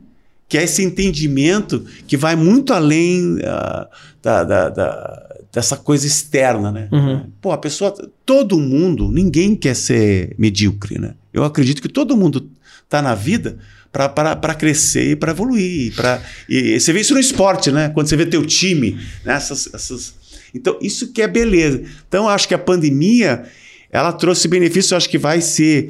Que 0.49 0.57
é 0.57 0.63
esse 0.63 0.83
entendimento 0.83 1.85
que 2.07 2.17
vai 2.17 2.35
muito 2.35 2.73
além 2.73 3.37
ah, 3.45 3.87
da, 4.21 4.43
da- 4.43 4.69
da- 4.69 5.25
dessa 5.53 5.77
coisa 5.77 6.05
externa, 6.05 6.71
né? 6.71 6.89
Uhum. 6.91 7.25
Pô, 7.39 7.51
a 7.51 7.57
pessoa. 7.57 7.93
Todo 8.25 8.59
mundo, 8.59 9.09
ninguém 9.11 9.55
quer 9.55 9.75
ser 9.75 10.35
medíocre, 10.37 10.99
né? 10.99 11.13
Eu 11.31 11.43
acredito 11.43 11.81
que 11.81 11.87
todo 11.87 12.17
mundo 12.17 12.49
tá 12.89 13.01
na 13.01 13.13
vida 13.15 13.57
para 13.91 14.53
crescer 14.55 15.11
e 15.11 15.15
para 15.15 15.31
evoluir. 15.31 15.93
Pra, 15.95 16.21
e 16.49 16.79
você 16.79 16.91
vê 16.93 17.01
isso 17.01 17.13
no 17.13 17.19
esporte, 17.19 17.71
né? 17.71 17.89
Quando 17.89 18.07
você 18.07 18.15
vê 18.17 18.25
teu 18.25 18.45
time, 18.45 18.97
né? 19.23 19.33
Essas, 19.33 19.69
essas... 19.73 20.13
Então, 20.53 20.77
isso 20.81 21.11
que 21.13 21.21
é 21.21 21.27
beleza. 21.27 21.83
Então, 22.07 22.23
eu 22.25 22.29
acho 22.29 22.47
que 22.47 22.53
a 22.55 22.59
pandemia 22.59 23.43
ela 23.91 24.11
trouxe 24.13 24.47
benefício, 24.47 24.93
eu 24.93 24.97
acho 24.97 25.09
que 25.09 25.17
vai 25.17 25.41
ser. 25.41 25.89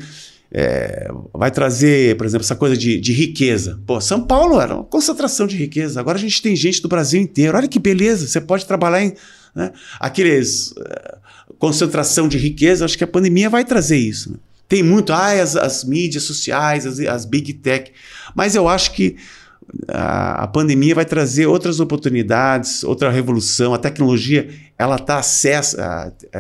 É, 0.52 1.10
vai 1.34 1.52
trazer, 1.52 2.18
por 2.18 2.26
exemplo, 2.26 2.44
essa 2.44 2.56
coisa 2.56 2.76
de, 2.76 3.00
de 3.00 3.14
riqueza. 3.14 3.80
Pô, 3.86 4.02
São 4.02 4.24
Paulo 4.24 4.60
era 4.60 4.76
uma 4.76 4.84
concentração 4.84 5.46
de 5.46 5.56
riqueza. 5.56 6.00
Agora 6.00 6.18
a 6.18 6.22
gente 6.22 6.42
tem 6.42 6.56
gente 6.56 6.82
do 6.82 6.88
Brasil 6.88 7.22
inteiro. 7.22 7.56
Olha 7.56 7.68
que 7.68 7.80
beleza. 7.80 8.28
Você 8.28 8.42
pode 8.42 8.66
trabalhar 8.66 9.04
em 9.04 9.14
né, 9.54 9.72
aqueles 10.00 10.74
é, 10.78 11.18
concentração 11.60 12.28
de 12.28 12.38
riqueza. 12.38 12.84
Acho 12.84 12.98
que 12.98 13.04
a 13.04 13.08
pandemia 13.08 13.50
vai 13.50 13.64
trazer 13.64 13.98
isso. 13.98 14.32
né? 14.32 14.38
Tem 14.68 14.84
muito, 14.84 15.14
ah, 15.14 15.32
as, 15.32 15.56
as 15.56 15.84
mídias 15.84 16.24
sociais, 16.24 16.86
as, 16.86 17.00
as 17.00 17.26
big 17.26 17.54
tech. 17.54 17.92
Mas 18.36 18.56
eu 18.56 18.68
acho 18.68 18.94
que 18.94 19.18
a, 19.88 20.48
pandemia 20.48 20.96
vai 20.96 21.06
trazer 21.06 21.46
outras 21.46 21.80
oportunidades, 21.80 22.84
outra 22.84 23.10
revolução. 23.12 23.74
A 23.74 23.78
tecnologia 23.78 24.50
ela 24.78 24.96
está 24.96 25.22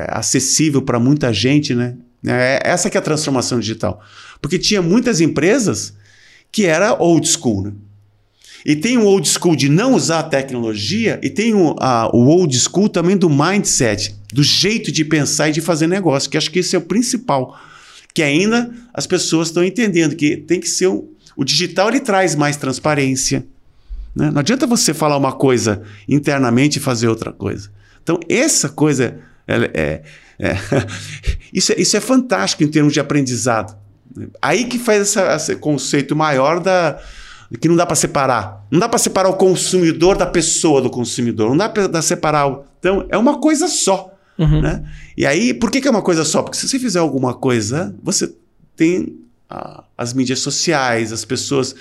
acessível 0.09 0.81
para 0.81 0.99
muita 0.99 1.31
gente, 1.31 1.75
né? 1.75 1.95
É, 2.25 2.61
essa 2.63 2.89
que 2.89 2.97
é 2.97 2.99
a 2.99 3.03
transformação 3.03 3.59
digital. 3.59 4.01
Porque 4.41 4.57
tinha 4.59 4.81
muitas 4.81 5.21
empresas 5.21 5.93
que 6.51 6.65
era 6.65 6.93
old 7.01 7.27
school, 7.27 7.61
né? 7.63 7.71
E 8.65 8.75
tem 8.75 8.97
o 8.97 9.05
old 9.05 9.25
school 9.27 9.55
de 9.55 9.69
não 9.69 9.93
usar 9.93 10.19
a 10.19 10.23
tecnologia 10.23 11.17
e 11.23 11.29
tem 11.29 11.53
o, 11.53 11.75
a- 11.79 12.09
o 12.13 12.25
old 12.27 12.53
school 12.59 12.89
também 12.89 13.15
do 13.15 13.29
mindset, 13.29 14.13
do 14.33 14.43
jeito 14.43 14.91
de 14.91 15.05
pensar 15.05 15.47
e 15.49 15.53
de 15.53 15.61
fazer 15.61 15.87
negócio, 15.87 16.29
que 16.29 16.37
acho 16.37 16.51
que 16.51 16.59
esse 16.59 16.75
é 16.75 16.79
o 16.79 16.81
principal. 16.81 17.57
Que 18.13 18.21
ainda 18.21 18.69
as 18.93 19.07
pessoas 19.07 19.47
estão 19.47 19.63
entendendo 19.63 20.13
que 20.15 20.35
tem 20.35 20.59
que 20.59 20.67
ser 20.67 20.87
o, 20.87 21.07
digital 21.45 21.87
ele 21.87 22.01
traz 22.01 22.35
mais 22.35 22.57
transparência. 22.57 23.45
né? 24.13 24.29
Não 24.29 24.39
adianta 24.39 24.67
você 24.67 24.93
falar 24.93 25.15
uma 25.15 25.31
coisa 25.31 25.83
internamente 26.07 26.79
e 26.79 26.81
fazer 26.81 27.07
outra 27.07 27.31
coisa. 27.31 27.69
Então, 28.03 28.19
essa 28.27 28.67
coisa 28.67 29.19
é, 29.47 30.01
é- 30.39 30.55
isso, 31.53 31.73
é, 31.73 31.79
isso 31.81 31.97
é 31.97 31.99
fantástico 31.99 32.63
em 32.63 32.67
termos 32.67 32.93
de 32.93 32.99
aprendizado. 32.99 33.75
Aí 34.41 34.65
que 34.65 34.79
faz 34.79 35.01
essa- 35.01 35.35
esse 35.35 35.55
conceito 35.57 36.15
maior 36.15 36.59
da 36.59 36.99
que 37.59 37.67
não 37.67 37.75
dá 37.75 37.83
para 37.85 37.95
separar. 37.95 38.63
Não 38.69 38.79
dá 38.79 38.87
para 38.87 38.99
separar 38.99 39.29
o 39.29 39.33
consumidor 39.33 40.15
da 40.15 40.25
pessoa 40.27 40.81
do 40.83 40.89
consumidor. 40.89 41.49
Não 41.49 41.57
dá 41.57 41.67
para 41.67 42.01
separar. 42.01 42.47
o- 42.47 42.63
Então, 42.79 43.05
é 43.09 43.17
uma 43.17 43.39
coisa 43.39 43.67
só. 43.67 44.13
Uhum. 44.37 44.61
Né? 44.61 44.83
E 45.17 45.25
aí, 45.25 45.53
por 45.53 45.69
que, 45.71 45.81
que 45.81 45.87
é 45.87 45.91
uma 45.91 46.01
coisa 46.03 46.23
só? 46.23 46.43
Porque 46.43 46.57
se 46.57 46.67
você 46.67 46.77
fizer 46.79 46.99
alguma 46.99 47.33
coisa, 47.33 47.93
você 48.03 48.31
tem 48.75 49.17
ah, 49.49 49.83
as 49.97 50.13
mídias 50.13 50.39
sociais, 50.39 51.11
as 51.11 51.25
pessoas. 51.25 51.75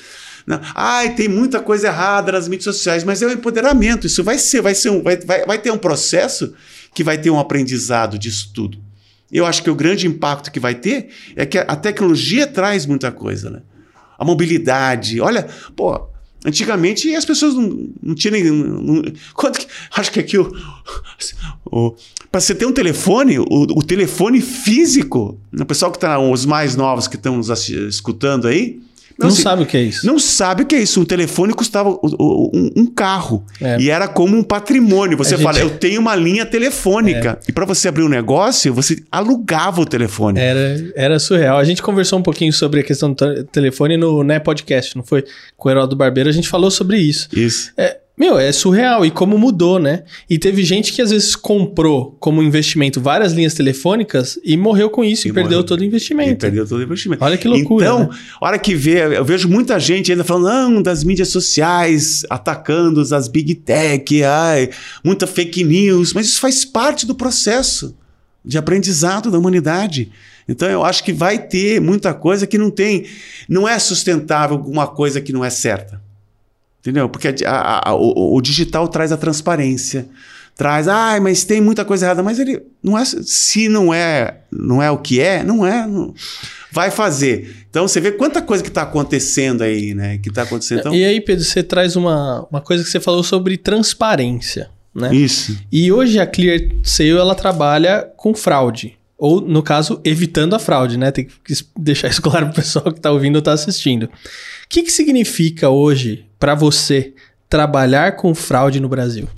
Não, 0.46 0.58
Ai, 0.74 1.14
tem 1.14 1.28
muita 1.28 1.60
coisa 1.60 1.88
errada 1.88 2.32
nas 2.32 2.48
mídias 2.48 2.74
sociais, 2.74 3.04
mas 3.04 3.20
é 3.20 3.26
o 3.26 3.30
empoderamento. 3.30 4.06
Isso 4.06 4.24
vai 4.24 4.38
ser, 4.38 4.62
vai 4.62 4.74
ser 4.74 4.88
um, 4.88 5.02
vai, 5.02 5.18
vai, 5.18 5.44
vai 5.44 5.58
ter 5.58 5.70
um 5.70 5.76
processo 5.78 6.54
que 6.98 7.04
vai 7.04 7.16
ter 7.16 7.30
um 7.30 7.38
aprendizado 7.38 8.18
disso 8.18 8.50
tudo. 8.52 8.76
Eu 9.30 9.46
acho 9.46 9.62
que 9.62 9.70
o 9.70 9.74
grande 9.76 10.08
impacto 10.08 10.50
que 10.50 10.58
vai 10.58 10.74
ter 10.74 11.10
é 11.36 11.46
que 11.46 11.56
a, 11.56 11.76
tecnologia 11.76 12.44
traz 12.44 12.86
muita 12.86 13.12
coisa, 13.12 13.48
né? 13.50 13.62
A 14.18 14.24
mobilidade. 14.24 15.20
Olha, 15.20 15.46
pô, 15.76 16.08
antigamente 16.44 17.14
as 17.14 17.24
pessoas 17.24 17.54
não, 17.54 17.88
não 18.02 18.14
tinham 18.16 18.32
nem. 18.32 18.42
não- 18.50 19.04
quanto 19.32 19.60
que, 19.60 19.68
acho 19.94 20.10
que 20.10 20.18
aqui 20.18 20.38
o. 20.38 20.52
o 21.66 21.94
para 22.32 22.40
você 22.40 22.52
ter 22.52 22.66
um 22.66 22.72
telefone, 22.72 23.38
o, 23.38 23.44
o 23.48 23.82
telefone 23.84 24.40
físico, 24.40 25.40
o 25.56 25.64
pessoal 25.66 25.92
que 25.92 25.98
está, 25.98 26.18
os 26.18 26.44
mais 26.44 26.74
novos 26.74 27.06
que 27.06 27.14
estão 27.14 27.36
nos 27.36 27.48
escutando 27.68 28.48
aí. 28.48 28.82
Não 29.18 29.28
assim, 29.28 29.42
sabe 29.42 29.62
o 29.64 29.66
que 29.66 29.76
é 29.76 29.82
isso. 29.82 30.06
não 30.06 30.18
sabe 30.18 30.62
o 30.62 30.66
que 30.66 30.76
é 30.76 30.80
isso. 30.80 31.00
Um 31.00 31.04
telefone 31.04 31.52
custava 31.52 31.88
o- 31.90 31.98
o- 32.02 32.50
um, 32.54 32.70
um 32.76 32.86
carro. 32.86 33.44
É. 33.60 33.76
E 33.80 33.90
era 33.90 34.06
como 34.06 34.36
um 34.36 34.42
patrimônio. 34.44 35.18
Você 35.18 35.34
A 35.34 35.38
fala, 35.38 35.54
gente- 35.58 35.62
É. 35.70 35.74
eu 35.74 35.78
tenho 35.78 36.00
uma 36.00 36.14
linha 36.14 36.46
telefônica. 36.46 37.38
E 37.48 37.52
para 37.52 37.64
você 37.64 37.88
abrir 37.88 38.04
um 38.04 38.08
negócio, 38.08 38.72
você 38.72 39.02
alugava 39.10 39.80
o 39.80 39.84
telefone. 39.86 40.38
Era, 40.38 40.92
era 40.94 41.18
surreal. 41.18 41.58
A 41.58 41.64
gente 41.64 41.82
conversou 41.82 42.18
um 42.18 42.22
pouquinho 42.22 42.52
sobre 42.52 42.80
a 42.80 42.82
questão 42.84 43.12
do 43.12 43.16
te- 43.16 43.44
telefone 43.50 43.96
no 43.96 44.22
né, 44.22 44.38
podcast, 44.38 44.96
não 44.96 45.02
foi? 45.02 45.24
Com 45.56 45.68
o 45.68 45.72
Heraldo 45.72 45.96
Barbeiro, 45.96 46.28
a 46.28 46.32
gente 46.32 46.48
falou 46.48 46.70
sobre 46.70 46.98
isso. 46.98 47.28
Isso. 47.32 47.72
É, 47.76 47.98
meu, 48.18 48.38
é 48.38 48.50
surreal 48.50 49.06
e 49.06 49.10
como 49.10 49.38
mudou, 49.38 49.78
né? 49.78 50.02
E 50.28 50.38
teve 50.38 50.64
gente 50.64 50.92
que 50.92 51.00
às 51.00 51.10
vezes 51.10 51.36
comprou 51.36 52.16
como 52.18 52.42
investimento 52.42 53.00
várias 53.00 53.32
linhas 53.32 53.54
telefônicas 53.54 54.38
e 54.44 54.56
morreu 54.56 54.90
com 54.90 55.04
isso 55.04 55.28
e, 55.28 55.30
E 55.30 55.32
perdeu 55.32 55.58
morreu. 55.58 55.64
todo 55.64 55.80
o 55.80 55.84
E 55.84 55.86
investimento. 55.86 56.40
perdeu 56.40 56.66
todo 56.66 56.80
o 56.80 56.82
investimento. 56.82 57.24
Olha 57.24 57.36
que 57.36 57.46
loucura, 57.46 57.84
Então, 57.84 57.98
né? 58.00 58.18
hora 58.40 58.58
que 58.58 58.74
vê, 58.74 59.16
eu 59.16 59.24
vejo 59.24 59.48
muita 59.48 59.78
gente 59.78 60.10
ainda 60.10 60.24
falando, 60.24 60.74
não, 60.74 60.82
das 60.82 61.04
mídias 61.04 61.28
sociais, 61.28 62.24
atacando 62.28 63.00
as 63.00 63.28
big 63.28 63.54
tech, 63.54 64.24
ai, 64.24 64.70
muita 65.04 65.26
fake 65.26 65.62
news, 65.62 66.12
mas 66.12 66.26
isso 66.26 66.40
faz 66.40 66.64
parte 66.64 67.06
do 67.06 67.14
processo. 67.14 67.94
de 68.44 68.56
aprendizado 68.56 69.30
da 69.30 69.38
humanidade. 69.38 70.10
Então 70.48 70.66
eu 70.70 70.82
acho 70.82 71.04
que 71.04 71.12
vai 71.12 71.36
ter 71.38 71.80
muita 71.80 72.14
coisa 72.14 72.46
que 72.46 72.56
não 72.56 72.70
tem, 72.70 73.04
não 73.46 73.68
é 73.68 73.78
sustentável 73.78 74.56
alguma 74.56 74.86
coisa 74.86 75.20
que 75.20 75.32
não 75.32 75.44
é 75.44 75.50
certa. 75.50 76.00
Entendeu? 76.80 77.08
Porque 77.08 77.34
a, 77.44 77.90
a, 77.90 77.94
o, 77.94 78.36
o, 78.36 78.40
digital 78.40 78.86
traz 78.88 79.10
a 79.10 79.16
transparência, 79.16 80.08
traz, 80.56 80.86
ah, 80.86 81.18
mas 81.20 81.44
tem 81.44 81.60
muita 81.60 81.84
coisa 81.84 82.06
errada, 82.06 82.22
mas 82.22 82.38
ele 82.38 82.62
não 82.82 82.96
é, 82.96 83.04
se 83.04 83.68
não 83.68 83.92
é, 83.92 84.42
não 84.50 84.82
é 84.82 84.90
o 84.90 84.98
que 84.98 85.20
é, 85.20 85.42
não 85.42 85.66
é, 85.66 85.86
não, 85.86 86.14
vai 86.72 86.90
fazer. 86.90 87.66
Então 87.68 87.86
você 87.86 88.00
vê 88.00 88.12
quanta 88.12 88.40
coisa 88.40 88.62
que 88.62 88.68
está 88.68 88.82
acontecendo 88.82 89.62
aí, 89.62 89.94
né? 89.94 90.18
Que 90.18 90.28
está 90.28 90.42
acontecendo. 90.42 90.80
Então... 90.80 90.94
E 90.94 91.04
aí, 91.04 91.20
Pedro, 91.20 91.44
você 91.44 91.62
traz 91.62 91.96
uma, 91.96 92.46
uma 92.50 92.60
coisa 92.60 92.84
que 92.84 92.90
você 92.90 93.00
falou 93.00 93.22
sobre 93.22 93.56
transparência, 93.56 94.70
né? 94.94 95.14
Isso. 95.14 95.58
E 95.70 95.90
hoje 95.90 96.18
a 96.20 96.26
ClearSale 96.26 97.10
ela 97.10 97.34
trabalha 97.34 98.08
com 98.16 98.34
fraude. 98.34 98.96
Ou, 99.18 99.40
no 99.40 99.64
caso, 99.64 100.00
evitando 100.04 100.54
a 100.54 100.60
fraude, 100.60 100.96
né? 100.96 101.10
Tem 101.10 101.24
que 101.24 101.54
deixar 101.76 102.08
isso 102.08 102.22
claro 102.22 102.46
pro 102.46 102.56
pessoal 102.56 102.84
que 102.92 102.98
está 102.98 103.10
ouvindo 103.10 103.34
ou 103.34 103.40
está 103.40 103.52
assistindo. 103.52 104.04
O 104.04 104.10
que, 104.68 104.82
que 104.82 104.92
significa 104.92 105.68
hoje, 105.68 106.24
para 106.38 106.54
você, 106.54 107.14
trabalhar 107.48 108.16
com 108.16 108.34
fraude 108.34 108.80
no 108.80 108.88
Brasil? 108.88 109.28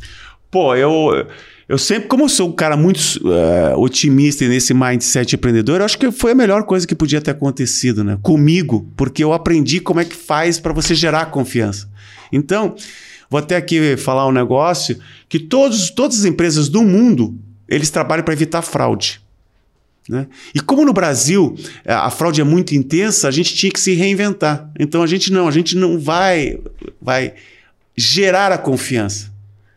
Pô, 0.51 0.75
eu, 0.75 1.27
eu 1.69 1.79
sempre, 1.79 2.09
como 2.09 2.25
eu 2.25 2.29
sou 2.29 2.49
um 2.49 2.53
cara 2.53 2.77
muito 2.77 2.99
uh, 2.99 3.79
otimista 3.79 4.47
nesse 4.49 4.75
mindset 4.75 5.37
empreendedor, 5.37 5.81
eu 5.81 5.85
acho 5.85 5.99
que 5.99 6.11
foi 6.11 6.33
a 6.33 6.35
melhor 6.35 6.65
coisa 6.65 6.87
que 6.87 6.95
podia 6.95 7.21
ter 7.21 7.31
acontecido, 7.31 8.03
né? 8.03 8.19
Comigo, 8.21 8.91
porque 8.97 9.23
eu 9.23 9.33
aprendi 9.33 9.79
como 9.79 10.01
é 10.01 10.05
que 10.05 10.17
faz 10.17 10.59
para 10.59 10.73
você 10.73 10.95
gerar 10.95 11.27
confiança. 11.27 11.89
Então, 12.33 12.75
vou 13.31 13.39
até 13.39 13.57
aqui 13.57 13.97
falar 13.97 14.27
um 14.27 14.33
negócio 14.33 14.99
que 15.29 15.39
todos, 15.39 15.91
todas 15.91 16.19
as 16.19 16.25
empresas 16.25 16.69
do 16.69 16.83
mundo, 16.83 17.39
eles 17.69 17.91
trabalham 17.91 18.25
para 18.25 18.35
evitar 18.35 18.63
fraude. 18.63 19.20
Né? 20.11 20.27
E 20.53 20.59
como 20.59 20.85
no 20.85 20.93
Brasil 20.93 21.55
eh, 21.85 21.93
a 21.93 22.11
fraude 22.11 22.41
é 22.41 22.45
muito 22.45 22.75
intensa, 22.75 23.29
a 23.29 23.31
gente 23.31 23.55
tinha 23.55 23.71
que 23.71 23.79
se 23.79 23.95
reinventar. 23.95 24.69
Então 24.77 25.05
a 25.05 25.07
gente 25.07 25.33
não, 25.33 25.47
a 25.47 25.53
gente 25.53 25.77
não 25.77 26.01
vai, 26.01 26.59
vai 27.01 27.35
gerar 27.97 28.51
a 28.51 28.59
confiança. 28.59 29.31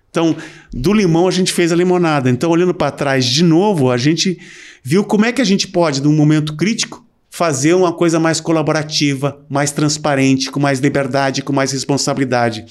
Então, 0.09 0.35
do 0.73 0.91
limão 0.91 1.27
a 1.27 1.31
gente 1.31 1.53
fez 1.53 1.71
a 1.71 1.75
limonada. 1.75 2.31
Então, 2.31 2.49
olhando 2.49 2.73
para 2.73 2.89
trás 2.89 3.25
de 3.25 3.43
novo, 3.43 3.91
a 3.91 3.97
gente 3.97 4.39
viu 4.83 5.03
como 5.03 5.25
é 5.25 5.31
que 5.31 5.41
a 5.41 5.45
gente 5.45 5.67
pode, 5.67 6.01
num 6.01 6.15
momento 6.15 6.55
crítico, 6.55 7.05
fazer 7.29 7.75
uma 7.75 7.93
coisa 7.93 8.19
mais 8.19 8.41
colaborativa, 8.41 9.39
mais 9.47 9.71
transparente, 9.71 10.49
com 10.49 10.59
mais 10.59 10.79
liberdade, 10.79 11.43
com 11.43 11.53
mais 11.53 11.71
responsabilidade. 11.71 12.65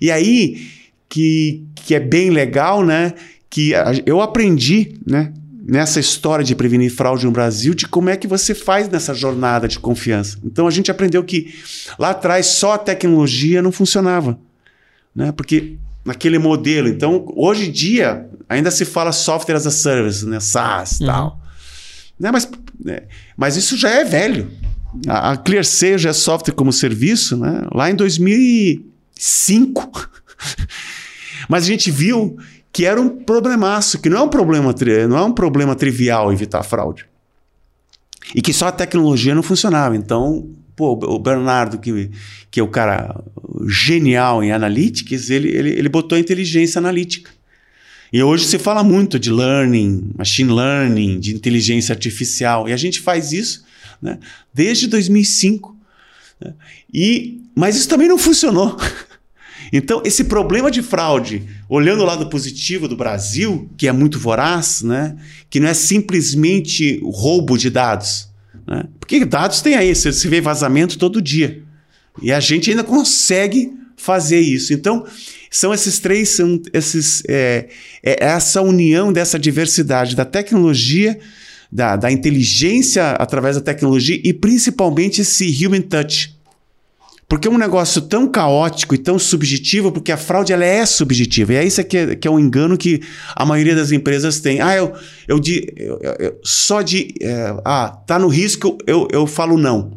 E 0.00 0.08
aí 0.08 0.70
que, 1.08 1.64
que 1.74 1.96
é 1.96 2.00
bem 2.00 2.30
legal, 2.30 2.84
né? 2.84 3.12
Que 3.50 3.72
eu 4.06 4.20
aprendi, 4.20 4.94
né? 5.04 5.32
Nessa 5.64 6.00
história 6.00 6.44
de 6.44 6.56
prevenir 6.56 6.92
fraude 6.92 7.24
no 7.24 7.30
Brasil, 7.30 7.74
de 7.74 7.86
como 7.86 8.10
é 8.10 8.16
que 8.16 8.26
você 8.26 8.54
faz 8.54 8.88
nessa 8.88 9.14
jornada 9.14 9.68
de 9.68 9.78
confiança. 9.78 10.38
Então 10.44 10.66
a 10.66 10.70
gente 10.70 10.90
aprendeu 10.90 11.22
que 11.22 11.54
lá 11.98 12.10
atrás 12.10 12.46
só 12.46 12.74
a 12.74 12.78
tecnologia 12.78 13.62
não 13.62 13.70
funcionava, 13.70 14.38
né? 15.14 15.30
Porque 15.32 15.76
naquele 16.04 16.38
modelo. 16.38 16.88
Então 16.88 17.24
hoje 17.36 17.68
em 17.68 17.72
dia 17.72 18.28
ainda 18.48 18.70
se 18.70 18.84
fala 18.84 19.12
software 19.12 19.54
as 19.54 19.66
a 19.66 19.70
service, 19.70 20.26
né? 20.26 20.40
SaaS, 20.40 21.00
uhum. 21.00 21.06
tal. 21.06 21.40
Né? 22.18 22.30
Mas, 22.32 22.50
né? 22.84 23.02
mas 23.36 23.56
isso 23.56 23.76
já 23.76 23.90
é 23.90 24.04
velho. 24.04 24.50
A, 25.06 25.32
a 25.32 25.36
ClearSale 25.36 25.98
já 25.98 26.10
é 26.10 26.12
software 26.12 26.54
como 26.54 26.72
serviço, 26.72 27.36
né? 27.36 27.66
Lá 27.72 27.90
em 27.90 27.94
2005. 27.94 30.10
mas 31.48 31.64
a 31.64 31.66
gente 31.66 31.90
viu 31.90 32.36
que 32.72 32.86
era 32.86 33.00
um 33.00 33.08
problemaço, 33.08 34.00
que 34.00 34.08
não 34.08 34.18
é 34.18 34.22
um 34.22 34.28
problema, 34.28 34.74
não 35.08 35.18
é 35.18 35.22
um 35.22 35.32
problema 35.32 35.74
trivial 35.74 36.32
evitar 36.32 36.62
fraude. 36.62 37.06
E 38.34 38.40
que 38.40 38.52
só 38.52 38.68
a 38.68 38.72
tecnologia 38.72 39.34
não 39.34 39.42
funcionava. 39.42 39.94
Então, 39.94 40.48
pô, 40.74 40.92
o 40.92 41.18
Bernardo, 41.18 41.78
que, 41.78 42.10
que 42.50 42.60
é 42.60 42.62
o 42.62 42.68
cara 42.68 43.22
genial 43.68 44.42
em 44.42 44.52
analytics, 44.52 45.28
ele, 45.28 45.48
ele, 45.48 45.70
ele 45.70 45.88
botou 45.88 46.16
a 46.16 46.20
inteligência 46.20 46.78
analítica. 46.78 47.30
E 48.12 48.22
hoje 48.22 48.46
se 48.46 48.58
fala 48.58 48.82
muito 48.82 49.18
de 49.18 49.30
learning, 49.30 50.12
machine 50.16 50.52
learning, 50.52 51.18
de 51.18 51.34
inteligência 51.34 51.92
artificial. 51.92 52.68
E 52.68 52.72
a 52.72 52.76
gente 52.76 53.00
faz 53.00 53.32
isso 53.32 53.64
né, 54.00 54.18
desde 54.52 54.86
2005. 54.86 55.76
Né? 56.40 56.54
E, 56.92 57.40
mas 57.54 57.76
isso 57.76 57.88
também 57.88 58.08
não 58.08 58.18
funcionou. 58.18 58.76
Então, 59.72 60.02
esse 60.04 60.24
problema 60.24 60.70
de 60.70 60.82
fraude, 60.82 61.48
olhando 61.66 62.02
o 62.02 62.04
lado 62.04 62.28
positivo 62.28 62.86
do 62.86 62.94
Brasil, 62.94 63.70
que 63.78 63.88
é 63.88 63.92
muito 63.92 64.18
voraz, 64.18 64.82
né? 64.82 65.16
que 65.48 65.58
não 65.58 65.68
é 65.68 65.72
simplesmente 65.72 67.00
roubo 67.02 67.56
de 67.56 67.70
dados. 67.70 68.28
Né? 68.66 68.84
Porque 69.00 69.24
dados 69.24 69.62
tem 69.62 69.74
aí, 69.74 69.94
você 69.94 70.28
vê 70.28 70.42
vazamento 70.42 70.98
todo 70.98 71.22
dia. 71.22 71.62
E 72.20 72.30
a 72.30 72.38
gente 72.38 72.70
ainda 72.70 72.84
consegue 72.84 73.72
fazer 73.96 74.40
isso. 74.40 74.74
Então, 74.74 75.06
são 75.50 75.72
esses 75.72 75.98
três, 75.98 76.28
são 76.28 76.60
esses, 76.74 77.22
é, 77.26 77.68
é 78.02 78.24
essa 78.26 78.60
união 78.60 79.10
dessa 79.10 79.38
diversidade 79.38 80.14
da 80.14 80.26
tecnologia, 80.26 81.18
da, 81.70 81.96
da 81.96 82.12
inteligência 82.12 83.12
através 83.12 83.56
da 83.56 83.62
tecnologia 83.62 84.20
e 84.22 84.34
principalmente 84.34 85.22
esse 85.22 85.64
human 85.64 85.80
touch 85.80 86.36
porque 87.32 87.48
é 87.48 87.50
um 87.50 87.56
negócio 87.56 88.02
tão 88.02 88.28
caótico 88.28 88.94
e 88.94 88.98
tão 88.98 89.18
subjetivo, 89.18 89.90
porque 89.90 90.12
a 90.12 90.18
fraude 90.18 90.52
ela 90.52 90.66
é 90.66 90.84
subjetiva. 90.84 91.54
E 91.54 91.56
é 91.56 91.64
isso 91.64 91.82
que 91.82 91.96
é, 91.96 92.14
que 92.14 92.28
é 92.28 92.30
um 92.30 92.38
engano 92.38 92.76
que 92.76 93.00
a 93.34 93.46
maioria 93.46 93.74
das 93.74 93.90
empresas 93.90 94.38
tem. 94.38 94.60
Ah, 94.60 94.76
eu, 94.76 94.92
eu, 95.26 95.40
eu, 95.74 95.98
eu 96.18 96.40
só 96.44 96.82
de. 96.82 97.14
É, 97.22 97.56
ah, 97.64 97.88
tá 98.06 98.18
no 98.18 98.28
risco, 98.28 98.76
eu, 98.86 99.08
eu 99.10 99.26
falo 99.26 99.56
não. 99.56 99.92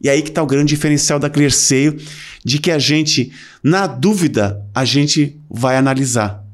E 0.00 0.10
aí 0.10 0.20
que 0.20 0.30
está 0.30 0.42
o 0.42 0.46
grande 0.46 0.74
diferencial 0.74 1.20
da 1.20 1.30
ClearSale, 1.30 2.04
de 2.44 2.58
que 2.58 2.72
a 2.72 2.78
gente, 2.80 3.30
na 3.62 3.86
dúvida, 3.86 4.60
a 4.74 4.84
gente 4.84 5.38
vai 5.48 5.76
analisar. 5.76 6.44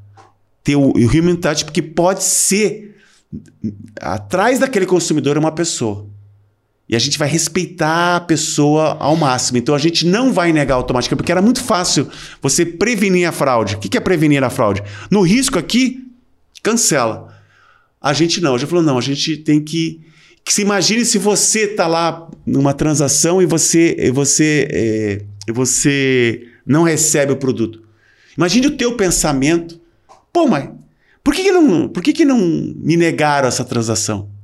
Ter 0.63 0.77
o, 0.77 0.91
o 0.91 1.19
human 1.19 1.37
touch, 1.37 1.65
porque 1.65 1.81
pode 1.81 2.23
ser 2.23 2.95
atrás 3.99 4.59
daquele 4.59 4.85
consumidor 4.85 5.39
uma 5.39 5.53
pessoa. 5.53 6.07
E 6.89 6.95
a 6.95 6.99
gente 6.99 7.19
vai 7.19 7.29
respeitar 7.29 8.17
a 8.17 8.21
pessoa 8.21 8.97
ao 9.01 9.17
máximo. 9.17 9.59
Então 9.59 9.75
a 9.75 9.79
gente 9.79 10.07
não 10.07 10.33
vai 10.33 10.53
negar 10.53 10.77
automaticamente, 10.77 11.19
porque 11.19 11.33
era 11.33 11.43
muito 11.43 11.63
fácil 11.63 12.09
você 12.41 12.65
prevenir 12.65 13.29
a 13.29 13.33
fraude. 13.33 13.75
O 13.75 13.79
que 13.79 13.97
é 13.97 14.01
prevenir 14.01 14.43
a 14.45 14.51
fraude? 14.51 14.83
No 15.11 15.23
risco 15.23 15.59
aqui, 15.59 16.07
cancela. 16.63 17.35
A 18.01 18.13
gente 18.13 18.41
não. 18.41 18.57
Gente 18.57 18.69
falou, 18.69 18.85
não, 18.85 18.99
a 18.99 19.01
gente 19.01 19.37
tem 19.37 19.61
que. 19.61 20.01
que 20.45 20.53
se 20.53 20.63
imagine 20.63 21.05
se 21.05 21.19
você 21.19 21.63
está 21.63 21.89
lá 21.89 22.29
numa 22.47 22.73
transação 22.73 23.43
e 23.43 23.47
você, 23.47 23.97
e 23.99 24.11
você, 24.13 24.69
é, 24.71 25.53
você 25.53 26.47
não 26.65 26.85
recebe 26.85 27.33
o 27.33 27.37
produto. 27.37 27.83
Imagine 28.37 28.69
o 28.69 28.77
teu 28.77 28.97
pensamento. 28.97 29.81
Pô, 30.33 30.47
mas 30.47 30.69
por 31.25 31.35
que, 31.35 31.43
que, 31.43 31.51
não, 31.51 31.89
por 31.89 32.01
que, 32.01 32.13
que 32.13 32.25
não 32.25 32.39
me 32.39 32.97
negaram 32.97 33.49
essa 33.49 33.65
transação? 33.65 34.36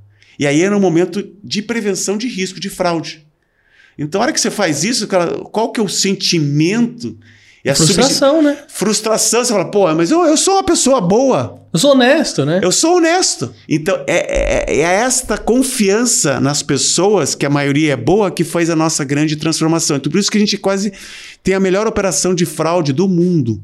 E 0.42 0.46
aí 0.48 0.61
é 0.61 0.68
no 0.68 0.81
momento 0.81 1.24
de 1.44 1.62
prevenção 1.62 2.18
de 2.18 2.26
risco 2.26 2.59
de 2.59 2.68
fraude. 2.68 3.24
Então, 3.96 4.20
a 4.20 4.24
hora 4.24 4.33
que 4.33 4.40
você 4.40 4.50
faz 4.50 4.83
isso, 4.83 5.07
cara, 5.07 5.38
qual 5.52 5.70
que 5.70 5.78
é 5.78 5.83
o 5.85 5.88
sentimento? 5.88 7.16
E 7.64 7.70
a 7.70 7.76
Frustração, 7.76 8.37
sub... 8.38 8.44
né? 8.46 8.59
Frustração. 8.66 9.44
Você 9.44 9.52
fala, 9.52 9.70
pô, 9.70 9.94
mas 9.94 10.11
eu, 10.11 10.24
eu 10.24 10.37
sou 10.37 10.55
uma 10.55 10.64
pessoa 10.64 11.00
boa. 11.00 11.62
Eu 11.72 11.78
sou 11.78 11.92
honesto, 11.92 12.44
né? 12.44 12.59
Eu 12.61 12.72
sou 12.72 12.96
honesto. 12.96 13.55
Então, 13.68 14.02
é, 14.05 14.72
é, 14.72 14.78
é 14.78 14.81
esta 14.81 15.38
confiança 15.38 16.40
nas 16.40 16.61
pessoas, 16.61 17.37
que 17.37 17.46
a 17.46 17.50
maioria 17.50 17.92
é 17.92 17.96
boa, 17.96 18.28
que 18.28 18.42
faz 18.42 18.68
a 18.68 18.74
nossa 18.74 19.05
grande 19.05 19.37
transformação. 19.37 19.96
Então, 19.96 20.11
por 20.11 20.18
isso 20.18 20.28
que 20.28 20.38
a 20.38 20.40
gente 20.40 20.59
quase 20.59 20.92
tem 21.44 21.55
a 21.55 21.61
melhor 21.61 21.87
operação 21.87 22.35
de 22.35 22.44
fraude 22.44 22.92
do 22.92 23.07
mundo. 23.07 23.62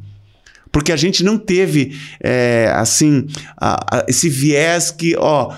Porque 0.71 0.93
a 0.93 0.97
gente 0.97 1.25
não 1.25 1.39
teve, 1.39 1.99
é, 2.23 2.71
assim, 2.77 3.27
a, 3.57 3.99
a, 3.99 4.05
esse 4.07 4.29
viés 4.29 4.93
que, 4.93 5.17
ó, 5.17 5.53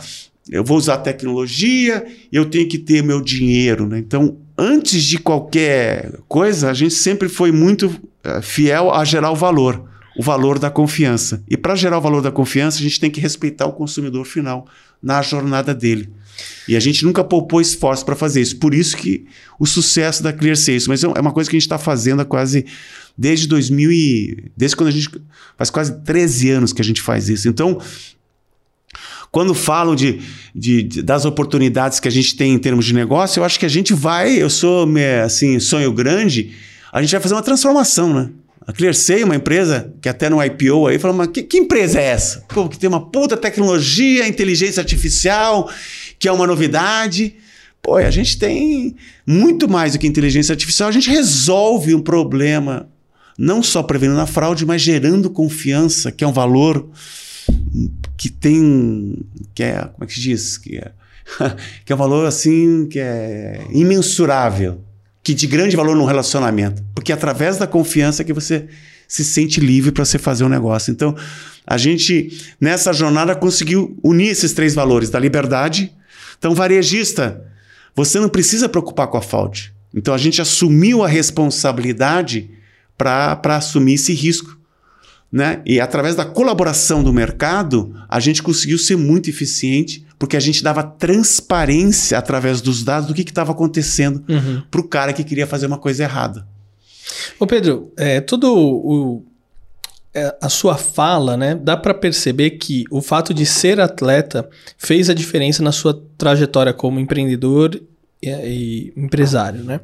eu 0.50 0.64
vou 0.64 0.76
usar 0.76 0.98
tecnologia, 0.98 2.04
eu 2.32 2.44
tenho 2.44 2.68
que 2.68 2.78
ter 2.78 3.02
meu 3.02 3.20
dinheiro. 3.20 3.86
Né? 3.86 3.98
Então, 3.98 4.38
antes 4.58 5.04
de 5.04 5.18
qualquer 5.18 6.12
coisa, 6.26 6.70
a 6.70 6.74
gente 6.74 6.94
sempre 6.94 7.28
foi 7.28 7.52
muito 7.52 7.86
uh, 7.86 8.42
fiel 8.42 8.92
a 8.92 9.04
gerar 9.04 9.30
o 9.30 9.36
valor, 9.36 9.88
o 10.18 10.22
valor 10.22 10.58
da 10.58 10.68
confiança. 10.68 11.42
E 11.48 11.56
para 11.56 11.76
gerar 11.76 11.98
o 11.98 12.00
valor 12.00 12.20
da 12.20 12.32
confiança, 12.32 12.78
a 12.78 12.82
gente 12.82 12.98
tem 12.98 13.10
que 13.10 13.20
respeitar 13.20 13.66
o 13.66 13.72
consumidor 13.72 14.24
final 14.24 14.66
na 15.00 15.22
jornada 15.22 15.72
dele. 15.72 16.10
E 16.66 16.76
a 16.76 16.80
gente 16.80 17.04
nunca 17.04 17.22
poupou 17.22 17.60
esforço 17.60 18.04
para 18.04 18.16
fazer 18.16 18.40
isso. 18.40 18.56
Por 18.56 18.74
isso 18.74 18.96
que 18.96 19.26
o 19.58 19.66
sucesso 19.66 20.22
da 20.22 20.32
ClearSale. 20.32 20.76
Isso. 20.76 20.88
Mas 20.88 21.04
é, 21.04 21.06
é 21.06 21.20
uma 21.20 21.32
coisa 21.32 21.48
que 21.48 21.56
a 21.56 21.58
gente 21.58 21.66
está 21.66 21.78
fazendo 21.78 22.20
há 22.20 22.24
quase 22.24 22.64
desde 23.16 23.46
2000 23.46 23.92
e 23.92 24.50
desde 24.56 24.76
quando 24.76 24.88
a 24.88 24.92
gente 24.92 25.10
faz 25.56 25.70
quase 25.70 26.00
13 26.02 26.50
anos 26.50 26.72
que 26.72 26.80
a 26.80 26.84
gente 26.84 27.02
faz 27.02 27.28
isso. 27.28 27.48
Então, 27.48 27.78
quando 29.30 29.54
falam 29.54 29.94
de, 29.94 30.20
de, 30.54 30.82
de, 30.82 31.02
das 31.02 31.24
oportunidades 31.24 32.00
que 32.00 32.08
a 32.08 32.10
gente 32.10 32.36
tem 32.36 32.52
em 32.52 32.58
termos 32.58 32.84
de 32.84 32.94
negócio, 32.94 33.40
eu 33.40 33.44
acho 33.44 33.58
que 33.58 33.66
a 33.66 33.70
gente 33.70 33.94
vai, 33.94 34.34
eu 34.34 34.50
sou 34.50 34.88
assim, 35.24 35.60
sonho 35.60 35.92
grande, 35.92 36.52
a 36.92 37.00
gente 37.00 37.12
vai 37.12 37.20
fazer 37.20 37.34
uma 37.34 37.42
transformação, 37.42 38.12
né? 38.12 38.30
A 38.66 38.72
ClearSea, 38.72 39.24
uma 39.24 39.36
empresa 39.36 39.92
que 40.02 40.08
até 40.08 40.28
no 40.28 40.42
IPO 40.42 40.86
aí 40.86 40.98
falou, 40.98 41.16
mas 41.16 41.28
que, 41.28 41.42
que 41.42 41.58
empresa 41.58 42.00
é 42.00 42.04
essa? 42.04 42.44
Pô, 42.48 42.68
que 42.68 42.78
tem 42.78 42.88
uma 42.88 43.10
puta 43.10 43.36
tecnologia, 43.36 44.28
inteligência 44.28 44.80
artificial, 44.80 45.70
que 46.18 46.28
é 46.28 46.32
uma 46.32 46.46
novidade. 46.46 47.34
Pô, 47.80 47.96
a 47.96 48.10
gente 48.10 48.38
tem 48.38 48.94
muito 49.26 49.68
mais 49.68 49.92
do 49.92 49.98
que 49.98 50.06
inteligência 50.06 50.52
artificial, 50.52 50.88
a 50.88 50.92
gente 50.92 51.08
resolve 51.08 51.94
um 51.94 52.02
problema, 52.02 52.88
não 53.38 53.62
só 53.62 53.82
prevenindo 53.82 54.20
a 54.20 54.26
fraude, 54.26 54.66
mas 54.66 54.82
gerando 54.82 55.30
confiança, 55.30 56.12
que 56.12 56.22
é 56.22 56.26
um 56.26 56.32
valor 56.32 56.90
que 58.16 58.28
tem. 58.28 59.18
que 59.54 59.62
é. 59.62 59.80
como 59.80 60.04
é 60.04 60.06
que 60.06 60.14
se 60.14 60.20
diz? 60.20 60.58
Que 60.58 60.78
é, 60.78 60.92
que 61.84 61.92
é 61.92 61.94
um 61.94 61.98
valor 61.98 62.26
assim 62.26 62.86
que 62.86 62.98
é 62.98 63.66
imensurável, 63.70 64.82
que 65.22 65.34
de 65.34 65.46
grande 65.46 65.76
valor 65.76 65.96
no 65.96 66.04
relacionamento. 66.04 66.82
Porque 66.94 67.12
é 67.12 67.14
através 67.14 67.56
da 67.56 67.66
confiança 67.66 68.24
que 68.24 68.32
você 68.32 68.68
se 69.10 69.24
sente 69.24 69.58
livre 69.58 69.90
para 69.90 70.04
você 70.04 70.18
fazer 70.18 70.44
um 70.44 70.48
negócio. 70.48 70.92
Então, 70.92 71.16
a 71.66 71.76
gente, 71.76 72.46
nessa 72.60 72.92
jornada, 72.92 73.34
conseguiu 73.34 73.98
unir 74.04 74.28
esses 74.28 74.52
três 74.52 74.72
valores 74.72 75.10
da 75.10 75.18
liberdade. 75.18 75.92
Então, 76.38 76.54
varejista, 76.54 77.44
você 77.94 78.20
não 78.20 78.28
precisa 78.28 78.68
preocupar 78.68 79.08
com 79.08 79.16
a 79.16 79.22
fraude. 79.22 79.74
Então, 79.92 80.14
a 80.14 80.18
gente 80.18 80.40
assumiu 80.40 81.02
a 81.02 81.08
responsabilidade 81.08 82.50
para 82.96 83.40
assumir 83.56 83.94
esse 83.94 84.12
risco. 84.14 84.59
Né? 85.32 85.62
E 85.64 85.80
através 85.80 86.16
da 86.16 86.24
colaboração 86.24 87.04
do 87.04 87.12
mercado, 87.12 87.94
a 88.08 88.18
gente 88.18 88.42
conseguiu 88.42 88.76
ser 88.78 88.96
muito 88.96 89.30
eficiente, 89.30 90.04
porque 90.18 90.36
a 90.36 90.40
gente 90.40 90.62
dava 90.62 90.82
transparência 90.82 92.18
através 92.18 92.60
dos 92.60 92.82
dados 92.82 93.06
do 93.06 93.14
que 93.14 93.22
estava 93.22 93.52
acontecendo 93.52 94.24
Uhum. 94.28 94.62
para 94.68 94.80
o 94.80 94.88
cara 94.88 95.12
que 95.12 95.22
queria 95.22 95.46
fazer 95.46 95.66
uma 95.66 95.78
coisa 95.78 96.02
errada. 96.02 96.46
Ô 97.38 97.46
Pedro, 97.46 97.92
é, 97.96 98.20
todo 98.20 98.52
o, 98.52 99.24
é, 100.12 100.36
a 100.42 100.48
sua 100.48 100.76
fala, 100.76 101.36
né, 101.36 101.54
dá 101.54 101.76
para 101.76 101.94
perceber 101.94 102.50
que 102.50 102.84
o 102.90 103.00
fato 103.00 103.32
de 103.32 103.46
ser 103.46 103.80
atleta 103.80 104.48
fez 104.76 105.08
a 105.08 105.14
diferença 105.14 105.62
na 105.62 105.70
sua 105.72 106.02
trajetória 106.18 106.72
como 106.72 106.98
empreendedor 106.98 107.80
e, 108.20 108.28
e 108.28 108.92
empresário, 108.96 109.62
né? 109.62 109.80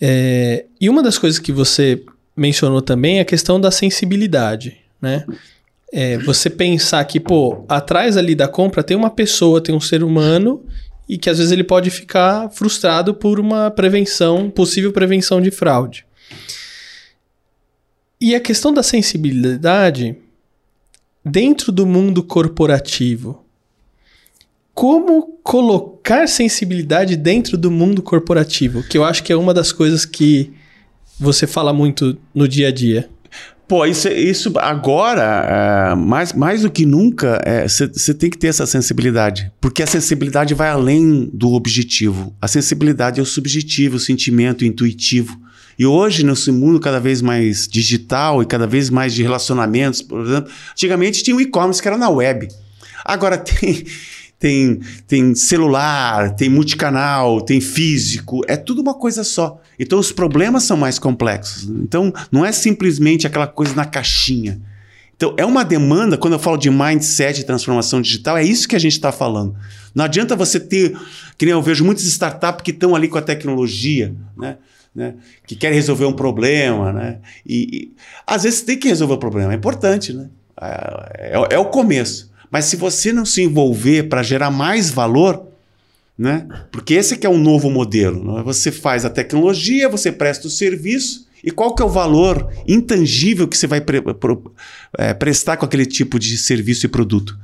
É, 0.00 0.66
e 0.80 0.88
uma 0.88 1.02
das 1.02 1.18
coisas 1.18 1.38
que 1.38 1.50
você 1.50 2.04
mencionou 2.36 2.82
também 2.82 3.18
a 3.18 3.24
questão 3.24 3.60
da 3.60 3.70
sensibilidade, 3.70 4.76
né? 5.00 5.24
É, 5.92 6.18
você 6.18 6.50
pensar 6.50 7.04
que, 7.04 7.18
pô, 7.18 7.64
atrás 7.68 8.16
ali 8.16 8.34
da 8.34 8.48
compra 8.48 8.82
tem 8.82 8.96
uma 8.96 9.08
pessoa, 9.08 9.62
tem 9.62 9.74
um 9.74 9.80
ser 9.80 10.02
humano 10.02 10.64
e 11.08 11.16
que 11.16 11.30
às 11.30 11.38
vezes 11.38 11.52
ele 11.52 11.64
pode 11.64 11.90
ficar 11.90 12.50
frustrado 12.50 13.14
por 13.14 13.38
uma 13.38 13.70
prevenção, 13.70 14.50
possível 14.50 14.92
prevenção 14.92 15.40
de 15.40 15.50
fraude. 15.50 16.04
E 18.20 18.34
a 18.34 18.40
questão 18.40 18.72
da 18.72 18.82
sensibilidade 18.82 20.16
dentro 21.24 21.72
do 21.72 21.84
mundo 21.84 22.22
corporativo. 22.22 23.44
Como 24.74 25.38
colocar 25.42 26.28
sensibilidade 26.28 27.16
dentro 27.16 27.56
do 27.56 27.70
mundo 27.70 28.02
corporativo? 28.02 28.82
Que 28.82 28.98
eu 28.98 29.04
acho 29.04 29.22
que 29.22 29.32
é 29.32 29.36
uma 29.36 29.52
das 29.52 29.72
coisas 29.72 30.04
que 30.04 30.52
você 31.18 31.46
fala 31.46 31.72
muito 31.72 32.16
no 32.34 32.46
dia 32.46 32.68
a 32.68 32.72
dia. 32.72 33.08
Pô, 33.68 33.84
isso, 33.84 34.06
isso 34.08 34.52
agora, 34.58 35.90
é, 35.90 35.94
mais, 35.96 36.32
mais 36.32 36.62
do 36.62 36.70
que 36.70 36.86
nunca, 36.86 37.42
você 37.66 38.14
tem 38.14 38.30
que 38.30 38.38
ter 38.38 38.46
essa 38.46 38.64
sensibilidade. 38.64 39.50
Porque 39.60 39.82
a 39.82 39.86
sensibilidade 39.86 40.54
vai 40.54 40.68
além 40.68 41.28
do 41.32 41.52
objetivo. 41.52 42.32
A 42.40 42.46
sensibilidade 42.46 43.18
é 43.18 43.22
o 43.22 43.26
subjetivo, 43.26 43.96
o 43.96 44.00
sentimento 44.00 44.62
o 44.62 44.64
intuitivo. 44.64 45.36
E 45.78 45.84
hoje, 45.84 46.24
nesse 46.24 46.52
mundo 46.52 46.78
cada 46.78 47.00
vez 47.00 47.20
mais 47.20 47.66
digital 47.66 48.40
e 48.40 48.46
cada 48.46 48.66
vez 48.66 48.88
mais 48.88 49.12
de 49.12 49.22
relacionamentos, 49.22 50.00
por 50.00 50.24
exemplo, 50.24 50.50
antigamente 50.70 51.24
tinha 51.24 51.36
o 51.36 51.40
e-commerce 51.40 51.82
que 51.82 51.88
era 51.88 51.98
na 51.98 52.08
web. 52.08 52.48
Agora 53.04 53.36
tem, 53.38 53.84
tem, 54.38 54.80
tem 55.06 55.34
celular, 55.34 56.34
tem 56.36 56.48
multicanal, 56.48 57.40
tem 57.40 57.60
físico, 57.60 58.42
é 58.46 58.56
tudo 58.56 58.82
uma 58.82 58.94
coisa 58.94 59.24
só. 59.24 59.60
Então 59.78 59.98
os 59.98 60.12
problemas 60.12 60.64
são 60.64 60.76
mais 60.76 60.98
complexos. 60.98 61.68
Então 61.68 62.12
não 62.30 62.44
é 62.44 62.52
simplesmente 62.52 63.26
aquela 63.26 63.46
coisa 63.46 63.74
na 63.74 63.84
caixinha. 63.84 64.60
Então 65.16 65.34
é 65.38 65.46
uma 65.46 65.64
demanda, 65.64 66.18
quando 66.18 66.34
eu 66.34 66.38
falo 66.38 66.58
de 66.58 66.70
mindset 66.70 67.40
e 67.40 67.44
transformação 67.44 68.02
digital, 68.02 68.36
é 68.36 68.44
isso 68.44 68.68
que 68.68 68.76
a 68.76 68.78
gente 68.78 68.92
está 68.92 69.10
falando. 69.10 69.56
Não 69.94 70.04
adianta 70.04 70.36
você 70.36 70.60
ter, 70.60 70.94
que 71.38 71.46
nem 71.46 71.52
eu 71.52 71.62
vejo 71.62 71.84
muitas 71.84 72.04
startups 72.04 72.62
que 72.62 72.70
estão 72.70 72.94
ali 72.94 73.08
com 73.08 73.16
a 73.18 73.22
tecnologia, 73.22 74.14
né? 74.36 74.58
Né? 74.94 75.12
que 75.46 75.54
querem 75.54 75.76
resolver 75.76 76.06
um 76.06 76.12
problema, 76.14 76.90
né? 76.90 77.18
E, 77.44 77.68
e, 77.70 77.92
às 78.26 78.44
vezes 78.44 78.62
tem 78.62 78.78
que 78.78 78.88
resolver 78.88 79.12
o 79.12 79.18
problema, 79.18 79.52
é 79.52 79.54
importante, 79.54 80.10
né? 80.10 80.30
É, 80.58 81.32
é, 81.34 81.54
é 81.54 81.58
o 81.58 81.66
começo. 81.66 82.30
Mas 82.50 82.66
se 82.66 82.76
você 82.76 83.12
não 83.12 83.24
se 83.24 83.42
envolver 83.42 84.04
para 84.04 84.22
gerar 84.22 84.50
mais 84.50 84.90
valor, 84.90 85.46
né? 86.18 86.46
Porque 86.70 86.94
esse 86.94 87.16
que 87.16 87.26
é 87.26 87.30
um 87.30 87.38
novo 87.38 87.70
modelo. 87.70 88.36
Né? 88.36 88.42
Você 88.44 88.72
faz 88.72 89.04
a 89.04 89.10
tecnologia, 89.10 89.88
você 89.88 90.10
presta 90.10 90.46
o 90.46 90.50
serviço, 90.50 91.26
e 91.44 91.50
qual 91.50 91.74
que 91.74 91.82
é 91.82 91.84
o 91.84 91.90
valor 91.90 92.50
intangível 92.66 93.46
que 93.46 93.56
você 93.56 93.66
vai 93.66 93.80
pre 93.80 94.02
é, 94.98 95.14
prestar 95.14 95.56
com 95.56 95.64
aquele 95.64 95.86
tipo 95.86 96.18
de 96.18 96.36
serviço 96.38 96.86
e 96.86 96.88
produto? 96.88 97.38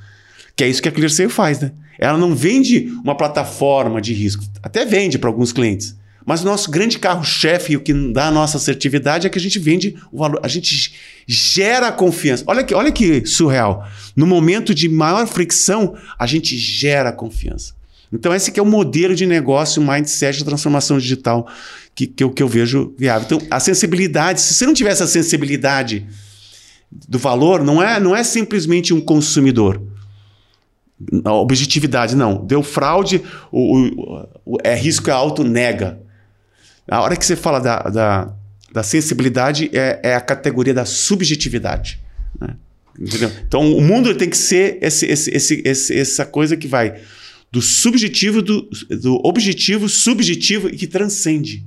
Que 0.56 0.64
é 0.64 0.68
isso 0.68 0.82
que 0.82 0.88
a 0.88 0.92
ClearSale 0.92 1.28
faz, 1.28 1.60
né? 1.60 1.72
Ela 1.98 2.18
não 2.18 2.34
vende 2.34 2.92
uma 3.04 3.16
plataforma 3.16 4.00
de 4.00 4.12
risco. 4.12 4.42
Até 4.62 4.84
vende 4.84 5.18
para 5.18 5.30
alguns 5.30 5.52
clientes. 5.52 5.94
Mas 6.24 6.42
o 6.42 6.44
nosso 6.44 6.70
grande 6.70 6.98
carro-chefe, 6.98 7.76
o 7.76 7.80
que 7.80 7.92
dá 8.12 8.28
a 8.28 8.30
nossa 8.30 8.56
assertividade, 8.56 9.26
é 9.26 9.30
que 9.30 9.38
a 9.38 9.40
gente 9.40 9.58
vende 9.58 9.96
o 10.10 10.18
valor, 10.18 10.40
a 10.42 10.48
gente 10.48 10.94
gera 11.26 11.90
confiança. 11.92 12.44
Olha 12.46 12.62
que, 12.62 12.74
olha 12.74 12.92
que 12.92 13.24
surreal. 13.26 13.86
No 14.14 14.26
momento 14.26 14.74
de 14.74 14.88
maior 14.88 15.26
fricção, 15.26 15.96
a 16.18 16.26
gente 16.26 16.56
gera 16.56 17.12
confiança. 17.12 17.74
Então, 18.12 18.34
esse 18.34 18.52
que 18.52 18.60
é 18.60 18.62
o 18.62 18.66
modelo 18.66 19.14
de 19.14 19.24
negócio, 19.24 19.82
o 19.82 19.86
mindset 19.86 20.38
de 20.38 20.44
transformação 20.44 20.98
digital 20.98 21.48
que, 21.94 22.06
que, 22.06 22.22
eu, 22.22 22.30
que 22.30 22.42
eu 22.42 22.48
vejo 22.48 22.94
viável. 22.98 23.24
Então, 23.24 23.48
a 23.50 23.58
sensibilidade, 23.58 24.40
se 24.40 24.54
você 24.54 24.66
não 24.66 24.74
tiver 24.74 24.90
essa 24.90 25.06
sensibilidade 25.06 26.06
do 27.08 27.18
valor, 27.18 27.64
não 27.64 27.82
é, 27.82 27.98
não 27.98 28.14
é 28.14 28.22
simplesmente 28.22 28.92
um 28.92 29.00
consumidor. 29.00 29.80
A 31.24 31.32
objetividade, 31.32 32.14
não. 32.14 32.44
Deu 32.44 32.62
fraude, 32.62 33.22
o, 33.50 33.78
o, 33.78 34.28
o 34.44 34.58
é 34.62 34.74
risco 34.74 35.08
é 35.08 35.12
alto, 35.12 35.42
nega. 35.42 36.00
A 36.88 37.00
hora 37.00 37.16
que 37.16 37.24
você 37.24 37.36
fala 37.36 37.60
da, 37.60 37.78
da, 37.82 38.32
da 38.72 38.82
sensibilidade 38.82 39.70
é, 39.72 40.00
é, 40.02 40.14
a 40.14 40.20
categoria 40.20 40.74
da 40.74 40.84
subjetividade. 40.84 42.00
Né? 42.40 42.56
Então, 43.46 43.72
o 43.76 43.80
mundo 43.80 44.14
tem 44.14 44.28
que 44.28 44.36
ser 44.36 44.78
esse, 44.82 45.06
esse, 45.06 45.62
esse, 45.64 45.98
essa 45.98 46.26
coisa 46.26 46.56
que 46.56 46.68
vai 46.68 47.00
do 47.50 47.60
subjetivo, 47.60 48.40
do, 48.40 48.68
do 48.90 49.20
objetivo, 49.24 49.88
subjetivo 49.88 50.68
e 50.68 50.76
que 50.76 50.86
transcende. 50.86 51.64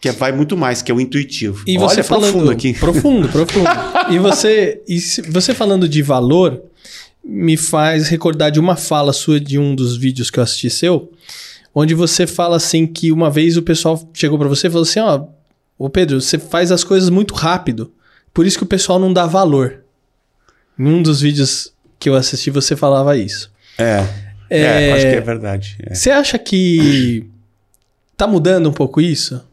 Que 0.00 0.10
vai 0.12 0.30
muito 0.30 0.56
mais, 0.56 0.80
que 0.80 0.92
é 0.92 0.94
o 0.94 1.00
intuitivo. 1.00 1.64
E 1.66 1.76
você 1.76 1.96
Olha, 1.96 2.04
falando 2.04 2.32
profundo 2.32 2.50
aqui. 2.50 2.74
Profundo, 2.74 3.28
profundo. 3.32 3.68
e 4.10 4.18
você, 4.18 4.80
e 4.86 4.98
você 5.28 5.54
falando 5.54 5.88
de 5.88 6.02
valor, 6.02 6.62
me 7.24 7.56
faz 7.56 8.08
recordar 8.08 8.50
de 8.50 8.60
uma 8.60 8.76
fala 8.76 9.12
sua 9.12 9.40
de 9.40 9.58
um 9.58 9.74
dos 9.74 9.96
vídeos 9.96 10.30
que 10.30 10.38
eu 10.38 10.42
assisti 10.42 10.70
seu, 10.70 11.10
onde 11.78 11.94
você 11.94 12.26
fala 12.26 12.56
assim 12.56 12.86
que 12.86 13.12
uma 13.12 13.30
vez 13.30 13.56
o 13.56 13.62
pessoal 13.62 14.10
chegou 14.12 14.36
para 14.36 14.48
você 14.48 14.66
e 14.66 14.70
falou 14.70 14.82
assim, 14.82 14.98
ó, 14.98 15.26
ô 15.78 15.88
Pedro, 15.88 16.20
você 16.20 16.36
faz 16.36 16.72
as 16.72 16.82
coisas 16.82 17.08
muito 17.08 17.34
rápido, 17.34 17.92
por 18.34 18.44
isso 18.44 18.58
que 18.58 18.64
o 18.64 18.68
pessoal 18.68 18.98
não 18.98 19.12
dá 19.12 19.26
valor. 19.26 19.84
Em 20.76 20.86
um 20.86 21.00
dos 21.00 21.20
vídeos 21.20 21.72
que 21.98 22.08
eu 22.08 22.16
assisti 22.16 22.50
você 22.50 22.74
falava 22.74 23.16
isso. 23.16 23.50
É. 23.78 24.04
É, 24.50 24.88
é 24.88 24.92
acho 24.92 25.02
que 25.02 25.16
é 25.16 25.20
verdade. 25.20 25.76
É. 25.86 25.94
Você 25.94 26.10
acha 26.10 26.36
que 26.36 27.24
tá 28.16 28.26
mudando 28.26 28.68
um 28.68 28.72
pouco 28.72 29.00
isso? 29.00 29.44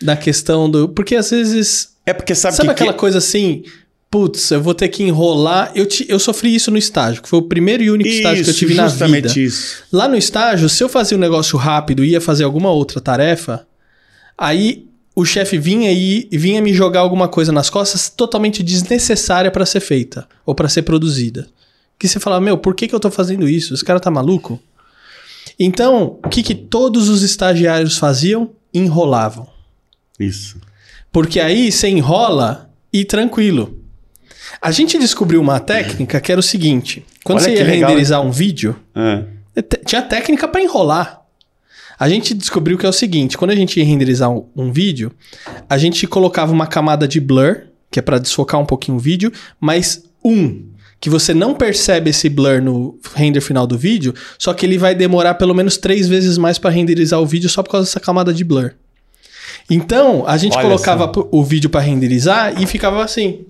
Na 0.00 0.16
questão 0.16 0.70
do. 0.70 0.88
Porque 0.88 1.16
às 1.16 1.30
vezes. 1.30 1.96
É 2.06 2.12
porque 2.12 2.34
sabe 2.34 2.56
Sabe 2.56 2.68
que 2.68 2.72
aquela 2.72 2.92
que... 2.92 2.98
coisa 2.98 3.18
assim? 3.18 3.64
Putz, 4.12 4.50
eu 4.50 4.60
vou 4.60 4.74
ter 4.74 4.88
que 4.88 5.02
enrolar. 5.02 5.72
Eu, 5.74 5.86
te, 5.86 6.04
eu 6.06 6.18
sofri 6.18 6.54
isso 6.54 6.70
no 6.70 6.76
estágio, 6.76 7.22
que 7.22 7.28
foi 7.30 7.38
o 7.38 7.42
primeiro 7.48 7.82
e 7.82 7.90
único 7.90 8.10
isso, 8.10 8.18
estágio 8.18 8.44
que 8.44 8.50
eu 8.50 8.54
tive 8.54 8.74
na 8.74 8.86
vida. 8.86 9.40
Isso. 9.40 9.84
Lá 9.90 10.06
no 10.06 10.14
estágio, 10.14 10.68
se 10.68 10.84
eu 10.84 10.88
fazia 10.90 11.16
um 11.16 11.20
negócio 11.20 11.56
rápido 11.56 12.04
e 12.04 12.10
ia 12.10 12.20
fazer 12.20 12.44
alguma 12.44 12.70
outra 12.70 13.00
tarefa, 13.00 13.66
aí 14.36 14.86
o 15.16 15.24
chefe 15.24 15.56
vinha 15.56 15.90
e 15.90 16.28
vinha 16.30 16.60
me 16.60 16.74
jogar 16.74 17.00
alguma 17.00 17.26
coisa 17.26 17.52
nas 17.52 17.70
costas 17.70 18.10
totalmente 18.10 18.62
desnecessária 18.62 19.50
para 19.50 19.64
ser 19.64 19.80
feita 19.80 20.28
ou 20.44 20.54
para 20.54 20.68
ser 20.68 20.82
produzida. 20.82 21.48
Que 21.98 22.06
você 22.06 22.20
fala, 22.20 22.38
meu, 22.38 22.58
por 22.58 22.74
que, 22.74 22.86
que 22.86 22.94
eu 22.94 23.00
tô 23.00 23.10
fazendo 23.10 23.48
isso? 23.48 23.72
Esse 23.72 23.82
cara 23.82 23.98
tá 23.98 24.10
maluco? 24.10 24.60
Então, 25.58 26.18
o 26.22 26.28
que, 26.28 26.42
que 26.42 26.54
todos 26.54 27.08
os 27.08 27.22
estagiários 27.22 27.96
faziam? 27.96 28.50
Enrolavam. 28.74 29.48
Isso. 30.20 30.60
Porque 31.10 31.40
aí 31.40 31.72
você 31.72 31.88
enrola 31.88 32.70
e 32.92 33.06
tranquilo. 33.06 33.81
A 34.60 34.70
gente 34.70 34.98
descobriu 34.98 35.40
uma 35.40 35.58
técnica 35.60 36.20
que 36.20 36.30
era 36.30 36.40
o 36.40 36.42
seguinte: 36.42 37.04
quando 37.24 37.38
Olha 37.38 37.44
você 37.48 37.54
ia 37.56 37.64
legal, 37.64 37.88
renderizar 37.90 38.20
um 38.22 38.30
vídeo, 38.30 38.76
É. 38.94 39.62
te- 39.62 39.80
tinha 39.84 40.02
técnica 40.02 40.46
para 40.48 40.62
enrolar. 40.62 41.20
A 41.98 42.08
gente 42.08 42.34
descobriu 42.34 42.76
que 42.78 42.86
é 42.86 42.88
o 42.88 42.92
seguinte: 42.92 43.36
quando 43.38 43.50
a 43.52 43.56
gente 43.56 43.78
ia 43.78 43.84
renderizar 43.84 44.30
um, 44.30 44.46
um 44.56 44.72
vídeo, 44.72 45.12
a 45.68 45.78
gente 45.78 46.06
colocava 46.06 46.52
uma 46.52 46.66
camada 46.66 47.06
de 47.08 47.20
blur, 47.20 47.62
que 47.90 47.98
é 47.98 48.02
para 48.02 48.18
desfocar 48.18 48.60
um 48.60 48.66
pouquinho 48.66 48.96
o 48.96 49.00
vídeo, 49.00 49.32
mas 49.60 50.02
um 50.24 50.68
que 51.00 51.10
você 51.10 51.34
não 51.34 51.52
percebe 51.54 52.10
esse 52.10 52.28
blur 52.28 52.62
no 52.62 52.96
render 53.16 53.40
final 53.40 53.66
do 53.66 53.76
vídeo, 53.76 54.14
só 54.38 54.54
que 54.54 54.64
ele 54.64 54.78
vai 54.78 54.94
demorar 54.94 55.34
pelo 55.34 55.52
menos 55.52 55.76
três 55.76 56.08
vezes 56.08 56.38
mais 56.38 56.58
para 56.58 56.70
renderizar 56.70 57.20
o 57.20 57.26
vídeo 57.26 57.48
só 57.50 57.60
por 57.60 57.70
causa 57.72 57.86
dessa 57.88 57.98
camada 57.98 58.32
de 58.32 58.44
blur. 58.44 58.70
Então, 59.70 60.24
a 60.26 60.36
gente 60.36 60.56
Olha 60.56 60.62
colocava 60.62 61.10
só. 61.12 61.28
o 61.30 61.42
vídeo 61.42 61.68
para 61.70 61.80
renderizar 61.80 62.60
e 62.60 62.66
ficava 62.66 63.02
assim. 63.04 63.44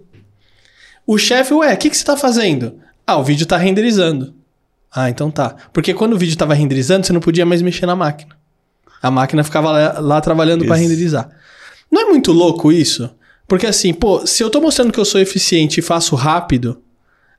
O 1.06 1.18
chefe, 1.18 1.52
ué, 1.54 1.74
o 1.74 1.76
que, 1.76 1.90
que 1.90 1.96
você 1.96 2.04
tá 2.04 2.16
fazendo? 2.16 2.74
Ah, 3.06 3.16
o 3.16 3.24
vídeo 3.24 3.46
tá 3.46 3.56
renderizando. 3.56 4.34
Ah, 4.94 5.08
então 5.08 5.30
tá. 5.30 5.56
Porque 5.72 5.94
quando 5.94 6.12
o 6.12 6.18
vídeo 6.18 6.36
tava 6.36 6.54
renderizando, 6.54 7.06
você 7.06 7.12
não 7.12 7.20
podia 7.20 7.46
mais 7.46 7.62
mexer 7.62 7.86
na 7.86 7.96
máquina. 7.96 8.36
A 9.02 9.10
máquina 9.10 9.42
ficava 9.42 9.72
lá, 9.72 10.00
lá 10.00 10.20
trabalhando 10.20 10.64
para 10.64 10.76
renderizar. 10.76 11.28
Não 11.90 12.02
é 12.02 12.04
muito 12.04 12.30
louco 12.30 12.70
isso? 12.70 13.10
Porque 13.48 13.66
assim, 13.66 13.92
pô, 13.92 14.26
se 14.26 14.42
eu 14.42 14.48
tô 14.48 14.60
mostrando 14.60 14.92
que 14.92 15.00
eu 15.00 15.04
sou 15.04 15.20
eficiente 15.20 15.80
e 15.80 15.82
faço 15.82 16.14
rápido, 16.14 16.80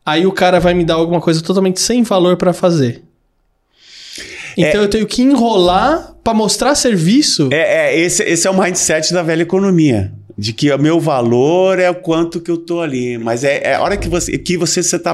aí 0.05 0.25
o 0.25 0.31
cara 0.31 0.59
vai 0.59 0.73
me 0.73 0.83
dar 0.83 0.95
alguma 0.95 1.21
coisa 1.21 1.41
totalmente 1.41 1.79
sem 1.79 2.03
valor 2.03 2.37
pra 2.37 2.53
fazer. 2.53 3.03
Então 4.57 4.81
eu 4.81 4.87
tenho 4.87 5.07
que 5.07 5.21
enrolar 5.21 6.15
pra 6.23 6.33
mostrar 6.33 6.75
serviço. 6.75 7.49
É, 7.51 7.95
é, 7.95 7.99
esse, 7.99 8.23
esse 8.23 8.47
é 8.47 8.51
o 8.51 8.59
mindset 8.59 9.13
da 9.13 9.23
velha 9.23 9.41
economia. 9.41 10.13
De 10.37 10.51
que 10.51 10.71
o 10.71 10.79
meu 10.79 10.99
valor 10.99 11.77
é 11.79 11.89
o 11.89 11.95
quanto 11.95 12.41
que 12.41 12.49
eu 12.49 12.57
tô 12.57 12.81
ali. 12.81 13.17
Mas 13.17 13.43
é, 13.43 13.61
é 13.71 13.75
a 13.75 13.81
hora 13.81 13.95
que 13.97 14.09
você 14.09 14.37
que 14.37 14.57
você 14.57 14.79
está 14.79 15.11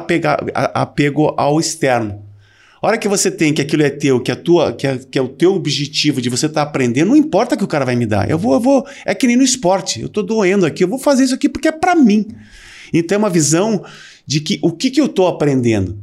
apego 0.73 1.33
ao 1.37 1.59
externo. 1.59 2.23
A 2.81 2.87
hora 2.87 2.97
que 2.97 3.09
você 3.09 3.29
tem 3.29 3.53
que 3.53 3.61
aquilo 3.61 3.83
é 3.83 3.89
teu, 3.89 4.21
que, 4.21 4.31
a 4.31 4.35
tua, 4.37 4.71
que, 4.71 4.87
é, 4.87 4.97
que 4.97 5.19
é 5.19 5.21
o 5.21 5.27
teu 5.27 5.53
objetivo 5.53 6.21
de 6.21 6.29
você 6.29 6.45
estar 6.45 6.61
aprendendo, 6.61 7.09
não 7.09 7.15
importa 7.17 7.57
que 7.57 7.63
o 7.63 7.67
cara 7.67 7.83
vai 7.83 7.97
me 7.97 8.05
dar. 8.05 8.29
Eu 8.29 8.37
vou, 8.37 8.53
eu 8.53 8.59
vou. 8.61 8.87
É 9.05 9.13
que 9.13 9.27
nem 9.27 9.35
no 9.35 9.43
esporte. 9.43 10.01
Eu 10.01 10.07
tô 10.07 10.21
doendo 10.23 10.65
aqui, 10.65 10.85
eu 10.85 10.87
vou 10.87 10.97
fazer 10.97 11.25
isso 11.25 11.35
aqui 11.35 11.49
porque 11.49 11.67
é 11.67 11.71
para 11.73 11.93
mim. 11.93 12.25
Então 12.93 13.15
é 13.15 13.19
uma 13.19 13.29
visão 13.29 13.83
de 14.25 14.39
que 14.39 14.57
o 14.61 14.71
que, 14.71 14.89
que 14.89 15.01
eu 15.01 15.09
tô 15.09 15.27
aprendendo. 15.27 15.97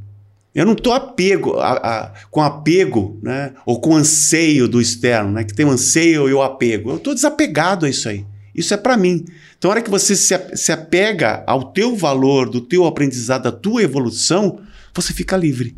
Eu 0.54 0.66
não 0.66 0.72
estou 0.74 0.92
apego 0.92 1.58
a- 1.58 1.72
a- 1.76 2.12
com 2.30 2.42
apego, 2.42 3.18
né? 3.22 3.52
Ou 3.64 3.80
com 3.80 3.94
anseio 3.96 4.68
do 4.68 4.80
externo, 4.80 5.32
né? 5.32 5.44
Que 5.44 5.54
tem 5.54 5.64
o 5.64 5.70
anseio 5.70 6.28
e 6.28 6.34
o 6.34 6.42
apego. 6.42 6.90
Eu 6.90 6.96
estou 6.96 7.14
desapegado 7.14 7.86
a 7.86 7.88
isso 7.90 8.08
aí. 8.08 8.24
Isso 8.56 8.72
é 8.72 8.76
para 8.76 8.96
mim. 8.96 9.24
Então, 9.58 9.70
a 9.70 9.74
hora 9.74 9.82
que 9.82 9.90
você 9.90 10.16
se, 10.16 10.72
apega 10.72 11.44
ao 11.46 11.72
teu 11.72 11.94
valor, 11.94 12.48
do 12.48 12.60
teu 12.60 12.86
aprendizado, 12.86 13.42
da 13.42 13.52
tua 13.52 13.82
evolução, 13.82 14.60
você 14.94 15.12
fica 15.12 15.36
livre. 15.36 15.76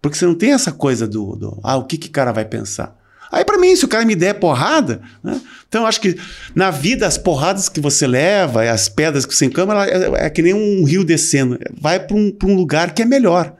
Porque 0.00 0.16
você 0.16 0.24
não 0.24 0.34
tem 0.34 0.52
essa 0.52 0.72
coisa 0.72 1.06
do, 1.06 1.36
do 1.36 1.60
ah, 1.62 1.76
o 1.76 1.84
que 1.84 1.98
que 1.98 2.08
cara 2.08 2.32
vai 2.32 2.44
pensar. 2.44 2.96
Aí, 3.30 3.44
para 3.44 3.58
mim, 3.58 3.74
se 3.74 3.84
o 3.84 3.88
cara 3.88 4.04
me 4.04 4.14
der 4.14 4.34
porrada, 4.34 5.02
né? 5.22 5.40
então 5.68 5.82
eu 5.82 5.86
acho 5.86 6.00
que 6.00 6.16
na 6.54 6.70
vida 6.70 7.06
as 7.06 7.18
porradas 7.18 7.68
que 7.68 7.80
você 7.80 8.06
leva, 8.06 8.62
as 8.70 8.88
pedras 8.88 9.26
que 9.26 9.34
você 9.34 9.46
encama, 9.46 9.84
é, 9.84 10.26
é 10.26 10.30
que 10.30 10.42
nem 10.42 10.54
um 10.54 10.84
rio 10.84 11.04
descendo. 11.04 11.58
Vai 11.78 12.00
para 12.00 12.16
um, 12.16 12.30
pra 12.30 12.48
um 12.48 12.54
lugar 12.54 12.94
que 12.94 13.02
é 13.02 13.04
melhor. 13.04 13.54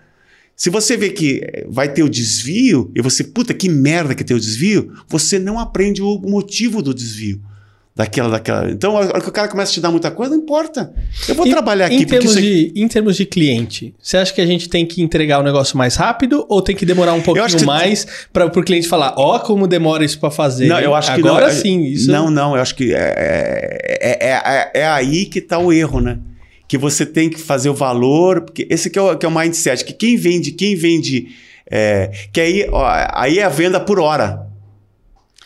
Se 0.54 0.70
você 0.70 0.96
vê 0.96 1.10
que 1.10 1.42
vai 1.68 1.92
ter 1.92 2.02
o 2.02 2.08
desvio, 2.08 2.90
e 2.94 3.02
você, 3.02 3.22
puta, 3.22 3.52
que 3.52 3.68
merda 3.68 4.14
que 4.14 4.24
tem 4.24 4.34
o 4.34 4.40
desvio, 4.40 4.94
você 5.06 5.38
não 5.38 5.58
aprende 5.58 6.00
o 6.00 6.18
motivo 6.20 6.80
do 6.80 6.94
desvio. 6.94 7.42
Daquela, 7.96 8.28
daquela. 8.28 8.70
Então, 8.70 8.94
a 8.94 9.00
hora 9.00 9.20
que 9.22 9.28
o 9.30 9.32
cara 9.32 9.48
começa 9.48 9.70
a 9.70 9.74
te 9.74 9.80
dar 9.80 9.90
muita 9.90 10.10
coisa, 10.10 10.36
não 10.36 10.42
importa. 10.42 10.92
Eu 11.26 11.34
vou 11.34 11.46
Em- 11.46 11.50
trabalhar 11.50 11.86
aqui 11.86 11.94
em 11.94 12.04
termos, 12.04 12.34
de, 12.36 12.70
em 12.76 12.86
termos 12.86 13.16
de 13.16 13.24
cliente, 13.24 13.94
você 13.98 14.18
acha 14.18 14.34
que 14.34 14.40
a 14.42 14.44
gente 14.46 14.68
tem 14.68 14.84
que 14.84 15.00
entregar 15.00 15.40
o 15.40 15.42
negócio 15.42 15.78
mais 15.78 15.96
rápido 15.96 16.44
ou 16.46 16.60
tem 16.60 16.76
que 16.76 16.84
demorar 16.84 17.14
um 17.14 17.22
pouquinho 17.22 17.46
que- 17.58 17.64
mais 17.64 18.06
para 18.34 18.44
o 18.44 18.62
cliente 18.62 18.86
falar, 18.86 19.14
ó, 19.16 19.38
como 19.38 19.66
demora 19.66 20.04
isso 20.04 20.20
para 20.20 20.30
fazer? 20.30 20.66
Não, 20.66 20.78
eu 20.78 20.94
acho 20.94 21.14
que 21.14 21.20
Agora 21.20 21.50
sim, 21.50 21.84
isso. 21.84 22.10
Não, 22.12 22.30
não, 22.30 22.54
eu 22.54 22.60
acho 22.60 22.74
que 22.74 22.92
é, 22.94 22.98
é, 22.98 24.28
é, 24.28 24.30
é- 24.30 24.80
é 24.82 24.86
aí 24.86 25.24
que 25.24 25.38
está 25.38 25.58
o 25.58 25.72
erro, 25.72 25.98
né? 26.02 26.18
Que 26.68 26.76
você 26.76 27.06
tem 27.06 27.30
que 27.30 27.40
fazer 27.40 27.70
o 27.70 27.74
valor, 27.74 28.42
porque 28.42 28.66
esse 28.68 28.90
que 28.90 28.98
é 28.98 29.02
o, 29.02 29.16
que 29.16 29.24
é 29.24 29.28
o 29.28 29.32
mindset, 29.34 29.82
que 29.86 29.94
quem 29.94 30.18
vende, 30.18 30.50
quem 30.50 30.74
vende. 30.76 31.28
é, 31.70 32.10
que 32.30 32.40
aí, 32.42 32.68
ó, 32.70 32.84
aí 33.14 33.38
é 33.38 33.44
a 33.44 33.48
venda 33.48 33.80
por 33.80 33.98
hora. 33.98 34.46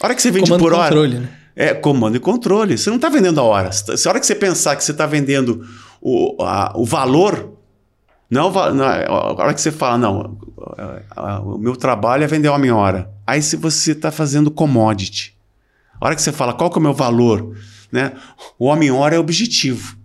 A 0.01 0.07
hora 0.07 0.15
que 0.17 0.21
você 0.21 0.33
vende 0.33 0.47
Comando 0.51 0.61
por 0.63 0.73
hora. 0.73 0.89
controle, 0.89 1.19
né? 1.21 1.29
É 1.63 1.75
comando 1.75 2.17
e 2.17 2.21
controle. 2.21 2.79
Você 2.79 2.89
não 2.89 2.97
está 2.97 3.09
vendendo 3.09 3.39
a 3.41 3.43
hora. 3.43 3.71
Se 3.73 4.07
a 4.09 4.11
hora 4.11 4.19
que 4.21 4.27
você 4.27 4.35
pensar 4.35 4.77
que 4.77 4.83
você 4.85 4.93
está 4.93 5.05
vendendo 5.07 5.67
o, 6.01 6.43
a- 6.43 6.73
o 6.75 6.85
valor, 6.87 7.53
não, 8.31 8.51
va- 8.51 8.73
não, 8.73 8.85
a 8.87 9.33
hora 9.35 9.53
que 9.53 9.61
você 9.61 9.71
fala, 9.71 9.99
não, 9.99 10.39
a- 10.77 11.03
a- 11.37 11.41
o 11.41 11.59
meu 11.59 11.77
trabalho 11.77 12.25
é 12.25 12.27
vender 12.27 12.49
homem 12.49 12.71
hora. 12.71 13.11
Aí 13.27 13.43
se 13.43 13.57
você 13.57 13.93
está 13.93 14.11
fazendo 14.11 14.51
commodity. 14.51 15.37
A 16.01 16.07
hora 16.07 16.15
que 16.17 16.23
você 16.23 16.33
fala 16.33 16.55
qual 16.55 16.71
que 16.71 16.79
é 16.79 16.81
o 16.81 16.83
meu 16.83 16.95
valor, 16.95 17.55
né? 17.93 18.13
O 18.59 18.65
homem 18.67 18.91
hora 18.91 19.17
é 19.17 19.19
objetivo. 19.19 19.97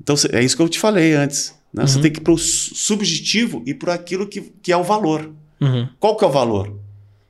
Então 0.00 0.14
é 0.32 0.40
isso 0.42 0.56
que 0.56 0.62
eu 0.62 0.68
te 0.68 0.78
falei 0.78 1.14
antes. 1.14 1.52
né? 1.74 1.84
Você 1.86 1.96
Uhum. 1.96 2.02
tem 2.02 2.12
que 2.12 2.20
ir 2.20 2.22
para 2.22 2.32
o 2.32 2.38
subjetivo 2.38 3.62
e 3.66 3.74
para 3.74 3.94
aquilo 3.94 4.26
que, 4.26 4.40
que 4.62 4.70
é 4.70 4.76
o 4.76 4.84
valor. 4.84 5.30
Uhum. 5.60 5.88
Qual 5.98 6.16
que 6.16 6.24
é 6.24 6.28
o 6.28 6.30
valor? 6.30 6.76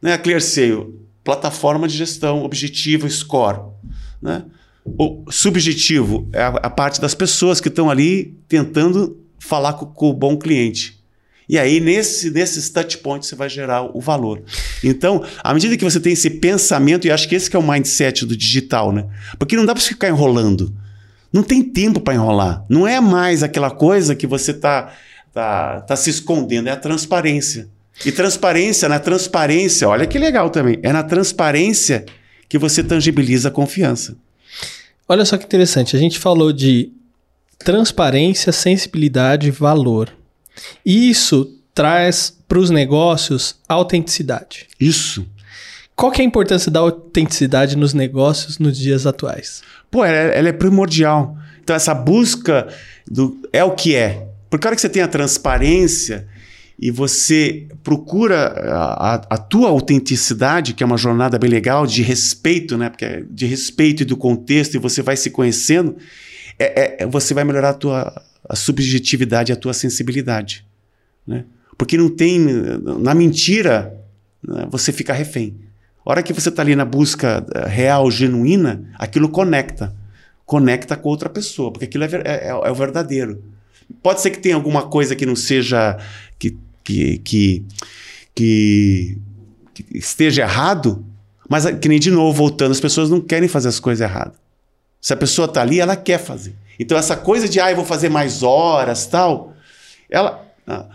Né? 0.01 0.13
A 0.15 0.19
ClearSale, 0.19 0.93
plataforma 1.25 1.87
de 1.87 1.97
gestão, 1.97 2.45
objetivo, 2.45 3.09
score. 3.09 3.61
Né? 4.21 4.45
O 4.85 5.25
subjetivo 5.31 6.29
é 6.33 6.43
a, 6.43 6.49
a 6.49 6.71
parte 6.71 7.01
das 7.01 7.15
pessoas 7.15 7.61
que 7.61 7.69
estão 7.69 7.89
ali 7.89 8.37
tentando 8.49 9.19
falar 9.39 9.75
com, 9.75 9.87
com 9.87 10.11
o 10.11 10.15
bom 10.15 10.37
cliente. 10.37 11.03
E 11.49 11.59
aí, 11.59 11.81
nesse, 11.81 12.31
nesses 12.31 12.71
touch 12.71 12.99
points, 12.99 13.29
você 13.29 13.35
vai 13.35 13.49
gerar 13.49 13.83
o 13.97 14.01
valor. 14.01 14.43
Então, 14.83 15.25
à 15.43 15.53
medida 15.53 15.77
que 15.77 15.85
você 15.85 16.01
tem 16.01 16.13
esse 16.13 16.31
pensamento, 16.31 17.07
e 17.07 17.11
acho 17.11 17.29
que 17.29 17.35
esse 17.35 17.51
que 17.51 17.57
é 17.57 17.59
o 17.59 17.63
mindset 17.63 18.25
do 18.25 18.37
digital, 18.37 18.93
né? 18.93 19.07
Porque 19.39 19.57
não 19.57 19.67
dá 19.67 19.75
para 19.75 19.83
ficar 19.83 20.09
enrolando. 20.09 20.75
Não 21.33 21.43
tem 21.43 21.63
tempo 21.63 22.01
para 22.01 22.15
enrolar. 22.15 22.65
Não 22.69 22.87
é 22.87 23.01
mais 23.01 23.43
aquela 23.43 23.71
coisa 23.71 24.15
que 24.15 24.27
você 24.27 24.55
tá, 24.55 24.93
tá, 25.33 25.81
tá 25.83 25.97
se 25.97 26.11
escondendo, 26.11 26.69
é 26.69 26.73
a 26.73 26.77
transparência. 26.77 27.69
E 28.05 28.11
transparência, 28.11 28.89
na 28.89 28.99
transparência, 28.99 29.89
olha 29.89 30.07
que 30.07 30.19
legal 30.19 30.51
também, 30.51 30.79
é 30.83 30.93
na 30.93 31.03
transparência 31.03 32.05
que 32.49 32.59
você 32.59 32.83
tangibiliza 32.83 33.49
a 33.49 33.53
confiança. 33.53 34.17
Olha 35.09 35.25
só 35.25 35.37
que 35.37 35.45
interessante. 35.45 35.97
A 35.97 35.99
gente 35.99 36.19
falou 36.19 36.53
de 36.53 36.93
transparência, 37.59 38.53
sensibilidade, 38.53 39.51
valor. 39.51 40.13
E 40.85 41.11
isso 41.11 41.59
traz 41.75 42.37
para 42.47 42.59
os 42.59 42.71
negócios 42.71 43.57
autenticidade. 43.69 44.67
Isso. 44.79 45.27
Qual 45.95 46.11
que 46.11 46.21
é 46.21 46.25
a 46.25 46.27
importância 46.27 46.71
da 46.71 46.81
autenticidade 46.81 47.77
nos 47.77 47.95
negócios 47.95 48.59
nos 48.59 48.77
dias 48.77 49.07
atuais? 49.07 49.63
Pô, 49.91 50.05
ela, 50.05 50.33
ela 50.33 50.49
é 50.49 50.53
primordial. 50.53 51.37
Então, 51.63 51.77
essa 51.77 51.95
busca 51.95 52.69
do 53.09 53.39
é 53.53 53.63
o 53.63 53.73
que 53.73 53.95
é. 53.95 54.27
Porque 54.51 54.67
a 54.67 54.71
hora 54.71 54.77
que 54.77 54.83
você 54.83 54.89
tem 54.89 55.03
a 55.03 55.09
transparência 55.09 56.29
e 56.85 56.91
você 56.91 57.69
procura 57.85 58.37
a, 58.49 59.15
a- 59.15 59.27
a 59.31 59.39
tua 59.39 59.69
autenticidade, 59.69 60.75
que 60.75 60.83
é 60.83 60.87
uma 60.87 60.97
jornada 60.99 61.39
bem 61.39 61.49
legal, 61.49 61.87
de 61.87 62.03
respeito, 62.03 62.77
né? 62.77 62.91
Porque 62.91 63.05
é 63.05 63.23
de 63.31 63.47
respeito 63.47 64.03
e 64.03 64.05
do 64.05 64.17
contexto, 64.17 64.75
e 64.75 64.79
você 64.79 65.01
vai 65.01 65.17
se 65.17 65.31
conhecendo, 65.31 65.97
é, 66.59 66.83
é- 66.83 66.97
é- 67.05 67.07
você 67.07 67.33
vai 67.33 67.45
melhorar 67.45 67.71
a 67.71 67.75
tua 67.75 68.23
a 68.49 68.57
subjetividade 68.57 69.53
a 69.53 69.57
tua 69.57 69.73
sensibilidade. 69.73 70.67
Né? 71.25 71.45
Porque 71.79 71.97
não 71.97 72.11
tem. 72.11 72.41
Na 73.01 73.15
mentira, 73.15 73.95
né, 74.47 74.67
você 74.69 74.93
fica 74.93 75.13
refém. 75.13 75.55
A 76.05 76.11
hora 76.11 76.23
que 76.23 76.33
você 76.33 76.49
está 76.49 76.61
ali 76.63 76.75
na 76.75 76.85
busca 76.85 77.47
eh, 77.55 77.69
real, 77.69 78.11
genuína, 78.11 78.85
aquilo 78.99 79.29
conecta. 79.29 79.95
Conecta 80.45 80.97
com 80.97 81.09
outra 81.09 81.29
pessoa, 81.29 81.71
porque 81.73 81.85
aquilo 81.85 82.03
é, 82.03 82.09
é- 82.09 82.21
é- 82.25 82.49
é 82.49 82.71
o 82.71 82.75
verdadeiro. 82.75 83.41
Pode 84.03 84.21
ser 84.21 84.31
que 84.31 84.41
tenha 84.41 84.57
alguma 84.57 84.83
coisa 84.89 85.15
que 85.15 85.25
não 85.25 85.37
seja. 85.37 85.97
que, 86.41 86.57
que, 86.85 87.19
que, 87.19 87.65
que- 88.35 89.19
esteja 89.95 90.43
errado, 90.43 91.05
mas 91.49 91.65
que 91.81 91.89
nem 91.89 91.99
de 91.99 92.11
novo, 92.11 92.37
voltando, 92.37 92.73
as 92.73 92.81
pessoas 92.81 93.11
não 93.11 93.21
querem 93.21 93.49
fazer 93.49 93.69
as 93.69 93.81
coisas 93.81 94.09
erradas. 94.09 94.35
Se 95.01 95.13
a 95.13 95.17
pessoa 95.17 95.47
está 95.47 95.63
ali, 95.63 95.81
ela 95.81 95.97
quer 95.97 96.19
fazer. 96.19 96.55
Então, 96.79 96.97
essa 96.97 97.17
coisa 97.17 97.49
de, 97.49 97.61
ah, 97.61 97.71
eu 97.71 97.77
vou 97.77 97.85
fazer 97.85 98.09
mais 98.09 98.43
horas 98.43 99.07
tal, 99.07 99.55
ela. 100.09 100.47
ah, 100.67 100.87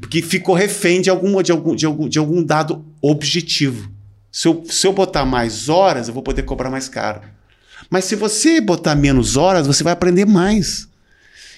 porque 0.00 0.20
ficou 0.22 0.54
refém 0.54 1.00
de 1.00 1.10
algum, 1.10 1.40
de, 1.42 1.52
algum, 1.52 1.74
de, 1.74 1.86
algum, 1.86 2.08
de 2.08 2.18
algum 2.18 2.42
dado 2.42 2.84
objetivo. 3.00 3.90
Se 4.32 4.48
eu, 4.48 4.64
se 4.68 4.86
eu 4.86 4.92
botar 4.92 5.24
mais 5.24 5.68
horas, 5.68 6.08
eu 6.08 6.14
vou 6.14 6.22
poder 6.22 6.42
cobrar 6.42 6.70
mais 6.70 6.88
caro. 6.88 7.20
Mas 7.88 8.06
se 8.06 8.16
você 8.16 8.60
botar 8.60 8.94
menos 8.94 9.36
horas, 9.36 9.66
você 9.66 9.84
vai 9.84 9.92
aprender 9.92 10.24
mais. 10.24 10.88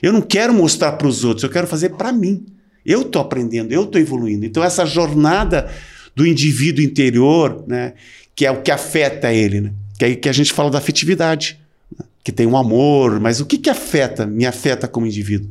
Eu 0.03 0.13
não 0.13 0.21
quero 0.21 0.53
mostrar 0.53 0.93
para 0.93 1.07
os 1.07 1.25
outros, 1.25 1.45
eu 1.45 1.51
quero 1.51 1.67
fazer 1.67 1.91
para 1.91 2.13
mim. 2.13 2.45
Eu 2.87 3.03
estou 3.03 3.21
aprendendo, 3.21 3.73
eu 3.73 3.83
estou 3.83 4.01
evoluindo. 4.01 4.47
Então, 4.47 4.63
essa 4.63 4.87
jornada 4.87 5.69
do 6.15 6.25
indivíduo 6.25 6.85
interior, 6.85 7.65
né, 7.67 7.95
que 8.35 8.47
é 8.47 8.51
o 8.51 8.63
que 8.63 8.71
afeta 8.71 9.33
ele, 9.33 9.61
né, 9.61 9.73
que 9.99 10.05
é 10.05 10.15
que 10.15 10.29
a 10.29 10.33
gente 10.33 10.53
fala 10.53 10.71
da 10.71 10.79
afetividade, 10.79 11.59
né, 11.99 12.07
que 12.23 12.31
tem 12.31 12.47
um 12.47 12.57
amor, 12.57 13.19
mas 13.19 13.41
o 13.41 13.45
que, 13.45 13.59
que 13.59 13.69
afeta, 13.69 14.25
me 14.25 14.47
afeta 14.47 14.87
como 14.87 15.07
indivíduo? 15.07 15.51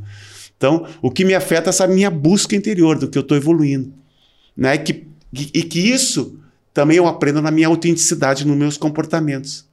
Então, 0.57 0.87
o 1.01 1.11
que 1.11 1.25
me 1.25 1.35
afeta 1.35 1.69
é 1.69 1.71
essa 1.71 1.85
minha 1.85 2.09
busca 2.09 2.55
interior, 2.55 2.97
do 2.97 3.09
que 3.09 3.17
eu 3.17 3.21
estou 3.21 3.35
evoluindo. 3.35 3.91
Né, 4.55 4.77
que, 4.77 5.05
e 5.33 5.63
que 5.63 5.79
isso 5.79 6.39
também 6.73 6.97
eu 6.97 7.07
aprendo 7.07 7.41
na 7.41 7.51
minha 7.51 7.67
autenticidade, 7.67 8.47
nos 8.47 8.57
meus 8.57 8.77
comportamentos. 8.77 9.65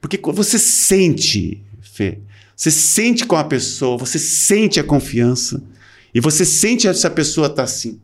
Porque 0.00 0.20
você 0.32 0.58
sente, 0.58 1.62
Fê, 1.80 2.18
você 2.54 2.70
sente 2.70 3.24
com 3.24 3.36
a 3.36 3.44
pessoa, 3.44 3.96
você 3.96 4.18
sente 4.18 4.78
a 4.78 4.84
confiança 4.84 5.62
e 6.14 6.20
você 6.20 6.44
sente 6.44 6.92
se 6.94 7.06
a 7.06 7.10
pessoa 7.10 7.46
está 7.48 7.62
assim. 7.62 8.00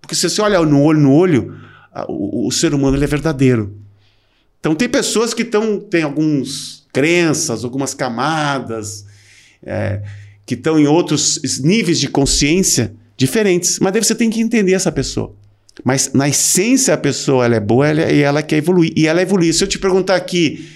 Porque 0.00 0.14
se 0.14 0.28
você 0.28 0.40
olha 0.40 0.60
no 0.60 0.82
olho 0.82 1.00
no 1.00 1.12
olho, 1.12 1.56
o, 2.08 2.48
o 2.48 2.50
ser 2.50 2.74
humano 2.74 2.96
ele 2.96 3.04
é 3.04 3.08
verdadeiro. 3.08 3.76
Então 4.58 4.74
tem 4.74 4.88
pessoas 4.88 5.32
que 5.32 5.42
estão 5.42 5.80
tem 5.80 6.02
algumas 6.02 6.84
crenças, 6.92 7.64
algumas 7.64 7.94
camadas, 7.94 9.06
é, 9.62 10.02
que 10.44 10.54
estão 10.54 10.78
em 10.78 10.86
outros 10.86 11.40
níveis 11.62 11.98
de 11.98 12.08
consciência 12.08 12.94
diferentes. 13.16 13.78
Mas 13.78 13.92
daí 13.92 14.02
você 14.02 14.14
tem 14.14 14.30
que 14.30 14.40
entender 14.40 14.72
essa 14.72 14.92
pessoa. 14.92 15.34
Mas 15.84 16.12
na 16.12 16.28
essência 16.28 16.92
a 16.92 16.98
pessoa 16.98 17.44
ela 17.44 17.56
é 17.56 17.60
boa 17.60 17.86
ela, 17.86 18.12
e 18.12 18.20
ela 18.20 18.42
quer 18.42 18.56
evoluir. 18.56 18.92
E 18.96 19.06
ela 19.06 19.22
evolui. 19.22 19.52
Se 19.52 19.64
eu 19.64 19.68
te 19.68 19.78
perguntar 19.78 20.16
aqui, 20.16 20.68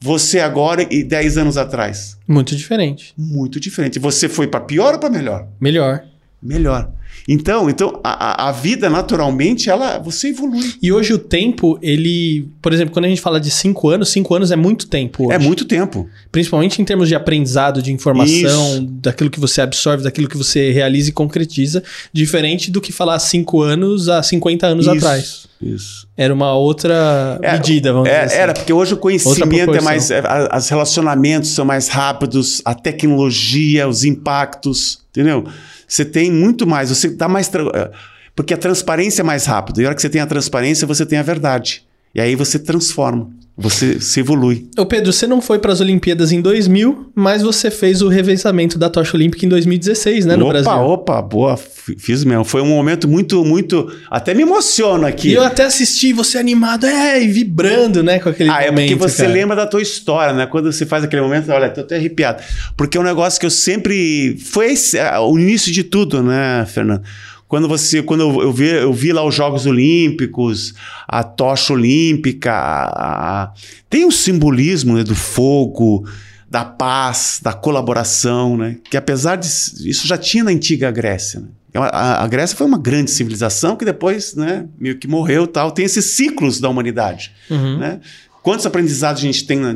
você 0.00 0.40
agora 0.40 0.86
e 0.90 1.02
10 1.02 1.38
anos 1.38 1.56
atrás? 1.56 2.16
Muito 2.26 2.54
diferente. 2.56 3.12
Muito 3.16 3.58
diferente. 3.60 3.98
Você 3.98 4.28
foi 4.28 4.46
para 4.46 4.60
pior 4.60 4.94
ou 4.94 5.00
para 5.00 5.10
melhor? 5.10 5.48
Melhor. 5.60 6.04
Melhor. 6.42 6.90
Então, 7.28 7.68
então 7.68 8.00
a, 8.04 8.48
a 8.48 8.52
vida 8.52 8.88
naturalmente 8.88 9.68
ela 9.68 9.98
você 9.98 10.28
evolui. 10.28 10.74
E 10.80 10.92
hoje 10.92 11.12
o 11.12 11.18
tempo, 11.18 11.78
ele, 11.82 12.48
por 12.62 12.72
exemplo, 12.72 12.92
quando 12.92 13.06
a 13.06 13.08
gente 13.08 13.20
fala 13.20 13.40
de 13.40 13.50
cinco 13.50 13.88
anos, 13.88 14.10
cinco 14.10 14.34
anos 14.34 14.52
é 14.52 14.56
muito 14.56 14.86
tempo. 14.86 15.26
Hoje. 15.26 15.34
É 15.34 15.38
muito 15.38 15.64
tempo. 15.64 16.08
Principalmente 16.30 16.80
em 16.80 16.84
termos 16.84 17.08
de 17.08 17.14
aprendizado, 17.14 17.82
de 17.82 17.92
informação, 17.92 18.74
Isso. 18.74 18.82
daquilo 18.82 19.30
que 19.30 19.40
você 19.40 19.60
absorve, 19.60 20.04
daquilo 20.04 20.28
que 20.28 20.36
você 20.36 20.70
realiza 20.70 21.10
e 21.10 21.12
concretiza, 21.12 21.82
diferente 22.12 22.70
do 22.70 22.80
que 22.80 22.92
falar 22.92 23.18
cinco 23.18 23.62
anos 23.62 24.08
há 24.08 24.22
50 24.22 24.66
anos 24.66 24.86
Isso. 24.86 24.94
atrás. 24.94 25.46
Isso. 25.60 26.06
Era 26.16 26.32
uma 26.32 26.52
outra 26.54 27.38
é, 27.42 27.52
medida, 27.52 27.92
vamos 27.92 28.08
é, 28.08 28.12
dizer 28.12 28.26
assim. 28.26 28.42
Era, 28.42 28.54
porque 28.54 28.72
hoje 28.72 28.94
o 28.94 28.96
conhecimento 28.96 29.74
é 29.74 29.80
mais. 29.80 30.10
É, 30.10 30.22
os 30.54 30.68
relacionamentos 30.68 31.50
são 31.50 31.64
mais 31.64 31.88
rápidos, 31.88 32.60
a 32.64 32.74
tecnologia, 32.74 33.88
os 33.88 34.04
impactos, 34.04 35.00
entendeu? 35.10 35.46
Você 35.86 36.04
tem 36.04 36.30
muito 36.30 36.66
mais, 36.66 36.90
você 36.90 37.08
dá 37.08 37.28
mais. 37.28 37.50
Eh, 37.54 37.90
porque 38.34 38.52
a 38.52 38.56
transparência 38.56 39.22
é 39.22 39.24
mais 39.24 39.46
rápida. 39.46 39.80
E 39.80 39.84
a 39.84 39.88
hora 39.88 39.94
que 39.94 40.02
você 40.02 40.10
tem 40.10 40.20
a 40.20 40.26
transparência, 40.26 40.86
você 40.86 41.06
tem 41.06 41.18
a 41.18 41.22
verdade. 41.22 41.84
E 42.14 42.20
aí 42.20 42.34
você 42.34 42.58
transforma, 42.58 43.30
você 43.58 43.98
se 43.98 44.20
evolui. 44.20 44.68
Ô 44.76 44.84
Pedro, 44.84 45.10
você 45.10 45.26
não 45.26 45.40
foi 45.40 45.58
para 45.58 45.72
as 45.72 45.80
Olimpíadas 45.80 46.30
em 46.30 46.42
2000, 46.42 47.10
mas 47.14 47.42
você 47.42 47.70
fez 47.70 48.02
o 48.02 48.08
revezamento 48.08 48.78
da 48.78 48.90
tocha 48.90 49.16
olímpica 49.16 49.46
em 49.46 49.48
2016, 49.48 50.26
né, 50.26 50.36
no 50.36 50.44
opa, 50.44 50.52
Brasil. 50.52 50.72
Opa, 50.72 51.22
boa, 51.22 51.56
fiz 51.56 52.22
mesmo. 52.22 52.44
Foi 52.44 52.60
um 52.60 52.66
momento 52.66 53.08
muito, 53.08 53.42
muito... 53.46 53.90
Até 54.10 54.34
me 54.34 54.42
emociona 54.42 55.08
aqui. 55.08 55.30
E 55.30 55.34
eu 55.34 55.42
até 55.42 55.64
assisti 55.64 56.12
você 56.12 56.36
animado, 56.36 56.84
é, 56.84 57.22
e 57.22 57.28
vibrando, 57.28 58.02
né, 58.02 58.18
com 58.18 58.28
aquele 58.28 58.50
ah, 58.50 58.54
momento. 58.54 58.78
Ah, 58.78 58.82
é 58.82 58.88
porque 58.88 58.94
você 58.94 59.22
cara. 59.22 59.34
lembra 59.34 59.56
da 59.56 59.66
tua 59.66 59.80
história, 59.80 60.34
né? 60.34 60.44
Quando 60.44 60.70
você 60.70 60.84
faz 60.84 61.02
aquele 61.02 61.22
momento, 61.22 61.50
olha, 61.50 61.70
tô 61.70 61.80
até 61.80 61.96
arrepiado. 61.96 62.42
Porque 62.76 62.98
é 62.98 63.00
um 63.00 63.04
negócio 63.04 63.40
que 63.40 63.46
eu 63.46 63.50
sempre... 63.50 64.36
Foi 64.38 64.72
esse, 64.72 64.98
é, 64.98 65.18
o 65.18 65.38
início 65.38 65.72
de 65.72 65.82
tudo, 65.82 66.22
né, 66.22 66.66
Fernando? 66.66 67.02
Quando 67.48 67.68
você, 67.68 68.02
quando 68.02 68.22
eu, 68.22 68.42
eu, 68.42 68.52
vi, 68.52 68.68
eu 68.68 68.92
vi 68.92 69.12
lá 69.12 69.24
os 69.24 69.34
Jogos 69.34 69.66
Olímpicos, 69.66 70.74
a 71.06 71.22
tocha 71.22 71.72
olímpica, 71.72 72.52
a, 72.52 73.42
a, 73.42 73.52
tem 73.88 74.04
um 74.04 74.10
simbolismo 74.10 74.94
né, 74.94 75.04
do 75.04 75.14
fogo, 75.14 76.04
da 76.50 76.64
paz, 76.64 77.40
da 77.42 77.52
colaboração, 77.52 78.56
né? 78.56 78.76
Que 78.90 78.96
apesar 78.96 79.36
de 79.36 79.46
isso 79.46 80.06
já 80.06 80.16
tinha 80.16 80.44
na 80.44 80.50
antiga 80.50 80.90
Grécia. 80.90 81.40
Né? 81.40 81.48
É 81.74 81.78
a, 81.78 82.24
a, 82.24 82.26
Grécia 82.26 82.56
foi 82.56 82.66
uma 82.66 82.78
grande 82.78 83.10
civilização 83.10 83.76
que 83.76 83.84
depois, 83.84 84.34
né, 84.34 84.66
meio 84.78 84.96
que 84.96 85.06
morreu, 85.06 85.46
tal. 85.46 85.70
Tem 85.70 85.84
esses 85.84 86.16
ciclos 86.16 86.58
da 86.58 86.68
humanidade, 86.68 87.32
uhum. 87.50 87.78
né? 87.78 88.00
Quantos 88.42 88.64
aprendizados 88.64 89.22
a 89.22 89.26
gente 89.26 89.44
tem 89.44 89.58
na, 89.58 89.74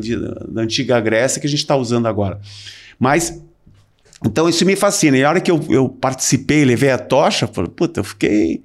na 0.49 0.63
antiga 0.63 1.01
Grécia 1.01 1.41
que 1.41 1.47
a 1.47 1.51
gente 1.51 1.59
está 1.59 1.75
usando 1.77 2.07
agora? 2.07 2.41
Mas 2.99 3.43
então 4.25 4.49
isso 4.49 4.65
me 4.65 4.77
fascina. 4.77 5.17
E 5.17 5.25
a 5.25 5.29
hora 5.29 5.41
que 5.41 5.51
eu, 5.51 5.65
eu 5.71 5.89
participei, 5.89 6.65
levei 6.65 6.91
a 6.91 6.99
tocha, 6.99 7.47
falei, 7.47 7.71
puta, 7.71 8.01
eu 8.01 8.05
fiquei. 8.05 8.63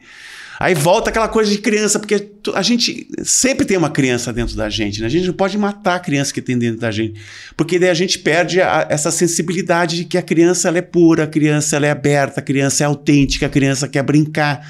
Aí 0.60 0.74
volta 0.74 1.10
aquela 1.10 1.28
coisa 1.28 1.52
de 1.52 1.58
criança, 1.58 2.00
porque 2.00 2.30
a 2.54 2.62
gente 2.62 3.08
sempre 3.24 3.66
tem 3.66 3.78
uma 3.78 3.90
criança 3.90 4.32
dentro 4.32 4.56
da 4.56 4.70
gente, 4.70 5.02
né? 5.02 5.08
A 5.08 5.10
gente 5.10 5.28
não 5.28 5.34
pode 5.34 5.58
matar 5.58 5.96
a 5.96 6.00
criança 6.00 6.34
que 6.34 6.42
tem 6.42 6.58
dentro 6.58 6.80
da 6.80 6.92
gente, 6.92 7.20
porque 7.58 7.78
daí 7.78 7.90
a 7.90 7.94
gente 7.94 8.20
perde 8.20 8.62
a, 8.62 8.88
essa 8.90 9.12
sensibilidade 9.12 9.98
de 9.98 10.06
que 10.06 10.18
a 10.18 10.22
criança 10.22 10.70
ela 10.70 10.78
é 10.78 10.82
pura, 10.82 11.26
a 11.26 11.28
criança 11.28 11.76
ela 11.76 11.88
é 11.88 11.92
aberta, 11.92 12.40
a 12.40 12.44
criança 12.44 12.84
é 12.84 12.88
autêntica, 12.88 13.46
a 13.46 13.50
criança 13.50 13.88
quer 13.88 14.04
brincar. 14.04 14.66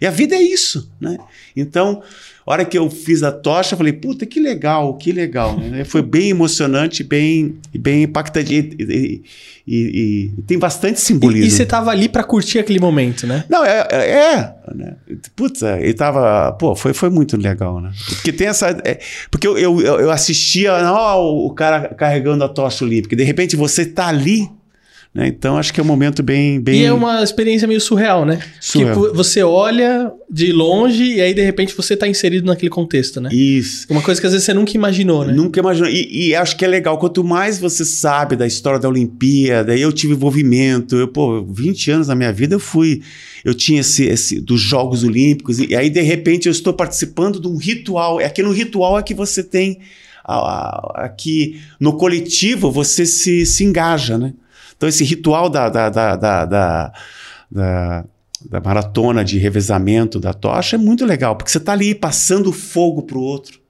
E 0.00 0.06
a 0.06 0.10
vida 0.10 0.34
é 0.34 0.42
isso, 0.42 0.90
né? 1.00 1.18
Então, 1.54 2.02
a 2.46 2.52
hora 2.52 2.64
que 2.64 2.78
eu 2.78 2.88
fiz 2.88 3.24
a 3.24 3.32
tocha, 3.32 3.74
eu 3.74 3.76
falei, 3.76 3.92
puta, 3.92 4.24
que 4.24 4.38
legal, 4.38 4.94
que 4.94 5.10
legal. 5.10 5.58
Né? 5.58 5.84
Foi 5.84 6.00
bem 6.00 6.30
emocionante, 6.30 7.02
bem, 7.02 7.56
bem 7.74 8.04
impactante. 8.04 8.54
E, 8.54 8.76
e, 8.78 9.22
e, 9.66 10.32
e 10.38 10.42
tem 10.42 10.56
bastante 10.56 11.00
simbolismo. 11.00 11.48
E, 11.48 11.50
você 11.50 11.64
estava 11.64 11.90
ali 11.90 12.08
para 12.08 12.22
curtir 12.22 12.60
aquele 12.60 12.78
momento, 12.78 13.26
né? 13.26 13.44
Não, 13.48 13.64
é. 13.64 13.88
é, 13.90 14.10
é 14.10 14.54
né? 14.72 14.94
Putz, 15.34 15.62
ele 15.62 15.94
tava. 15.94 16.52
Pô, 16.52 16.76
foi, 16.76 16.94
foi 16.94 17.10
muito 17.10 17.36
legal, 17.36 17.80
né? 17.80 17.90
Porque 18.10 18.32
tem 18.32 18.46
essa. 18.46 18.68
É, 18.84 19.00
porque 19.28 19.48
eu, 19.48 19.58
eu, 19.58 19.80
eu 19.80 20.10
assistia 20.12 20.72
ó, 20.92 21.20
o 21.20 21.50
cara 21.52 21.88
carregando 21.88 22.44
a 22.44 22.48
tocha 22.48 22.84
olímpica. 22.84 23.16
De 23.16 23.24
repente 23.24 23.56
você 23.56 23.84
tá 23.84 24.06
ali 24.06 24.48
né? 25.16 25.26
Então 25.28 25.56
acho 25.56 25.72
que 25.72 25.80
é 25.80 25.82
um 25.82 25.86
momento 25.86 26.22
bem, 26.22 26.60
bem. 26.60 26.82
E 26.82 26.84
é 26.84 26.92
uma 26.92 27.22
experiência 27.22 27.66
meio 27.66 27.80
surreal, 27.80 28.26
né? 28.26 28.38
Surreal. 28.60 29.08
Que 29.08 29.16
você 29.16 29.42
olha 29.42 30.12
de 30.30 30.52
longe 30.52 31.14
e 31.14 31.22
aí 31.22 31.32
de 31.32 31.42
repente 31.42 31.74
você 31.74 31.94
está 31.94 32.06
inserido 32.06 32.46
naquele 32.46 32.68
contexto, 32.68 33.18
né? 33.18 33.30
Isso. 33.32 33.86
Uma 33.88 34.02
coisa 34.02 34.20
que 34.20 34.26
às 34.26 34.34
vezes 34.34 34.44
você 34.44 34.52
nunca 34.52 34.72
imaginou, 34.76 35.24
né? 35.24 35.32
Nunca 35.32 35.58
imaginou. 35.58 35.88
E, 35.88 36.28
e 36.28 36.34
acho 36.34 36.54
que 36.54 36.66
é 36.66 36.68
legal, 36.68 36.98
quanto 36.98 37.24
mais 37.24 37.58
você 37.58 37.82
sabe 37.82 38.36
da 38.36 38.46
história 38.46 38.78
da 38.78 38.90
Olimpíada, 38.90 39.74
eu 39.74 39.90
tive 39.90 40.12
envolvimento. 40.12 40.96
Eu, 40.96 41.08
pô, 41.08 41.42
20 41.42 41.90
anos 41.92 42.08
na 42.08 42.14
minha 42.14 42.30
vida 42.30 42.54
eu 42.54 42.60
fui. 42.60 43.00
Eu 43.42 43.54
tinha 43.54 43.80
esse, 43.80 44.04
esse 44.04 44.38
dos 44.38 44.60
Jogos 44.60 45.02
Olímpicos, 45.02 45.58
e 45.58 45.74
aí 45.74 45.88
de 45.88 46.02
repente 46.02 46.44
eu 46.44 46.52
estou 46.52 46.74
participando 46.74 47.40
de 47.40 47.48
um 47.48 47.56
ritual. 47.56 48.20
É 48.20 48.28
que 48.28 48.42
no 48.42 48.52
ritual 48.52 48.98
é 48.98 49.02
que 49.02 49.14
você 49.14 49.42
tem. 49.42 49.78
Aqui 50.26 51.58
no 51.80 51.96
coletivo 51.96 52.70
você 52.70 53.06
se, 53.06 53.46
se 53.46 53.64
engaja, 53.64 54.18
né? 54.18 54.34
Então, 54.76 54.88
esse 54.88 55.04
ritual 55.04 55.48
da, 55.48 55.68
da, 55.68 55.88
da, 55.88 56.16
da, 56.16 56.44
da, 57.50 58.04
da 58.50 58.60
maratona 58.60 59.24
de 59.24 59.38
revezamento 59.38 60.20
da 60.20 60.34
tocha 60.34 60.76
é 60.76 60.78
muito 60.78 61.04
legal, 61.04 61.36
porque 61.36 61.50
você 61.50 61.58
está 61.58 61.72
ali 61.72 61.94
passando 61.94 62.52
fogo 62.52 63.02
para 63.02 63.18
o 63.18 63.22
outro. 63.22 63.60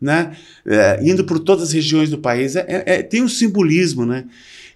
Né? 0.00 0.36
É, 0.66 1.00
indo 1.02 1.24
por 1.24 1.38
todas 1.38 1.64
as 1.64 1.72
regiões 1.72 2.10
do 2.10 2.18
país, 2.18 2.56
é, 2.56 2.66
é, 2.68 2.94
é 2.96 3.02
tem 3.02 3.22
um 3.22 3.28
simbolismo. 3.28 4.04
Né? 4.04 4.24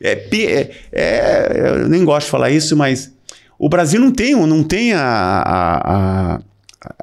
É, 0.00 0.70
é, 0.92 1.80
eu 1.82 1.88
nem 1.88 2.04
gosto 2.04 2.26
de 2.26 2.30
falar 2.30 2.50
isso, 2.50 2.76
mas 2.76 3.12
o 3.58 3.68
Brasil 3.68 4.00
não 4.00 4.10
tem, 4.10 4.34
não 4.34 4.62
tem 4.62 4.92
a, 4.94 5.02
a, 5.02 6.34
a 6.36 6.40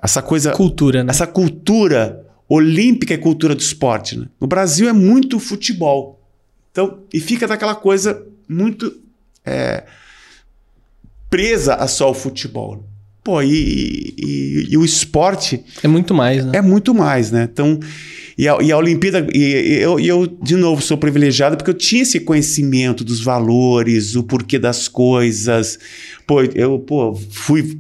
essa 0.02 0.22
coisa. 0.22 0.52
Cultura, 0.52 1.04
né? 1.04 1.12
Essa 1.12 1.28
cultura 1.28 2.26
olímpica 2.48 3.14
e 3.14 3.18
cultura 3.18 3.54
do 3.54 3.62
esporte. 3.62 4.18
Né? 4.18 4.28
No 4.40 4.48
Brasil 4.48 4.88
é 4.88 4.94
muito 4.94 5.40
futebol. 5.40 6.22
Então, 6.72 7.00
e 7.14 7.20
fica 7.20 7.48
daquela 7.48 7.76
coisa 7.76 8.26
muito 8.48 8.92
é, 9.46 9.84
presa 11.30 11.76
a 11.76 11.88
só 11.88 12.12
o 12.12 12.14
futebol. 12.14 12.86
Pô, 13.24 13.42
e, 13.42 14.14
e, 14.18 14.68
e, 14.70 14.78
o 14.78 14.86
esporte. 14.86 15.64
É 15.82 15.88
muito 15.88 16.14
mais, 16.14 16.46
né? 16.46 16.52
É 16.56 16.62
muito 16.62 16.94
mais, 16.94 17.32
né? 17.32 17.50
Então, 17.52 17.80
e 18.38 18.48
a, 18.48 18.58
e 18.62 18.72
a 18.72 18.78
Olimpíada. 18.78 19.26
E 19.34 19.80
eu, 19.82 20.00
e 20.00 20.08
eu, 20.08 20.28
de 20.28 20.56
novo, 20.56 20.80
sou 20.80 20.96
privilegiado 20.96 21.58
porque 21.58 21.72
eu 21.72 21.76
tinha 21.76 22.04
esse 22.04 22.20
conhecimento 22.20 23.04
dos 23.04 23.22
valores, 23.22 24.16
o 24.16 24.22
porquê 24.22 24.60
das 24.60 24.88
coisas. 24.88 25.80
Pô, 26.28 26.44
eu 26.44 26.78
pô, 26.78 27.16
fui 27.32 27.80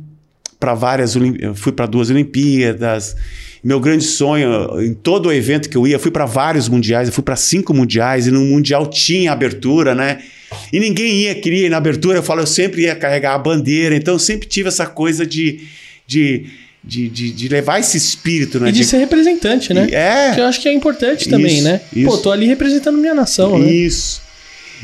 para 0.59 0.73
várias. 0.73 1.15
Fui 1.53 1.71
para 1.71 1.85
duas 1.85 2.09
Olimpíadas. 2.09 3.15
Meu 3.65 3.79
grande 3.79 4.03
sonho, 4.03 4.79
em 4.79 4.93
todo 4.93 5.25
o 5.25 5.33
evento 5.33 5.67
que 5.67 5.75
eu 5.75 5.87
ia, 5.87 5.97
fui 5.97 6.11
para 6.11 6.27
vários 6.27 6.69
mundiais, 6.69 7.07
eu 7.07 7.11
fui 7.11 7.23
para 7.23 7.35
cinco 7.35 7.73
mundiais, 7.73 8.27
e 8.27 8.31
no 8.31 8.41
mundial 8.41 8.85
tinha 8.85 9.31
abertura, 9.31 9.95
né? 9.95 10.19
E 10.71 10.79
ninguém 10.79 11.11
ia, 11.21 11.33
queria 11.33 11.65
ir 11.65 11.69
na 11.69 11.77
abertura, 11.77 12.19
eu 12.19 12.21
falo, 12.21 12.41
eu 12.41 12.45
sempre 12.45 12.83
ia 12.83 12.95
carregar 12.95 13.33
a 13.33 13.39
bandeira, 13.39 13.95
então 13.95 14.13
eu 14.13 14.19
sempre 14.19 14.47
tive 14.47 14.67
essa 14.67 14.85
coisa 14.85 15.25
de, 15.25 15.61
de 16.05 16.45
de, 16.83 17.09
de, 17.09 17.31
de, 17.31 17.47
levar 17.47 17.79
esse 17.79 17.97
espírito, 17.97 18.59
né? 18.59 18.69
E 18.69 18.71
de, 18.71 18.79
de... 18.81 18.85
ser 18.85 18.97
representante, 18.97 19.73
né? 19.73 19.87
É. 19.91 20.35
Que 20.35 20.41
eu 20.41 20.45
acho 20.45 20.61
que 20.61 20.69
é 20.69 20.71
importante 20.71 21.27
também, 21.27 21.63
né? 21.63 21.81
Isso. 21.91 22.07
Pô, 22.07 22.19
tô 22.19 22.31
ali 22.31 22.45
representando 22.45 22.99
minha 22.99 23.15
nação, 23.15 23.57
né? 23.57 23.67
Isso. 23.67 24.21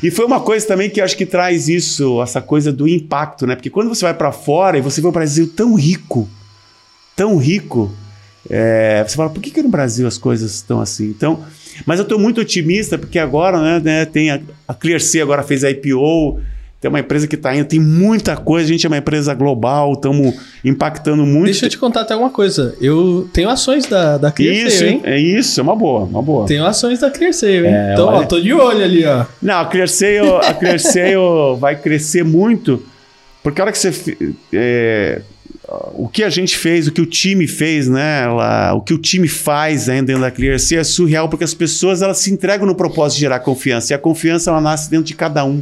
E 0.01 0.09
foi 0.09 0.25
uma 0.25 0.39
coisa 0.39 0.65
também 0.65 0.89
que 0.89 0.99
eu 0.99 1.05
acho 1.05 1.15
que 1.15 1.27
traz 1.27 1.69
isso, 1.69 2.19
essa 2.23 2.41
coisa 2.41 2.71
do 2.71 2.87
impacto, 2.87 3.45
né? 3.45 3.53
Porque 3.53 3.69
quando 3.69 3.89
você 3.89 4.03
vai 4.03 4.15
para 4.15 4.31
fora 4.31 4.79
e 4.79 4.81
você 4.81 4.99
vê 4.99 5.07
o 5.07 5.11
Brasil 5.11 5.47
tão 5.55 5.75
rico, 5.75 6.27
tão 7.15 7.37
rico, 7.37 7.95
é, 8.49 9.03
você 9.07 9.15
fala, 9.15 9.29
por 9.29 9.41
que, 9.41 9.51
que 9.51 9.61
no 9.61 9.69
Brasil 9.69 10.07
as 10.07 10.17
coisas 10.17 10.55
estão 10.55 10.81
assim? 10.81 11.05
Então, 11.05 11.43
mas 11.85 11.99
eu 11.99 12.03
estou 12.03 12.19
muito 12.19 12.41
otimista 12.41 12.97
porque 12.97 13.19
agora 13.19 13.59
né, 13.61 13.81
né, 13.83 14.05
tem 14.05 14.31
a, 14.31 14.39
a 14.67 14.73
ClearC 14.73 15.21
agora 15.21 15.43
fez 15.43 15.63
a 15.63 15.69
IPO, 15.69 16.39
tem 16.81 16.89
uma 16.89 16.99
empresa 16.99 17.27
que 17.27 17.35
está 17.35 17.55
indo, 17.55 17.65
tem 17.65 17.79
muita 17.79 18.35
coisa, 18.35 18.67
a 18.67 18.71
gente 18.71 18.87
é 18.87 18.89
uma 18.89 18.97
empresa 18.97 19.35
global, 19.35 19.93
estamos 19.93 20.33
impactando 20.65 21.23
muito. 21.27 21.45
Deixa 21.45 21.67
eu 21.67 21.69
te 21.69 21.77
contar 21.77 22.01
até 22.01 22.15
uma 22.15 22.31
coisa. 22.31 22.75
Eu 22.81 23.29
tenho 23.31 23.49
ações 23.49 23.85
da, 23.85 24.17
da 24.17 24.33
isso, 24.39 24.83
hein? 24.83 24.99
É 25.03 25.19
isso, 25.19 25.59
é 25.59 25.63
uma 25.63 25.75
boa, 25.75 26.05
uma 26.05 26.23
boa. 26.23 26.47
Tenho 26.47 26.65
ações 26.65 26.99
da 26.99 27.11
ClearSale, 27.11 27.67
hein? 27.67 27.73
É, 27.75 27.93
então, 27.93 28.07
olha... 28.07 28.17
ó, 28.17 28.23
tô 28.23 28.41
de 28.41 28.51
olho 28.51 28.83
ali, 28.83 29.05
ó. 29.05 29.25
Não, 29.39 29.59
a 29.59 29.65
ClearSale, 29.65 30.27
a 30.43 30.53
ClearSale 30.55 31.55
vai 31.59 31.75
crescer 31.75 32.25
muito, 32.25 32.83
porque 33.43 33.61
a 33.61 33.65
hora 33.65 33.71
que 33.71 33.77
você... 33.77 34.33
É, 34.51 35.21
o 35.93 36.09
que 36.09 36.23
a 36.23 36.29
gente 36.29 36.57
fez, 36.57 36.87
o 36.87 36.91
que 36.91 37.01
o 37.01 37.05
time 37.05 37.47
fez, 37.47 37.87
né? 37.87 38.23
Ela, 38.23 38.73
o 38.73 38.81
que 38.81 38.93
o 38.93 38.97
time 38.97 39.27
faz 39.27 39.87
ainda 39.87 40.07
dentro 40.07 40.21
da 40.21 40.31
ClearSea 40.31 40.81
é 40.81 40.83
surreal, 40.83 41.29
porque 41.29 41.43
as 41.43 41.53
pessoas 41.53 42.01
elas 42.01 42.17
se 42.17 42.31
entregam 42.31 42.65
no 42.65 42.75
propósito 42.75 43.17
de 43.17 43.21
gerar 43.21 43.39
confiança. 43.39 43.93
E 43.93 43.95
a 43.95 43.99
confiança 43.99 44.49
ela 44.49 44.59
nasce 44.59 44.89
dentro 44.89 45.05
de 45.05 45.13
cada 45.13 45.45
um 45.45 45.61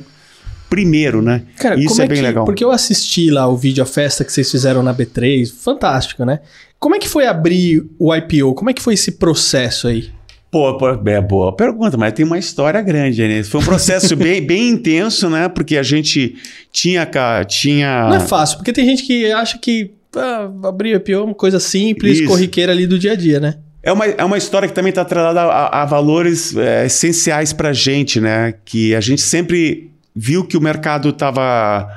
primeiro, 0.70 1.22
né? 1.22 1.44
Cara, 1.58 1.80
isso 1.80 2.02
é, 2.02 2.06
é, 2.06 2.08
bem 2.08 2.18
que, 2.18 2.24
legal. 2.24 2.46
Porque 2.46 2.64
eu 2.64 2.72
assisti 2.72 3.30
lá 3.30 3.48
o 3.48 3.58
vídeo 3.58 3.84
a 3.84 3.86
festa 3.86 4.24
que 4.24 4.32
vocês 4.32 4.50
fizeram 4.50 4.84
na 4.84 4.94
B3, 4.94 5.52
fantástico, 5.52 6.24
né? 6.24 6.40
Como 6.80 6.96
é 6.96 7.00
que 7.00 7.10
foi 7.10 7.26
abrir 7.26 7.86
o 7.98 8.16
IPO? 8.16 8.54
Como 8.54 8.70
é 8.70 8.74
que 8.74 8.82
foi 8.82 8.94
esse 8.94 9.14
processo 9.14 9.88
aí? 9.88 10.10
Pô, 10.52 10.78
pô 10.78 10.90
é 10.90 11.22
boa 11.22 11.56
pergunta, 11.56 11.96
mas 11.96 12.14
tem 12.14 12.26
uma 12.26 12.40
história 12.40 12.82
grande 12.82 13.22
aí, 13.22 13.28
né? 13.28 13.44
Foi 13.44 13.62
um 13.62 13.64
processo 13.64 14.16
bem, 14.18 14.42
bem 14.42 14.70
intenso, 14.70 15.30
né? 15.30 15.48
Porque 15.48 15.78
a 15.78 15.84
gente 15.84 16.36
tinha, 16.72 17.08
tinha. 17.48 18.08
Não 18.08 18.16
é 18.16 18.20
fácil, 18.20 18.58
porque 18.58 18.74
tem 18.74 18.86
gente 18.86 19.04
que 19.06 19.32
acha 19.32 19.58
que 19.58 19.92
ah, 20.16 20.50
abrir 20.64 20.96
IPO 20.96 21.24
uma 21.24 21.34
coisa 21.34 21.60
simples, 21.60 22.20
Isso. 22.20 22.28
corriqueira 22.28 22.72
ali 22.72 22.88
do 22.88 22.98
dia 22.98 23.14
a 23.14 23.16
dia, 23.16 23.40
né? 23.40 23.58
É 23.82 23.92
uma, 23.94 24.06
é 24.06 24.24
uma 24.24 24.38
história 24.38 24.68
que 24.68 24.74
também 24.74 24.90
está 24.90 25.04
atrelada 25.04 25.42
a, 25.42 25.84
a 25.84 25.86
valores 25.86 26.56
é, 26.56 26.86
essenciais 26.86 27.54
para 27.54 27.70
a 27.70 27.74
gente, 27.74 28.20
né? 28.20 28.54
Que 28.66 28.94
a 28.94 29.02
gente 29.02 29.22
sempre 29.22 29.92
viu 30.16 30.44
que 30.44 30.58
o 30.58 30.62
mercado 30.62 31.10
estava 31.10 31.88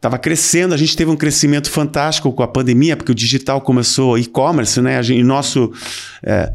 tava 0.00 0.16
crescendo, 0.16 0.72
a 0.72 0.76
gente 0.76 0.96
teve 0.96 1.10
um 1.10 1.16
crescimento 1.16 1.68
fantástico 1.68 2.32
com 2.32 2.42
a 2.42 2.46
pandemia, 2.46 2.96
porque 2.96 3.10
o 3.10 3.14
digital 3.14 3.60
começou 3.60 4.16
e-commerce, 4.16 4.80
né? 4.80 4.96
A 4.96 5.02
gente, 5.02 5.22
nosso 5.24 5.72
é, 6.22 6.52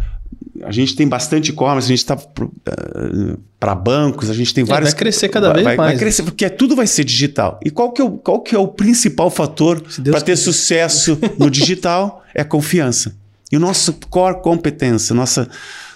a 0.64 0.72
gente 0.72 0.96
tem 0.96 1.08
bastante 1.08 1.50
e-commerce, 1.50 1.86
a 1.86 1.90
gente 1.90 2.00
está 2.00 2.16
para 2.16 3.72
eh, 3.72 3.76
bancos, 3.76 4.30
a 4.30 4.34
gente 4.34 4.54
tem 4.54 4.64
vários. 4.64 4.92
Vai 4.92 5.00
crescer 5.00 5.30
cada 5.30 5.52
vez 5.52 5.64
vai, 5.64 5.76
mais. 5.76 5.92
Vai 5.92 6.00
crescer, 6.00 6.24
porque 6.24 6.50
tudo 6.50 6.76
vai 6.76 6.88
ser 6.88 7.04
digital. 7.04 7.60
E 7.64 7.70
qual 7.70 7.92
que 7.92 8.02
é 8.02 8.06
o, 8.06 8.12
qual 8.12 8.42
que 8.42 8.56
é 8.56 8.60
o 8.60 8.68
principal 8.68 9.30
fator 9.30 9.82
para 9.82 10.22
ter 10.22 10.36
sucesso 10.36 11.18
no 11.38 11.50
digital? 11.50 12.22
É 12.36 12.42
a 12.42 12.46
confiança. 12.46 13.16
E 13.52 13.58
o 13.58 13.60
nosso 13.60 13.94
core 14.10 14.42
competência, 14.42 15.14
nossa, 15.14 15.48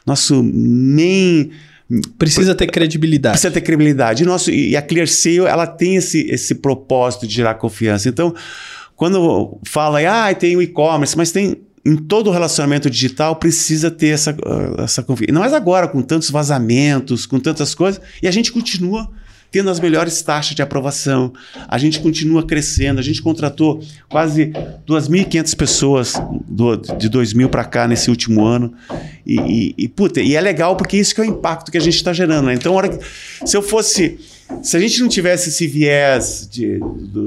nosso 0.06 0.44
main. 0.44 1.50
Precisa 2.20 2.54
ter 2.54 2.68
credibilidade. 2.68 3.34
Precisa 3.34 3.52
ter 3.52 3.62
credibilidade. 3.62 4.22
E, 4.22 4.26
nosso, 4.28 4.52
e 4.52 4.78
a 4.78 4.82
ClearSale, 4.84 5.48
ela 5.48 5.66
tem 5.66 5.96
esse, 5.96 6.30
esse 6.30 6.54
propósito 6.54 7.26
de 7.26 7.34
gerar 7.34 7.56
confiança. 7.56 8.08
Então, 8.08 8.36
quando 8.96 9.60
fala, 9.64 10.00
ah, 10.08 10.36
tem 10.36 10.56
o 10.56 10.62
e-commerce, 10.62 11.18
mas 11.18 11.32
tem 11.32 11.58
em 11.88 11.96
todo 11.96 12.30
relacionamento 12.32 12.90
digital 12.90 13.38
precisa 13.38 13.90
ter 13.90 14.08
essa, 14.08 14.32
uh, 14.32 14.82
essa 14.82 15.02
confiança. 15.02 15.32
Não 15.32 15.40
mais 15.40 15.54
agora, 15.54 15.88
com 15.88 16.02
tantos 16.02 16.30
vazamentos, 16.30 17.26
com 17.26 17.40
tantas 17.40 17.74
coisas, 17.74 18.02
e 18.22 18.28
a 18.28 18.32
gente 18.32 18.52
continua 18.52 19.10
tendo 19.50 19.70
as 19.70 19.80
melhores 19.80 20.22
taxas 20.22 20.54
de 20.54 20.62
aprovação. 20.62 21.32
A 21.70 21.78
gente 21.78 22.02
continua 22.02 22.46
crescendo. 22.46 23.00
A 23.00 23.02
gente 23.02 23.22
contratou 23.22 23.82
quase 24.10 24.48
2.500 24.86 25.56
pessoas 25.56 26.14
do, 26.46 26.76
de 26.76 27.08
2000 27.08 27.48
para 27.48 27.64
cá 27.64 27.88
nesse 27.88 28.10
último 28.10 28.46
ano. 28.46 28.74
E, 29.26 29.40
e, 29.40 29.76
e, 29.78 29.88
puta, 29.88 30.20
e 30.22 30.36
é 30.36 30.42
legal 30.42 30.76
porque 30.76 30.98
isso 30.98 31.16
que 31.16 31.22
é 31.22 31.24
o 31.24 31.28
impacto 31.28 31.72
que 31.72 31.78
a 31.78 31.82
gente 31.82 31.96
está 31.96 32.12
gerando. 32.12 32.48
Né? 32.48 32.56
Então, 32.56 32.74
hora 32.76 32.90
que, 32.90 33.00
se 33.46 33.56
eu 33.56 33.62
fosse. 33.62 34.20
Se 34.62 34.78
a 34.78 34.80
gente 34.80 35.02
não 35.02 35.10
tivesse 35.10 35.50
esse 35.50 35.68
viés 35.68 36.48
de, 36.50 36.80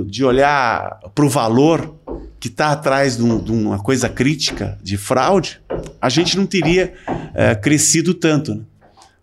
de 0.07 0.25
olhar 0.25 1.01
para 1.15 1.25
o 1.25 1.29
valor, 1.29 2.00
que 2.41 2.49
está 2.49 2.73
atrás 2.73 3.19
de, 3.19 3.23
um, 3.23 3.39
de, 3.39 3.53
uma 3.53 3.79
coisa 3.79 4.09
crítica 4.09 4.79
de 4.83 4.97
fraude, 4.97 5.61
a 6.01 6.09
gente 6.09 6.39
não 6.39 6.47
teria 6.47 6.95
é, 7.35 7.55
crescido 7.55 8.15
tanto. 8.15 8.55
Né? 8.55 8.63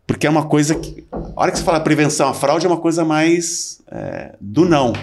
Porque 0.05 0.27
é 0.27 0.29
uma 0.29 0.45
coisa 0.45 0.75
que. 0.75 1.05
A 1.11 1.41
hora 1.41 1.51
que 1.51 1.57
você 1.57 1.63
fala 1.63 1.79
prevenção, 1.79 2.29
a 2.29 2.33
fraude 2.33 2.65
é 2.65 2.69
uma 2.69 2.77
coisa 2.77 3.03
mais 3.03 3.81
é, 3.91 4.35
do 4.39 4.63
não, 4.63 4.93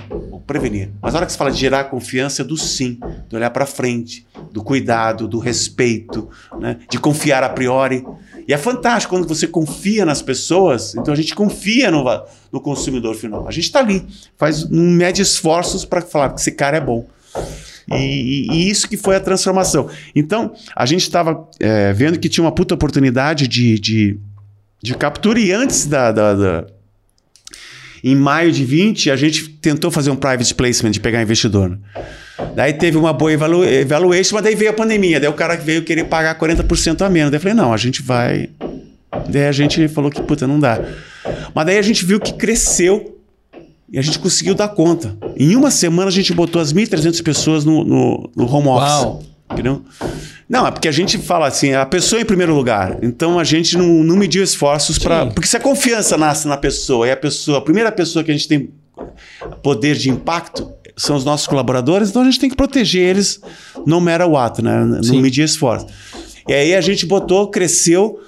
prevenir. 0.46 0.90
Mas 1.02 1.14
a 1.14 1.18
hora 1.18 1.26
que 1.26 1.32
você 1.32 1.38
fala 1.38 1.50
de 1.50 1.58
gerar 1.58 1.84
confiança, 1.84 2.42
é 2.42 2.44
do 2.44 2.56
sim, 2.56 2.98
de 3.28 3.36
olhar 3.36 3.50
para 3.50 3.66
frente, 3.66 4.26
do 4.50 4.62
cuidado, 4.62 5.28
do 5.28 5.38
respeito, 5.38 6.28
né? 6.58 6.78
de 6.88 6.98
confiar 6.98 7.42
a 7.42 7.48
priori. 7.48 8.04
E 8.46 8.52
é 8.52 8.58
fantástico 8.58 9.14
quando 9.14 9.28
você 9.28 9.46
confia 9.46 10.04
nas 10.04 10.22
pessoas, 10.22 10.94
então 10.94 11.12
a 11.12 11.16
gente 11.16 11.34
confia 11.34 11.90
no, 11.90 12.04
no 12.52 12.60
consumidor 12.60 13.14
final. 13.14 13.46
A 13.48 13.50
gente 13.50 13.64
está 13.64 13.80
ali, 13.80 14.06
faz 14.36 14.64
um 14.64 14.90
mede 14.90 15.20
esforços 15.20 15.84
para 15.84 16.00
falar 16.00 16.30
que 16.30 16.40
esse 16.40 16.52
cara 16.52 16.76
é 16.76 16.80
bom. 16.80 17.06
E, 17.90 18.46
e, 18.50 18.70
isso 18.70 18.88
que 18.88 18.96
foi 18.96 19.16
a 19.16 19.20
transformação. 19.20 19.88
Então, 20.14 20.52
a 20.74 20.86
gente 20.86 21.02
estava 21.02 21.48
é, 21.60 21.92
vendo 21.92 22.18
que 22.18 22.28
tinha 22.28 22.44
uma 22.44 22.52
puta 22.52 22.74
oportunidade 22.74 23.46
de, 23.46 23.78
de, 23.78 24.18
de 24.82 24.94
captura, 24.94 25.38
e 25.38 25.52
antes 25.52 25.86
da, 25.86 26.10
da, 26.10 26.34
da, 26.34 26.66
Em 28.02 28.14
maio 28.14 28.50
de 28.50 28.64
20, 28.64 29.10
a 29.10 29.16
gente 29.16 29.48
tentou 29.48 29.90
fazer 29.90 30.10
um 30.10 30.16
private 30.16 30.54
placement 30.54 30.92
de 30.92 31.00
pegar 31.00 31.22
investidor. 31.22 31.70
Né? 31.70 31.78
Daí 32.54 32.72
teve 32.72 32.96
uma 32.96 33.12
boa 33.12 33.32
evalu 33.32 33.64
evaluation, 33.64 34.34
mas 34.34 34.44
daí 34.44 34.54
veio 34.54 34.70
a 34.70 34.74
pandemia. 34.74 35.20
Daí 35.20 35.28
o 35.28 35.34
cara 35.34 35.56
veio 35.56 35.82
querer 35.82 36.04
pagar 36.04 36.38
40% 36.38 37.02
a 37.02 37.10
menos. 37.10 37.30
Daí 37.30 37.38
eu 37.38 37.40
falei, 37.42 37.54
não, 37.54 37.72
a 37.72 37.76
gente 37.76 38.02
vai. 38.02 38.48
Daí 39.28 39.46
a 39.46 39.52
gente 39.52 39.86
falou 39.88 40.10
que, 40.10 40.22
puta, 40.22 40.46
não 40.46 40.58
dá. 40.58 40.80
Mas 41.54 41.66
daí 41.66 41.78
a 41.78 41.82
gente 41.82 42.04
viu 42.04 42.18
que 42.18 42.32
cresceu 42.32 43.13
e 43.90 43.98
a 43.98 44.02
gente 44.02 44.18
conseguiu 44.18 44.54
dar 44.54 44.68
conta. 44.68 45.16
Em 45.36 45.54
uma 45.56 45.70
semana 45.70 46.08
a 46.08 46.12
gente 46.12 46.32
botou 46.32 46.60
as 46.60 46.72
1.300 46.72 47.22
pessoas 47.22 47.64
no, 47.64 47.84
no, 47.84 48.30
no 48.34 48.52
home 48.52 48.68
office. 48.68 49.02
Uau. 49.04 49.22
Entendeu? 49.52 49.82
Não, 50.48 50.66
é 50.66 50.70
porque 50.70 50.88
a 50.88 50.92
gente 50.92 51.18
fala 51.18 51.46
assim, 51.46 51.74
a 51.74 51.86
pessoa 51.86 52.20
em 52.20 52.24
primeiro 52.24 52.54
lugar. 52.54 52.98
Então 53.02 53.38
a 53.38 53.44
gente 53.44 53.76
não, 53.76 53.86
não 53.86 54.16
mediu 54.16 54.42
esforços 54.42 54.98
para. 54.98 55.26
Porque 55.26 55.46
se 55.46 55.56
a 55.56 55.60
confiança 55.60 56.16
nasce 56.16 56.48
na 56.48 56.56
pessoa 56.56 57.06
e 57.06 57.12
a 57.12 57.16
pessoa, 57.16 57.58
a 57.58 57.60
primeira 57.60 57.92
pessoa 57.92 58.24
que 58.24 58.30
a 58.30 58.34
gente 58.34 58.48
tem 58.48 58.70
poder 59.62 59.96
de 59.96 60.10
impacto 60.10 60.72
são 60.96 61.16
os 61.16 61.24
nossos 61.24 61.46
colaboradores, 61.46 62.10
então 62.10 62.22
a 62.22 62.24
gente 62.24 62.38
tem 62.38 62.48
que 62.48 62.56
proteger 62.56 63.02
eles 63.02 63.40
no 63.84 64.00
matter 64.00 64.28
what, 64.28 64.62
né? 64.62 64.84
Não 64.84 65.20
medir 65.20 65.44
esforço. 65.44 65.86
E 66.48 66.52
aí 66.52 66.74
a 66.74 66.80
gente 66.80 67.04
botou, 67.06 67.48
cresceu 67.48 68.20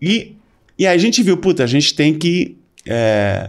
e, 0.00 0.34
e 0.78 0.86
aí 0.86 0.96
a 0.96 0.98
gente 0.98 1.22
viu, 1.22 1.36
puta, 1.36 1.62
a 1.62 1.66
gente 1.66 1.94
tem 1.94 2.18
que. 2.18 2.56
É, 2.86 3.48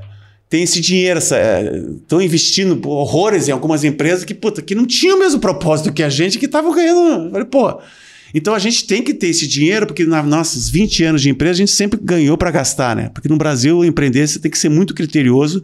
tem 0.53 0.61
esse 0.61 0.79
dinheiro, 0.79 1.17
estão 1.17 2.21
é, 2.21 2.23
investindo 2.23 2.79
horrores 2.87 3.47
em 3.47 3.51
algumas 3.51 3.83
empresas 3.83 4.23
que, 4.23 4.35
puta, 4.35 4.61
que 4.61 4.75
não 4.75 4.85
tinham 4.85 5.17
o 5.17 5.19
mesmo 5.19 5.39
propósito 5.39 5.91
que 5.91 6.03
a 6.03 6.09
gente, 6.09 6.37
que 6.37 6.45
estavam 6.45 6.71
ganhando. 6.71 7.31
Falei, 7.31 7.45
pô. 7.47 7.81
Então 8.35 8.53
a 8.53 8.59
gente 8.59 8.85
tem 8.85 9.01
que 9.01 9.15
ter 9.15 9.29
esse 9.29 9.47
dinheiro, 9.47 9.87
porque 9.87 10.05
nos 10.05 10.25
nossos 10.25 10.69
20 10.69 11.03
anos 11.05 11.21
de 11.23 11.29
empresa 11.31 11.53
a 11.53 11.57
gente 11.57 11.71
sempre 11.71 11.99
ganhou 11.99 12.37
para 12.37 12.51
gastar, 12.51 12.95
né? 12.95 13.09
Porque 13.11 13.27
no 13.27 13.35
Brasil, 13.35 13.83
empreender, 13.83 14.27
você 14.27 14.37
tem 14.37 14.51
que 14.51 14.59
ser 14.59 14.69
muito 14.69 14.93
criterioso 14.93 15.63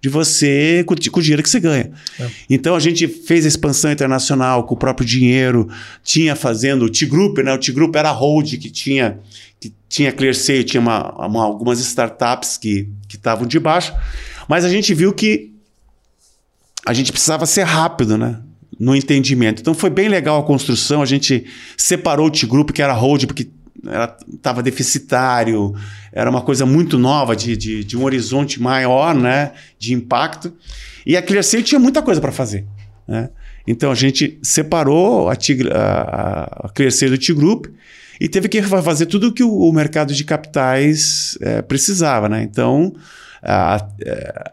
de 0.00 0.08
você 0.08 0.84
com, 0.86 0.94
com 0.94 1.20
o 1.20 1.22
dinheiro 1.22 1.42
que 1.42 1.50
você 1.50 1.60
ganha. 1.60 1.90
É. 2.18 2.26
Então 2.48 2.74
a 2.74 2.80
gente 2.80 3.06
fez 3.08 3.44
a 3.44 3.48
expansão 3.48 3.92
internacional 3.92 4.64
com 4.64 4.74
o 4.74 4.78
próprio 4.78 5.06
dinheiro, 5.06 5.68
tinha 6.02 6.34
fazendo 6.34 6.86
o 6.86 6.90
T-Group, 6.90 7.38
né? 7.40 7.52
O 7.52 7.58
T-Group 7.58 7.94
era 7.94 8.08
a 8.08 8.12
hold 8.12 8.56
que 8.56 8.70
tinha 8.70 9.18
que 9.60 9.70
tinha 9.86 10.10
ClearSale, 10.10 10.64
tinha 10.64 10.80
uma, 10.80 11.26
uma, 11.26 11.44
algumas 11.44 11.78
startups 11.80 12.56
que 12.56 12.88
estavam 13.12 13.46
de 13.46 13.60
baixo. 13.60 13.92
Mas 14.50 14.64
a 14.64 14.68
gente 14.68 14.92
viu 14.92 15.12
que 15.12 15.52
a 16.84 16.92
gente 16.92 17.12
precisava 17.12 17.46
ser 17.46 17.62
rápido, 17.62 18.18
né? 18.18 18.40
No 18.80 18.96
entendimento. 18.96 19.60
Então 19.60 19.72
foi 19.72 19.90
bem 19.90 20.08
legal 20.08 20.40
a 20.40 20.42
construção. 20.42 21.00
A 21.00 21.06
gente 21.06 21.46
separou 21.76 22.26
o 22.26 22.30
T-Group, 22.32 22.70
que 22.72 22.82
era 22.82 22.92
hold, 22.92 23.26
porque 23.26 23.48
estava 24.34 24.60
deficitário, 24.60 25.72
era 26.12 26.28
uma 26.28 26.40
coisa 26.42 26.66
muito 26.66 26.98
nova, 26.98 27.36
de, 27.36 27.56
de, 27.56 27.84
de, 27.84 27.96
um 27.96 28.02
horizonte 28.02 28.60
maior 28.60 29.14
né, 29.14 29.52
de 29.78 29.94
impacto. 29.94 30.52
E 31.06 31.16
a 31.16 31.22
ClearSale 31.22 31.62
tinha 31.62 31.78
muita 31.78 32.02
coisa 32.02 32.20
para 32.20 32.32
fazer. 32.32 32.66
Né? 33.06 33.30
Então 33.68 33.92
a 33.92 33.94
gente 33.94 34.36
separou 34.42 35.30
a, 35.30 35.34
a, 35.34 36.66
a 36.66 36.68
ClearSale 36.70 37.12
do 37.12 37.18
T-Group 37.18 37.66
e 38.20 38.28
teve 38.28 38.48
que 38.48 38.60
fazer 38.62 39.06
tudo 39.06 39.28
o 39.28 39.32
que 39.32 39.44
o, 39.44 39.52
o 39.52 39.72
mercado 39.72 40.12
de 40.12 40.24
capitais 40.24 41.38
é, 41.40 41.62
precisava. 41.62 42.28
Né? 42.28 42.42
Então 42.42 42.92
a, 43.42 43.86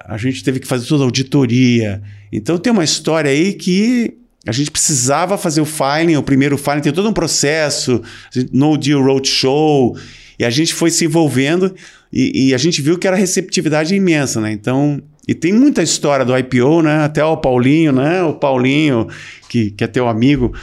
a 0.06 0.18
gente 0.18 0.44
teve 0.44 0.60
que 0.60 0.68
fazer 0.68 0.88
toda 0.88 1.04
a 1.04 1.06
auditoria. 1.06 2.02
Então 2.32 2.58
tem 2.58 2.72
uma 2.72 2.84
história 2.84 3.30
aí 3.32 3.54
que 3.54 4.18
a 4.46 4.52
gente 4.52 4.72
precisava 4.72 5.38
fazer 5.38 5.60
o 5.60 5.66
filing, 5.66 6.16
o 6.16 6.24
primeiro 6.24 6.58
filing, 6.58 6.82
tem 6.82 6.94
todo 6.94 7.10
um 7.10 7.14
processo, 7.14 8.02
no 8.52 8.78
deal 8.78 9.04
roadshow, 9.04 9.98
e 10.40 10.46
a 10.46 10.50
gente 10.50 10.74
foi 10.74 10.90
se 10.90 11.04
envolvendo 11.04 11.74
e, 12.12 12.50
e, 12.50 12.54
a 12.54 12.58
gente 12.58 12.82
viu 12.82 12.98
que 12.98 13.08
era 13.08 13.16
receptividade 13.16 13.94
imensa, 13.94 14.40
né? 14.40 14.52
Então, 14.52 15.02
e 15.28 15.34
tem 15.34 15.52
muita 15.52 15.84
história 15.84 16.24
do 16.24 16.38
IPO, 16.38 16.82
né? 16.82 17.04
Até 17.04 17.24
o 17.24 17.36
Paulinho, 17.36 17.92
né? 17.92 18.24
O 18.24 18.34
Paulinho, 18.34 19.08
que, 19.50 19.72
que 19.72 19.84
é 19.84 19.88
teu 19.88 20.08
amigo, 20.08 20.54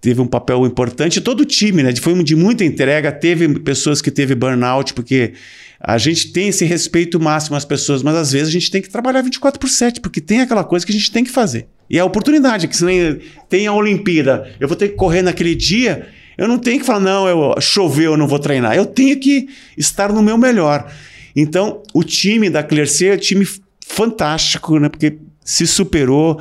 teve 0.00 0.20
um 0.20 0.26
papel 0.26 0.66
importante. 0.66 1.20
Todo 1.20 1.40
o 1.40 1.44
time, 1.44 1.82
né? 1.82 1.94
Foi 1.96 2.22
de 2.22 2.36
muita 2.36 2.64
entrega. 2.64 3.10
Teve 3.10 3.48
pessoas 3.60 4.02
que 4.02 4.10
teve 4.10 4.34
burnout, 4.34 4.92
porque 4.92 5.32
a 5.80 5.96
gente 5.96 6.32
tem 6.32 6.48
esse 6.48 6.64
respeito 6.64 7.18
máximo 7.18 7.56
às 7.56 7.64
pessoas, 7.64 8.02
mas 8.02 8.14
às 8.14 8.32
vezes 8.32 8.48
a 8.48 8.52
gente 8.52 8.70
tem 8.70 8.82
que 8.82 8.90
trabalhar 8.90 9.22
24 9.22 9.58
por 9.58 9.68
7, 9.68 10.00
porque 10.00 10.20
tem 10.20 10.42
aquela 10.42 10.62
coisa 10.62 10.84
que 10.84 10.92
a 10.92 10.94
gente 10.94 11.10
tem 11.10 11.24
que 11.24 11.30
fazer. 11.30 11.66
E 11.88 11.96
é 11.96 12.00
a 12.00 12.04
oportunidade, 12.04 12.68
que 12.68 12.76
se 12.76 12.84
nem 12.84 13.18
tem 13.48 13.66
a 13.66 13.72
Olimpíada, 13.72 14.54
eu 14.60 14.68
vou 14.68 14.76
ter 14.76 14.88
que 14.88 14.94
correr 14.94 15.22
naquele 15.22 15.54
dia, 15.54 16.06
eu 16.36 16.46
não 16.46 16.58
tenho 16.58 16.80
que 16.80 16.86
falar, 16.86 17.00
não, 17.00 17.28
eu 17.28 17.54
choveu, 17.60 18.12
eu 18.12 18.16
não 18.16 18.26
vou 18.26 18.38
treinar. 18.38 18.74
Eu 18.74 18.86
tenho 18.86 19.18
que 19.20 19.48
estar 19.76 20.10
no 20.10 20.22
meu 20.22 20.38
melhor. 20.38 20.90
Então, 21.36 21.82
o 21.92 22.02
time 22.02 22.48
da 22.48 22.62
Clearce 22.62 23.06
é 23.06 23.12
um 23.14 23.18
time 23.18 23.46
fantástico, 23.86 24.78
né? 24.78 24.88
Porque 24.88 25.18
se 25.44 25.66
superou. 25.66 26.40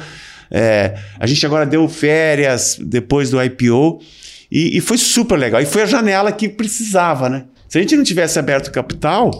É, 0.50 0.98
a 1.20 1.28
gente 1.28 1.46
agora 1.46 1.66
deu 1.66 1.88
férias 1.90 2.78
depois 2.82 3.30
do 3.30 3.44
IPO 3.44 4.02
e, 4.50 4.78
e, 4.78 4.82
foi 4.82 4.98
super 4.98 5.38
legal. 5.38 5.62
E 5.62 5.66
foi 5.66 5.84
a 5.84 5.86
janela 5.86 6.32
que 6.32 6.48
precisava, 6.48 7.30
né? 7.30 7.44
Se 7.70 7.78
a 7.78 7.82
gente 7.82 7.96
não 7.96 8.04
tivesse 8.04 8.38
aberto 8.38 8.72
capital, 8.72 9.32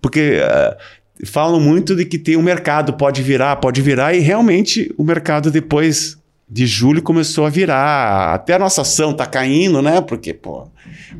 porque 0.00 0.40
uh, 0.40 1.26
falam 1.26 1.60
muito 1.60 1.94
de 1.94 2.04
que 2.04 2.18
tem 2.18 2.36
um 2.36 2.42
mercado, 2.42 2.94
pode 2.94 3.22
virar, 3.22 3.56
pode 3.56 3.80
virar, 3.82 4.14
e 4.14 4.20
realmente 4.20 4.92
o 4.98 5.04
mercado 5.04 5.50
depois 5.50 6.16
de 6.48 6.66
julho 6.66 7.02
começou 7.02 7.44
a 7.44 7.50
virar. 7.50 8.34
Até 8.34 8.54
a 8.54 8.58
nossa 8.58 8.80
ação 8.80 9.10
está 9.10 9.26
caindo, 9.26 9.82
né? 9.82 10.00
Porque, 10.00 10.32
pô, 10.32 10.68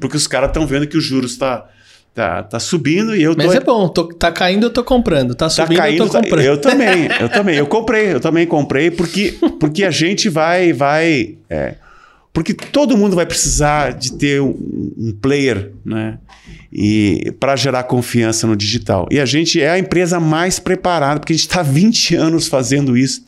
porque 0.00 0.16
os 0.16 0.26
caras 0.26 0.48
estão 0.48 0.66
vendo 0.66 0.86
que 0.86 0.96
os 0.96 1.04
juros 1.04 1.32
está 1.32 1.68
Tá, 2.16 2.42
tá 2.42 2.58
subindo 2.58 3.14
e 3.14 3.22
eu 3.22 3.36
tô... 3.36 3.44
Mas 3.44 3.54
é 3.54 3.60
bom, 3.60 3.88
tô, 3.88 4.08
tá 4.08 4.32
caindo, 4.32 4.64
eu 4.64 4.70
tô 4.70 4.82
comprando. 4.82 5.34
Tá, 5.34 5.44
tá 5.44 5.50
subindo, 5.50 5.76
tá 5.76 5.82
caindo, 5.82 6.02
eu 6.02 6.08
tô 6.08 6.18
comprando. 6.18 6.44
Eu 6.46 6.58
também, 6.58 7.08
eu 7.20 7.28
também. 7.28 7.56
Eu 7.56 7.66
comprei, 7.66 8.14
eu 8.14 8.20
também 8.20 8.46
comprei, 8.46 8.90
porque, 8.90 9.36
porque 9.60 9.84
a 9.84 9.90
gente 9.90 10.30
vai. 10.30 10.72
vai 10.72 11.36
é, 11.50 11.74
porque 12.36 12.52
todo 12.52 12.98
mundo 12.98 13.16
vai 13.16 13.24
precisar 13.24 13.94
de 13.94 14.12
ter 14.12 14.42
um, 14.42 14.92
um 14.98 15.18
player, 15.22 15.72
né? 15.82 16.18
E 16.70 17.32
para 17.40 17.56
gerar 17.56 17.84
confiança 17.84 18.46
no 18.46 18.54
digital. 18.54 19.08
E 19.10 19.18
a 19.18 19.24
gente 19.24 19.58
é 19.58 19.70
a 19.70 19.78
empresa 19.78 20.20
mais 20.20 20.58
preparada, 20.58 21.18
porque 21.18 21.32
a 21.32 21.36
gente 21.36 21.46
está 21.46 21.62
20 21.62 22.14
anos 22.14 22.46
fazendo 22.46 22.94
isso 22.94 23.24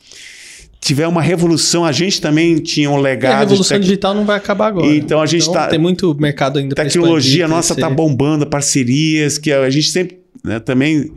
tiver 0.79 1.07
uma 1.07 1.23
revolução, 1.23 1.83
a 1.83 1.91
gente 1.91 2.21
também 2.21 2.57
tinha 2.57 2.89
um 2.89 2.97
legado. 2.97 3.31
E 3.31 3.35
a 3.35 3.39
revolução 3.39 3.77
tec... 3.77 3.81
digital 3.81 4.13
não 4.13 4.25
vai 4.25 4.37
acabar 4.37 4.67
agora. 4.67 4.85
Então 4.85 5.19
a 5.19 5.25
gente 5.25 5.41
está. 5.41 5.61
Então, 5.61 5.69
tem 5.71 5.79
muito 5.79 6.15
mercado 6.19 6.59
ainda 6.59 6.75
para 6.75 6.85
Tecnologia 6.85 7.47
nossa 7.47 7.73
está 7.73 7.89
bombando, 7.89 8.45
parcerias, 8.45 9.39
que 9.39 9.51
a 9.51 9.69
gente 9.71 9.89
sempre 9.89 10.19
né, 10.43 10.59
também. 10.59 11.11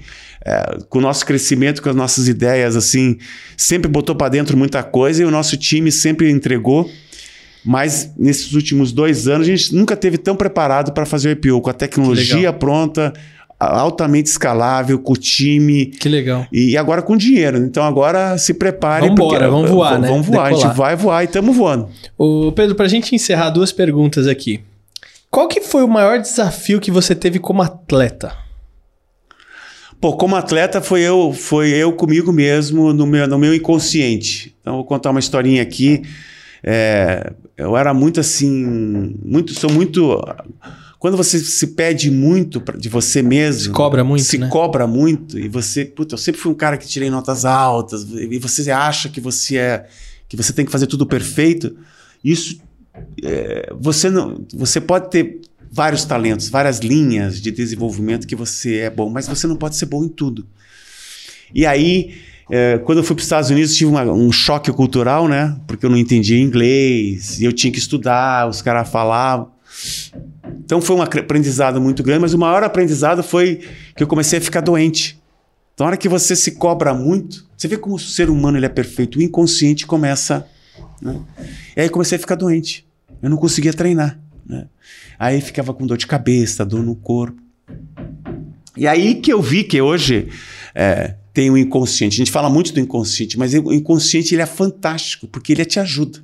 É, 0.44 0.78
com 0.88 0.98
o 0.98 1.00
nosso 1.02 1.24
crescimento, 1.26 1.80
com 1.80 1.90
as 1.90 1.94
nossas 1.94 2.26
ideias, 2.26 2.74
assim, 2.74 3.16
sempre 3.56 3.88
botou 3.88 4.16
para 4.16 4.30
dentro 4.30 4.56
muita 4.56 4.82
coisa 4.82 5.22
e 5.22 5.26
o 5.26 5.30
nosso 5.30 5.58
time 5.58 5.92
sempre 5.92 6.30
entregou. 6.30 6.90
Mas 7.64 8.12
nesses 8.16 8.52
últimos 8.54 8.92
dois 8.92 9.28
anos, 9.28 9.46
a 9.46 9.50
gente 9.50 9.74
nunca 9.74 9.96
teve 9.96 10.18
tão 10.18 10.34
preparado 10.34 10.92
para 10.92 11.06
fazer 11.06 11.28
o 11.28 11.32
IPO, 11.32 11.60
com 11.60 11.70
a 11.70 11.72
tecnologia 11.72 12.52
pronta, 12.52 13.12
altamente 13.58 14.28
escalável, 14.28 14.98
com 14.98 15.12
o 15.12 15.16
time. 15.16 15.86
Que 15.86 16.08
legal. 16.08 16.46
E 16.52 16.76
agora 16.76 17.02
com 17.02 17.16
dinheiro. 17.16 17.58
Então 17.58 17.84
agora 17.84 18.36
se 18.36 18.54
prepare. 18.54 19.06
Vamos 19.06 19.20
embora, 19.20 19.48
vamos 19.48 19.70
voar, 19.70 19.98
né? 19.98 20.08
Vamos 20.08 20.26
voar, 20.26 20.48
Decolar. 20.48 20.64
a 20.64 20.68
gente 20.68 20.76
vai 20.76 20.96
voar 20.96 21.22
e 21.22 21.26
estamos 21.26 21.56
voando. 21.56 21.88
O 22.18 22.50
Pedro, 22.52 22.74
para 22.74 22.86
a 22.86 22.88
gente 22.88 23.14
encerrar 23.14 23.50
duas 23.50 23.70
perguntas 23.70 24.26
aqui. 24.26 24.60
Qual 25.30 25.48
que 25.48 25.60
foi 25.60 25.82
o 25.82 25.88
maior 25.88 26.18
desafio 26.18 26.80
que 26.80 26.90
você 26.90 27.14
teve 27.14 27.38
como 27.38 27.62
atleta? 27.62 28.36
Pô, 30.00 30.14
como 30.14 30.34
atleta 30.34 30.80
foi 30.80 31.00
eu, 31.00 31.32
foi 31.32 31.70
eu 31.70 31.92
comigo 31.92 32.32
mesmo 32.32 32.92
no 32.92 33.06
meu, 33.06 33.26
no 33.28 33.38
meu 33.38 33.54
inconsciente. 33.54 34.54
Então 34.60 34.74
vou 34.74 34.84
contar 34.84 35.10
uma 35.10 35.20
historinha 35.20 35.62
aqui. 35.62 36.02
É, 36.62 37.32
eu 37.56 37.76
era 37.76 37.92
muito 37.92 38.20
assim, 38.20 39.16
muito, 39.24 39.52
sou 39.52 39.70
muito 39.70 40.20
quando 41.02 41.16
você 41.16 41.40
se 41.40 41.66
pede 41.66 42.12
muito 42.12 42.62
de 42.78 42.88
você 42.88 43.22
mesmo. 43.22 43.62
Se 43.62 43.70
cobra 43.70 44.04
muito. 44.04 44.22
Se 44.22 44.38
né? 44.38 44.48
cobra 44.48 44.86
muito. 44.86 45.36
E 45.36 45.48
você. 45.48 45.84
Puta, 45.84 46.14
eu 46.14 46.18
sempre 46.18 46.40
fui 46.40 46.52
um 46.52 46.54
cara 46.54 46.76
que 46.76 46.86
tirei 46.86 47.10
notas 47.10 47.44
altas. 47.44 48.06
E 48.08 48.38
você 48.38 48.70
acha 48.70 49.08
que 49.08 49.20
você 49.20 49.56
é. 49.56 49.88
que 50.28 50.36
você 50.36 50.52
tem 50.52 50.64
que 50.64 50.70
fazer 50.70 50.86
tudo 50.86 51.04
perfeito. 51.04 51.76
Isso. 52.22 52.60
É, 53.20 53.72
você 53.80 54.08
não. 54.08 54.46
Você 54.54 54.80
pode 54.80 55.10
ter 55.10 55.40
vários 55.72 56.04
talentos, 56.04 56.48
várias 56.48 56.78
linhas 56.78 57.42
de 57.42 57.50
desenvolvimento 57.50 58.24
que 58.24 58.36
você 58.36 58.76
é 58.76 58.90
bom, 58.90 59.10
mas 59.10 59.26
você 59.26 59.48
não 59.48 59.56
pode 59.56 59.74
ser 59.74 59.86
bom 59.86 60.04
em 60.04 60.08
tudo. 60.08 60.46
E 61.52 61.66
aí. 61.66 62.14
É, 62.54 62.76
quando 62.76 62.98
eu 62.98 63.04
fui 63.04 63.16
para 63.16 63.22
os 63.22 63.24
Estados 63.24 63.48
Unidos, 63.48 63.74
tive 63.74 63.90
uma, 63.90 64.02
um 64.02 64.30
choque 64.30 64.70
cultural, 64.70 65.26
né? 65.26 65.56
Porque 65.66 65.86
eu 65.86 65.88
não 65.88 65.96
entendia 65.96 66.38
inglês, 66.38 67.40
e 67.40 67.46
eu 67.46 67.52
tinha 67.52 67.72
que 67.72 67.78
estudar, 67.78 68.46
os 68.46 68.60
caras 68.60 68.90
falavam. 68.90 69.50
Então 70.62 70.78
foi 70.78 70.94
um 70.94 71.00
aprendizado 71.00 71.80
muito 71.80 72.02
grande, 72.02 72.20
mas 72.20 72.34
o 72.34 72.38
maior 72.38 72.62
aprendizado 72.62 73.22
foi 73.22 73.60
que 73.96 74.02
eu 74.02 74.06
comecei 74.06 74.38
a 74.38 74.42
ficar 74.42 74.60
doente. 74.60 75.18
Então, 75.72 75.86
na 75.86 75.92
hora 75.92 75.96
que 75.96 76.10
você 76.10 76.36
se 76.36 76.50
cobra 76.52 76.92
muito, 76.92 77.48
você 77.56 77.66
vê 77.66 77.78
como 77.78 77.94
o 77.94 77.98
ser 77.98 78.28
humano 78.28 78.58
ele 78.58 78.66
é 78.66 78.68
perfeito, 78.68 79.18
o 79.18 79.22
inconsciente 79.22 79.86
começa. 79.86 80.46
Né? 81.00 81.18
E 81.74 81.80
aí 81.80 81.88
comecei 81.88 82.16
a 82.16 82.20
ficar 82.20 82.34
doente. 82.34 82.86
Eu 83.22 83.30
não 83.30 83.38
conseguia 83.38 83.72
treinar. 83.72 84.20
Né? 84.44 84.66
Aí 85.18 85.40
ficava 85.40 85.72
com 85.72 85.86
dor 85.86 85.96
de 85.96 86.06
cabeça, 86.06 86.66
dor 86.66 86.82
no 86.82 86.96
corpo. 86.96 87.40
E 88.76 88.86
aí 88.86 89.14
que 89.14 89.32
eu 89.32 89.40
vi 89.40 89.64
que 89.64 89.80
hoje 89.80 90.28
é, 90.74 91.14
tem 91.32 91.50
o 91.50 91.56
inconsciente. 91.56 92.14
A 92.14 92.18
gente 92.18 92.30
fala 92.30 92.50
muito 92.50 92.72
do 92.72 92.80
inconsciente, 92.80 93.38
mas 93.38 93.54
o 93.54 93.72
inconsciente 93.72 94.34
ele 94.34 94.42
é 94.42 94.46
fantástico, 94.46 95.26
porque 95.26 95.52
ele 95.52 95.64
te 95.64 95.80
ajuda. 95.80 96.22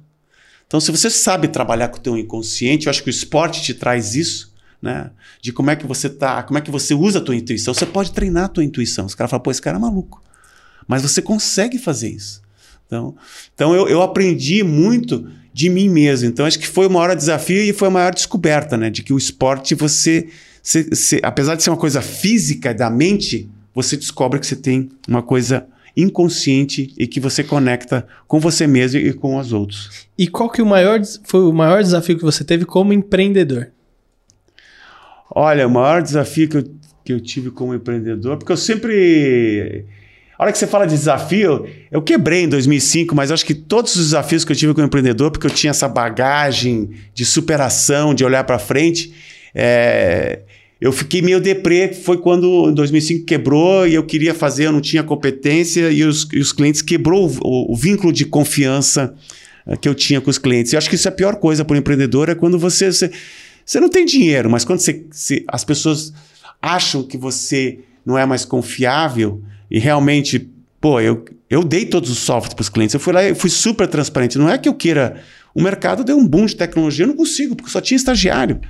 Então, 0.67 0.81
se 0.81 0.91
você 0.91 1.09
sabe 1.09 1.49
trabalhar 1.49 1.89
com 1.89 1.97
o 1.97 2.01
teu 2.01 2.17
inconsciente, 2.17 2.87
eu 2.87 2.91
acho 2.91 3.03
que 3.03 3.09
o 3.09 3.11
esporte 3.11 3.63
te 3.63 3.73
traz 3.73 4.15
isso, 4.15 4.53
né? 4.83 5.11
De 5.41 5.51
como 5.51 5.71
é 5.71 5.77
que 5.77 5.87
você 5.87 6.11
tá, 6.11 6.43
como 6.43 6.59
é 6.59 6.61
que 6.61 6.71
você 6.71 6.93
usa 6.93 7.21
a 7.21 7.23
tua 7.23 7.35
intuição. 7.35 7.73
Você 7.73 7.87
pode 7.87 8.13
treinar 8.13 8.45
a 8.45 8.49
tua 8.49 8.63
intuição. 8.63 9.07
Os 9.07 9.15
caras 9.15 9.31
falam, 9.31 9.43
pô, 9.43 9.51
esse 9.51 9.63
cara 9.63 9.79
é 9.79 9.81
maluco. 9.81 10.23
Mas 10.87 11.01
você 11.01 11.23
consegue 11.23 11.79
fazer 11.79 12.11
isso. 12.11 12.43
Então, 12.87 13.17
então 13.55 13.75
eu, 13.75 13.89
eu 13.89 14.03
aprendi 14.03 14.63
muito 14.63 15.31
de 15.55 15.71
mim 15.71 15.89
mesmo. 15.89 16.29
Então, 16.29 16.45
acho 16.45 16.59
que 16.59 16.69
foi 16.69 16.87
o 16.87 16.91
maior 16.91 17.17
desafio 17.17 17.63
e 17.63 17.73
foi 17.73 17.89
a 17.89 17.91
maior 17.91 18.15
descoberta, 18.15 18.77
né? 18.77 18.91
De 18.91 19.03
que 19.03 19.13
o 19.13 19.19
esporte, 19.19 19.75
você, 19.75 20.29
você, 20.63 20.85
você 20.85 21.19
apesar 21.23 21.55
de 21.55 21.63
ser 21.63 21.71
uma 21.71 21.79
coisa 21.79 22.03
física 22.03 22.75
da 22.75 22.91
mente, 22.91 23.49
você 23.83 23.97
descobre 23.97 24.41
que 24.41 24.47
você 24.47 24.57
tem 24.57 24.89
uma 25.07 25.23
coisa 25.23 25.67
inconsciente 25.97 26.93
e 26.99 27.07
que 27.07 27.21
você 27.21 27.43
conecta 27.43 28.07
com 28.27 28.39
você 28.39 28.67
mesmo 28.67 29.01
e 29.01 29.13
com 29.13 29.37
os 29.37 29.53
outros. 29.53 30.09
E 30.17 30.27
qual 30.27 30.51
que 30.51 30.61
o 30.61 30.67
maior, 30.67 31.01
foi 31.25 31.41
o 31.41 31.53
maior 31.53 31.83
desafio 31.83 32.17
que 32.17 32.25
você 32.25 32.45
teve 32.45 32.65
como 32.65 32.93
empreendedor? 32.93 33.71
Olha, 35.31 35.67
o 35.67 35.71
maior 35.71 36.03
desafio 36.03 36.49
que 36.49 36.57
eu, 36.57 36.65
que 37.05 37.13
eu 37.13 37.21
tive 37.21 37.51
como 37.51 37.75
empreendedor, 37.75 38.37
porque 38.37 38.53
eu 38.53 38.57
sempre... 38.57 39.87
A 40.37 40.45
hora 40.45 40.53
que 40.53 40.59
você 40.59 40.69
fala 40.69 40.87
de 40.87 40.95
desafio, 40.95 41.67
eu 41.91 42.01
quebrei 42.01 42.45
em 42.45 42.49
2005, 42.49 43.15
mas 43.15 43.33
acho 43.33 43.45
que 43.45 43.55
todos 43.55 43.97
os 43.97 44.07
desafios 44.07 44.45
que 44.45 44.53
eu 44.53 44.57
tive 44.57 44.75
como 44.75 44.87
empreendedor, 44.87 45.33
porque 45.33 45.49
eu 45.49 45.51
tinha 45.51 45.71
essa 45.71 45.89
bagagem 45.89 46.91
de 47.13 47.25
superação, 47.25 48.15
de 48.15 48.25
olhar 48.25 48.45
para 48.45 48.59
frente, 48.59 49.13
é, 49.53 50.43
eu 50.81 50.93
fiquei 50.93 51.21
meio 51.21 51.41
deprê, 51.41 51.93
foi 51.93 52.19
quando 52.19 52.71
em 52.71 52.75
2005 52.75 53.25
quebrou 53.25 53.87
e 53.87 53.95
eu 53.95 54.05
queria 54.05 54.33
fazer, 54.33 54.67
eu 54.67 54.73
não 54.73 54.81
tinha 54.81 55.03
competência 55.03 55.91
e 55.91 56.05
os, 56.05 56.29
e 56.33 56.39
os 56.39 56.53
clientes 56.53 56.83
quebrou 56.83 57.29
o, 57.43 57.73
o, 57.73 57.77
vínculo 57.77 58.13
de 58.13 58.25
confiança 58.25 59.13
uh, 59.67 59.77
que 59.77 59.89
eu 59.89 59.95
tinha 59.95 60.21
com 60.21 60.31
os 60.31 60.39
clientes. 60.39 60.73
Eu 60.73 60.79
acho 60.79 60.89
que 60.89 60.95
isso 60.95 61.09
é 61.09 61.11
a 61.11 61.15
pior 61.15 61.37
coisa 61.37 61.65
para 61.65 61.75
o 61.75 61.77
empreendedor, 61.77 62.29
é 62.29 62.35
quando 62.35 62.59
você, 62.61 62.93
você, 62.93 63.11
você, 63.65 63.81
não 63.81 63.89
tem 63.89 64.05
dinheiro, 64.05 64.49
mas 64.49 64.65
quando 64.65 64.79
você, 64.79 65.05
você, 65.11 65.45
as 65.49 65.65
pessoas 65.65 66.13
acham 66.63 67.03
que 67.03 67.19
você 67.19 67.81
não 68.07 68.17
é 68.17 68.25
mais 68.25 68.45
confiável 68.45 69.43
e 69.69 69.81
realmente, 69.81 70.49
pô, 70.81 71.01
eu, 71.01 71.25
eu 71.51 71.65
dei 71.65 71.87
todos 71.87 72.09
os 72.09 72.19
softwares 72.19 72.55
para 72.55 72.63
os 72.63 72.69
clientes, 72.69 72.95
eu 72.95 73.01
fui 73.01 73.13
lá 73.13 73.25
e 73.25 73.35
fui 73.35 73.51
super 73.51 73.89
transparente. 73.89 74.39
Não 74.39 74.49
é 74.49 74.57
que 74.57 74.69
eu 74.69 74.75
queira... 74.75 75.23
O 75.55 75.63
mercado 75.63 76.05
deu 76.05 76.17
um 76.17 76.27
boom 76.27 76.47
de 76.47 76.55
tecnologia, 76.55 77.05
eu 77.05 77.09
não 77.09 77.17
consigo, 77.17 77.57
porque 77.57 77.71
só 77.71 77.81
tinha 77.81 77.97
estagiário. 77.97 78.61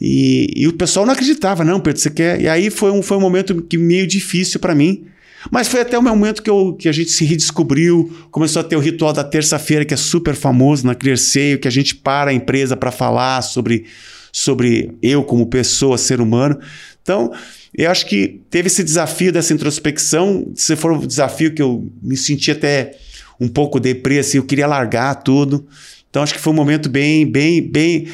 E, 0.00 0.52
e, 0.54 0.68
o 0.68 0.72
pessoal 0.72 1.04
não 1.04 1.12
acreditava, 1.12 1.64
não, 1.64 1.80
Pedro, 1.80 2.00
você 2.00 2.10
quer. 2.10 2.40
E 2.40 2.48
aí 2.48 2.70
foi 2.70 2.90
um, 2.90 3.02
foi 3.02 3.16
um 3.16 3.20
momento 3.20 3.60
que 3.62 3.76
meio 3.76 4.06
difícil 4.06 4.60
para 4.60 4.74
mim. 4.74 5.04
Mas 5.50 5.68
foi 5.68 5.80
até 5.80 5.98
o 5.98 6.02
momento 6.02 6.42
que, 6.42 6.50
eu, 6.50 6.74
que 6.78 6.88
a 6.88 6.92
gente 6.92 7.10
se 7.10 7.24
redescobriu, 7.24 8.12
começou 8.30 8.60
a 8.60 8.64
ter 8.64 8.76
o 8.76 8.80
ritual 8.80 9.12
da 9.12 9.24
terça-feira, 9.24 9.84
que 9.84 9.94
é 9.94 9.96
super 9.96 10.34
famoso 10.34 10.86
na 10.86 10.94
Clearseio, 10.94 11.58
que 11.58 11.68
a 11.68 11.70
gente 11.70 11.94
para 11.94 12.30
a 12.30 12.34
empresa 12.34 12.76
para 12.76 12.90
falar 12.90 13.42
sobre, 13.42 13.86
sobre 14.32 14.92
eu 15.00 15.22
como 15.22 15.46
pessoa, 15.46 15.96
ser 15.96 16.20
humano. 16.20 16.58
Então, 17.02 17.32
eu 17.76 17.90
acho 17.90 18.06
que 18.06 18.40
teve 18.50 18.66
esse 18.66 18.82
desafio 18.82 19.32
dessa 19.32 19.54
introspecção. 19.54 20.50
Se 20.54 20.74
for 20.76 20.92
um 20.92 21.06
desafio 21.06 21.54
que 21.54 21.62
eu 21.62 21.88
me 22.02 22.16
senti 22.16 22.50
até 22.50 22.96
um 23.40 23.48
pouco 23.48 23.78
deprê, 23.78 24.18
assim, 24.18 24.38
eu 24.38 24.44
queria 24.44 24.66
largar 24.66 25.14
tudo. 25.16 25.66
Então, 26.10 26.22
acho 26.22 26.34
que 26.34 26.40
foi 26.40 26.52
um 26.52 26.56
momento 26.56 26.88
bem, 26.88 27.24
bem, 27.24 27.62
bem 27.62 28.08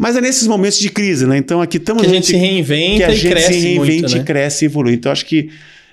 mas 0.00 0.16
é 0.16 0.20
nesses 0.22 0.46
momentos 0.46 0.78
de 0.78 0.88
crise, 0.88 1.26
né? 1.26 1.36
Então 1.36 1.60
aqui 1.60 1.76
estamos. 1.76 2.02
Que 2.02 2.08
a 2.08 2.14
gente 2.14 2.26
se 2.28 2.36
reinventa 2.36 2.96
que 2.96 3.04
a 3.04 3.10
gente 3.10 3.28
cresce. 3.28 3.52
Se 3.52 3.60
reinventa 3.60 4.00
muito, 4.08 4.16
né? 4.16 4.24
cresce 4.24 4.64
e 4.64 4.66
evolui. 4.66 4.94
Então 4.94 5.12
acho 5.12 5.26
que, 5.26 5.50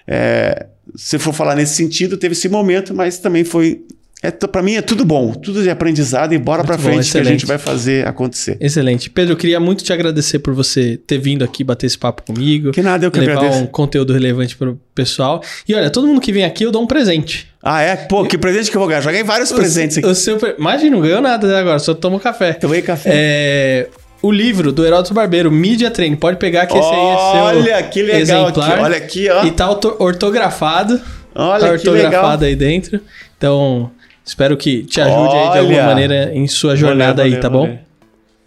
é, 0.07 0.65
se 0.95 1.19
for 1.19 1.33
falar 1.33 1.55
nesse 1.55 1.75
sentido, 1.75 2.15
teve 2.15 2.31
esse 2.31 2.47
momento, 2.47 2.95
mas 2.95 3.19
também 3.19 3.43
foi 3.43 3.81
É, 4.23 4.31
pra 4.31 4.63
mim 4.63 4.73
é 4.73 4.81
tudo 4.81 5.05
bom, 5.05 5.31
tudo 5.33 5.61
de 5.61 5.69
aprendizado 5.69 6.33
e 6.33 6.39
bora 6.39 6.63
bom, 6.63 6.77
frente 6.77 7.11
que 7.11 7.17
a 7.19 7.23
gente 7.23 7.45
vai 7.45 7.59
fazer 7.59 8.07
acontecer. 8.07 8.57
Excelente. 8.59 9.11
Pedro, 9.11 9.33
eu 9.33 9.37
queria 9.37 9.59
muito 9.59 9.83
te 9.83 9.93
agradecer 9.93 10.39
por 10.39 10.55
você 10.55 10.97
ter 11.05 11.19
vindo 11.19 11.43
aqui 11.43 11.63
bater 11.63 11.85
esse 11.85 11.97
papo 11.97 12.23
comigo. 12.23 12.71
Que 12.71 12.81
nada, 12.81 13.05
eu 13.05 13.11
que 13.11 13.19
levar 13.19 13.33
agradeço. 13.33 13.61
um 13.61 13.67
conteúdo 13.67 14.13
relevante 14.13 14.55
pro 14.57 14.79
pessoal. 14.95 15.43
E 15.67 15.75
olha, 15.75 15.91
todo 15.91 16.07
mundo 16.07 16.19
que 16.19 16.31
vem 16.31 16.45
aqui 16.45 16.63
eu 16.63 16.71
dou 16.71 16.81
um 16.81 16.87
presente. 16.87 17.47
Ah, 17.69 17.81
é? 17.81 17.95
Pô, 17.97 18.23
que 18.23 18.37
presente 18.37 18.71
que 18.71 18.77
eu 18.77 18.79
vou 18.79 18.87
ganhar. 18.87 19.01
Já 19.01 19.11
ganhei 19.11 19.25
vários 19.25 19.51
presentes 19.51 19.97
aqui. 19.97 20.07
O 20.07 20.15
seu, 20.15 20.37
pre- 20.37 20.55
Imagina, 20.57 20.95
não 20.95 21.01
ganhou 21.01 21.19
nada 21.21 21.45
até 21.45 21.59
agora, 21.59 21.79
só 21.79 21.93
tomo 21.93 22.17
café. 22.17 22.53
Tomei 22.53 22.81
café. 22.81 23.09
É, 23.13 23.87
o 24.21 24.31
livro 24.31 24.71
do 24.71 24.85
Heródoto 24.85 25.13
Barbeiro, 25.13 25.51
Media 25.51 25.91
Training, 25.91 26.15
pode 26.15 26.37
pegar 26.37 26.65
que 26.65 26.77
esse 26.77 26.87
aí 26.89 26.95
é 26.95 27.15
seu 27.17 27.41
Olha, 27.41 27.83
que 27.83 28.01
legal 28.01 28.45
aqui. 28.47 28.59
exemplar. 28.61 28.79
Olha 28.79 28.97
aqui, 28.97 29.29
ó. 29.29 29.43
E 29.43 29.51
tá 29.51 29.69
orto- 29.69 29.95
ortografado. 29.99 31.01
Olha, 31.35 31.59
tá 31.59 31.65
que 31.67 31.73
ortografado 31.89 32.45
aí 32.45 32.55
dentro. 32.55 33.01
Então, 33.37 33.91
espero 34.25 34.55
que 34.55 34.83
te 34.83 35.01
ajude 35.01 35.35
aí 35.35 35.51
de 35.51 35.57
alguma 35.59 35.77
Olha. 35.79 35.85
maneira 35.87 36.31
em 36.33 36.47
sua 36.47 36.73
jornada 36.75 37.21
Vou 37.21 37.29
ler, 37.31 37.35
aí, 37.35 37.41
tá 37.41 37.49
ler, 37.49 37.53
bom? 37.53 37.77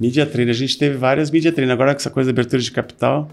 Media 0.01 0.25
Trainer. 0.25 0.55
A 0.55 0.57
gente 0.59 0.79
teve 0.79 0.97
várias 0.97 1.31
Media 1.31 1.53
Trainer. 1.53 1.75
Agora 1.75 1.93
com 1.93 1.99
essa 2.01 2.09
coisa 2.11 2.33
de 2.33 2.35
abertura 2.41 2.62
de 2.62 2.71
capital. 2.73 3.29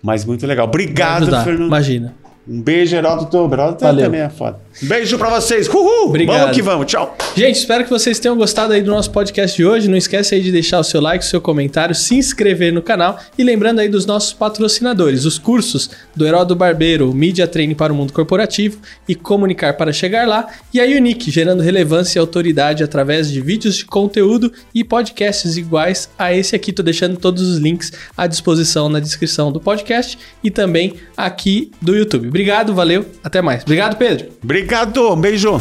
Mas 0.00 0.24
muito 0.24 0.46
legal. 0.46 0.66
Obrigado, 0.68 1.26
Fernando. 1.42 1.66
Imagina. 1.66 2.14
Um 2.46 2.62
beijo, 2.62 2.94
Heródoto. 2.94 3.36
Heródoto 3.52 3.82
Valeu. 3.84 4.04
também 4.04 4.20
é 4.20 4.28
foda. 4.30 4.60
Beijo 4.82 5.16
pra 5.18 5.30
vocês. 5.30 5.68
Uhul! 5.68 6.08
Obrigado. 6.08 6.40
Vamos 6.40 6.56
que 6.56 6.62
vamos. 6.62 6.86
Tchau. 6.86 7.16
Gente, 7.36 7.56
espero 7.56 7.84
que 7.84 7.90
vocês 7.90 8.18
tenham 8.18 8.36
gostado 8.36 8.72
aí 8.72 8.82
do 8.82 8.90
nosso 8.90 9.10
podcast 9.10 9.56
de 9.56 9.64
hoje. 9.64 9.88
Não 9.88 9.96
esquece 9.96 10.34
aí 10.34 10.40
de 10.40 10.52
deixar 10.52 10.78
o 10.78 10.84
seu 10.84 11.00
like, 11.00 11.24
o 11.24 11.28
seu 11.28 11.40
comentário, 11.40 11.94
se 11.94 12.14
inscrever 12.14 12.72
no 12.72 12.82
canal 12.82 13.18
e 13.38 13.42
lembrando 13.42 13.80
aí 13.80 13.88
dos 13.88 14.06
nossos 14.06 14.32
patrocinadores, 14.32 15.24
os 15.24 15.38
cursos 15.38 15.90
do 16.14 16.26
Heródoto 16.26 16.54
Barbeiro, 16.54 17.10
o 17.10 17.14
Media 17.14 17.46
Training 17.46 17.74
para 17.74 17.92
o 17.92 17.96
Mundo 17.96 18.12
Corporativo 18.12 18.78
e 19.08 19.14
Comunicar 19.14 19.76
para 19.76 19.92
Chegar 19.92 20.26
Lá, 20.26 20.46
e 20.72 20.80
a 20.80 20.84
Unique, 20.84 21.30
gerando 21.30 21.62
relevância 21.62 22.18
e 22.18 22.20
autoridade 22.20 22.84
através 22.84 23.30
de 23.30 23.40
vídeos 23.40 23.76
de 23.76 23.84
conteúdo 23.84 24.52
e 24.74 24.84
podcasts 24.84 25.56
iguais 25.56 26.08
a 26.18 26.32
esse 26.32 26.54
aqui. 26.54 26.72
Tô 26.72 26.82
deixando 26.82 27.16
todos 27.16 27.42
os 27.42 27.58
links 27.58 27.92
à 28.16 28.26
disposição 28.26 28.88
na 28.88 29.00
descrição 29.00 29.50
do 29.50 29.60
podcast 29.60 30.18
e 30.42 30.50
também 30.50 30.94
aqui 31.16 31.70
do 31.80 31.94
YouTube. 31.94 32.28
Obrigado, 32.28 32.74
valeu, 32.74 33.06
até 33.22 33.40
mais. 33.40 33.62
Obrigado, 33.62 33.96
Pedro. 33.96 34.28
Obrigado. 34.64 35.12
Um 35.12 35.20
beijo. 35.20 35.60